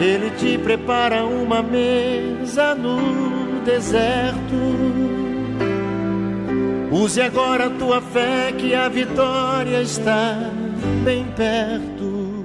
Ele 0.00 0.30
te 0.32 0.58
prepara 0.58 1.24
uma 1.24 1.62
mesa 1.62 2.74
no 2.74 3.64
deserto. 3.64 4.36
Use 6.92 7.20
agora 7.20 7.66
a 7.66 7.70
tua 7.70 8.02
fé 8.02 8.52
que 8.52 8.74
a 8.74 8.88
vitória 8.88 9.80
está 9.80 10.34
bem 11.02 11.24
perto. 11.32 12.44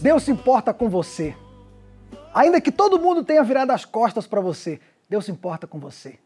Deus 0.00 0.22
se 0.22 0.30
importa 0.30 0.72
com 0.72 0.88
você. 0.88 1.34
Ainda 2.32 2.60
que 2.60 2.70
todo 2.70 3.00
mundo 3.00 3.24
tenha 3.24 3.42
virado 3.42 3.72
as 3.72 3.84
costas 3.84 4.24
para 4.24 4.40
você, 4.40 4.78
Deus 5.08 5.24
se 5.24 5.32
importa 5.32 5.66
com 5.66 5.80
você. 5.80 6.16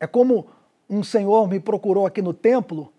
É 0.00 0.06
como 0.06 0.46
um 0.88 1.02
senhor 1.02 1.46
me 1.48 1.60
procurou 1.60 2.06
aqui 2.06 2.22
no 2.22 2.32
templo, 2.32 2.90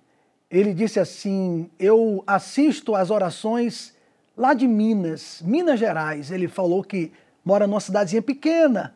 ele 0.50 0.76
disse 0.76 1.00
assim: 1.00 1.72
Eu 1.80 2.24
assisto 2.28 2.94
às 2.94 3.10
orações 3.10 3.97
lá 4.38 4.54
de 4.54 4.68
Minas, 4.68 5.42
Minas 5.44 5.80
Gerais. 5.80 6.30
Ele 6.30 6.48
falou 6.48 6.84
que 6.84 7.12
mora 7.44 7.66
numa 7.66 7.80
cidadezinha 7.80 8.22
pequena, 8.22 8.94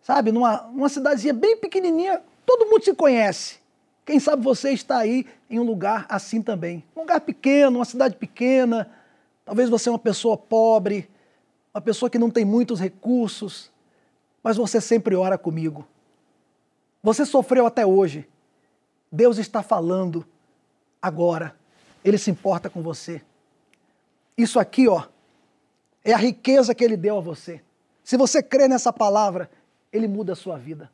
sabe? 0.00 0.32
Numa, 0.32 0.62
numa 0.72 0.88
cidadezinha 0.88 1.34
bem 1.34 1.56
pequenininha, 1.56 2.22
todo 2.46 2.66
mundo 2.66 2.82
se 2.82 2.94
conhece. 2.94 3.60
Quem 4.04 4.18
sabe 4.18 4.42
você 4.42 4.72
está 4.72 4.98
aí 4.98 5.26
em 5.48 5.60
um 5.60 5.62
lugar 5.62 6.06
assim 6.08 6.40
também. 6.40 6.82
Um 6.96 7.00
lugar 7.00 7.20
pequeno, 7.20 7.78
uma 7.78 7.84
cidade 7.84 8.16
pequena. 8.16 8.90
Talvez 9.44 9.68
você 9.68 9.88
é 9.88 9.92
uma 9.92 9.98
pessoa 9.98 10.36
pobre, 10.36 11.08
uma 11.74 11.80
pessoa 11.80 12.08
que 12.10 12.18
não 12.18 12.30
tem 12.30 12.44
muitos 12.44 12.80
recursos, 12.80 13.70
mas 14.42 14.56
você 14.56 14.80
sempre 14.80 15.14
ora 15.14 15.36
comigo. 15.38 15.86
Você 17.02 17.26
sofreu 17.26 17.66
até 17.66 17.84
hoje. 17.84 18.26
Deus 19.10 19.38
está 19.38 19.62
falando 19.62 20.24
agora. 21.00 21.54
Ele 22.04 22.18
se 22.18 22.30
importa 22.30 22.70
com 22.70 22.82
você. 22.82 23.22
Isso 24.36 24.58
aqui, 24.58 24.88
ó, 24.88 25.04
é 26.04 26.12
a 26.12 26.18
riqueza 26.18 26.74
que 26.74 26.82
ele 26.82 26.96
deu 26.96 27.18
a 27.18 27.20
você. 27.20 27.62
Se 28.02 28.16
você 28.16 28.42
crê 28.42 28.66
nessa 28.66 28.92
palavra, 28.92 29.50
ele 29.92 30.08
muda 30.08 30.32
a 30.32 30.36
sua 30.36 30.56
vida. 30.56 30.90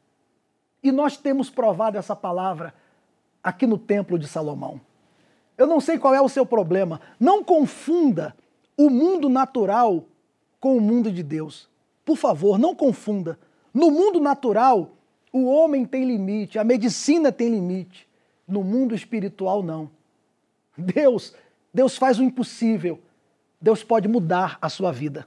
E 0.83 0.93
nós 0.93 1.17
temos 1.17 1.51
provado 1.51 1.97
essa 1.97 2.15
palavra 2.15 2.75
aqui 3.43 3.67
no 3.67 3.79
Templo 3.79 4.19
de 4.19 4.27
Salomão. 4.27 4.81
Eu 5.57 5.67
não 5.67 5.81
sei 5.81 5.99
qual 5.99 6.15
é 6.15 6.21
o 6.21 6.29
seu 6.29 6.45
problema. 6.45 7.01
Não 7.19 7.43
confunda 7.43 8.35
o 8.77 8.91
mundo 8.91 9.29
natural 9.29 10.05
com 10.61 10.77
o 10.77 10.81
mundo 10.81 11.11
de 11.11 11.23
Deus. 11.23 11.69
Por 12.05 12.17
favor, 12.17 12.59
não 12.59 12.75
confunda. 12.75 13.39
No 13.73 13.91
mundo 13.91 14.21
natural, 14.21 14.93
o 15.33 15.47
homem 15.47 15.85
tem 15.85 16.05
limite, 16.05 16.59
a 16.59 16.65
medicina 16.65 17.33
tem 17.33 17.49
limite. 17.49 18.09
No 18.47 18.63
mundo 18.63 18.95
espiritual, 18.95 19.63
não. 19.63 19.91
Deus, 20.77 21.35
Deus 21.75 21.97
faz 21.97 22.19
o 22.19 22.23
impossível 22.23 23.01
Deus 23.61 23.83
pode 23.83 24.09
mudar 24.09 24.59
a 24.61 24.69
sua 24.69 24.93
vida. 24.93 25.27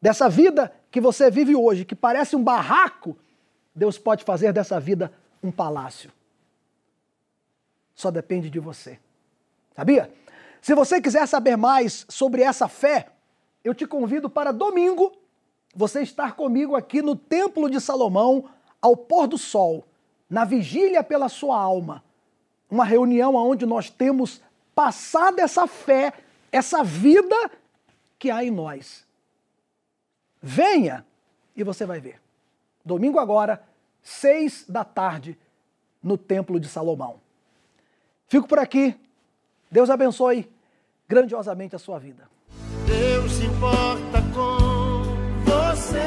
Dessa 0.00 0.28
vida 0.28 0.72
que 0.90 1.00
você 1.00 1.30
vive 1.30 1.54
hoje, 1.54 1.84
que 1.84 1.94
parece 1.94 2.36
um 2.36 2.42
barraco, 2.42 3.16
Deus 3.74 3.98
pode 3.98 4.24
fazer 4.24 4.52
dessa 4.52 4.80
vida 4.80 5.12
um 5.42 5.50
palácio. 5.50 6.10
Só 7.94 8.10
depende 8.10 8.48
de 8.48 8.58
você. 8.58 8.98
Sabia? 9.74 10.10
Se 10.60 10.74
você 10.74 11.00
quiser 11.00 11.26
saber 11.26 11.56
mais 11.56 12.06
sobre 12.08 12.42
essa 12.42 12.68
fé, 12.68 13.08
eu 13.62 13.74
te 13.74 13.86
convido 13.86 14.28
para 14.28 14.52
domingo 14.52 15.12
você 15.74 16.00
estar 16.00 16.34
comigo 16.34 16.74
aqui 16.74 17.02
no 17.02 17.14
Templo 17.14 17.68
de 17.68 17.80
Salomão, 17.80 18.48
ao 18.80 18.96
pôr 18.96 19.26
do 19.26 19.36
sol, 19.36 19.84
na 20.28 20.44
vigília 20.44 21.04
pela 21.04 21.28
sua 21.28 21.60
alma. 21.60 22.02
Uma 22.70 22.84
reunião 22.84 23.34
onde 23.34 23.66
nós 23.66 23.90
temos 23.90 24.40
passado 24.74 25.38
essa 25.38 25.66
fé 25.66 26.12
essa 26.56 26.82
vida 26.82 27.36
que 28.18 28.30
há 28.30 28.42
em 28.42 28.50
nós. 28.50 29.06
Venha 30.40 31.04
e 31.54 31.62
você 31.62 31.84
vai 31.84 32.00
ver. 32.00 32.20
Domingo 32.84 33.18
agora, 33.18 33.62
seis 34.02 34.64
da 34.68 34.84
tarde, 34.84 35.38
no 36.02 36.16
Templo 36.16 36.58
de 36.58 36.68
Salomão. 36.68 37.20
Fico 38.28 38.48
por 38.48 38.58
aqui. 38.58 38.98
Deus 39.70 39.90
abençoe 39.90 40.50
grandiosamente 41.08 41.76
a 41.76 41.78
sua 41.78 41.98
vida. 41.98 42.28
Deus 42.86 43.32
se 43.32 43.44
importa 43.44 44.22
com 44.32 45.02
você. 45.44 45.98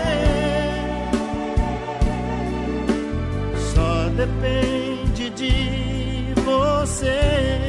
Só 3.73 4.09
depende 4.15 5.29
de 5.29 6.33
você 6.41 7.68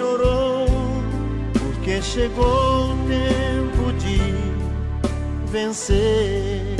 chorou, 0.00 0.66
porque 1.52 2.00
chegou 2.00 2.94
o 2.94 2.96
tempo 3.06 3.92
de 3.98 4.18
vencer. 5.52 6.76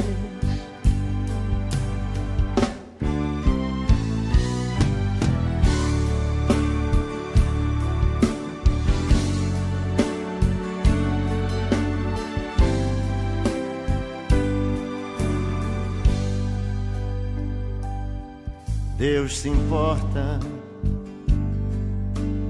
Deus 18.96 19.38
se 19.38 19.48
importa 19.50 20.38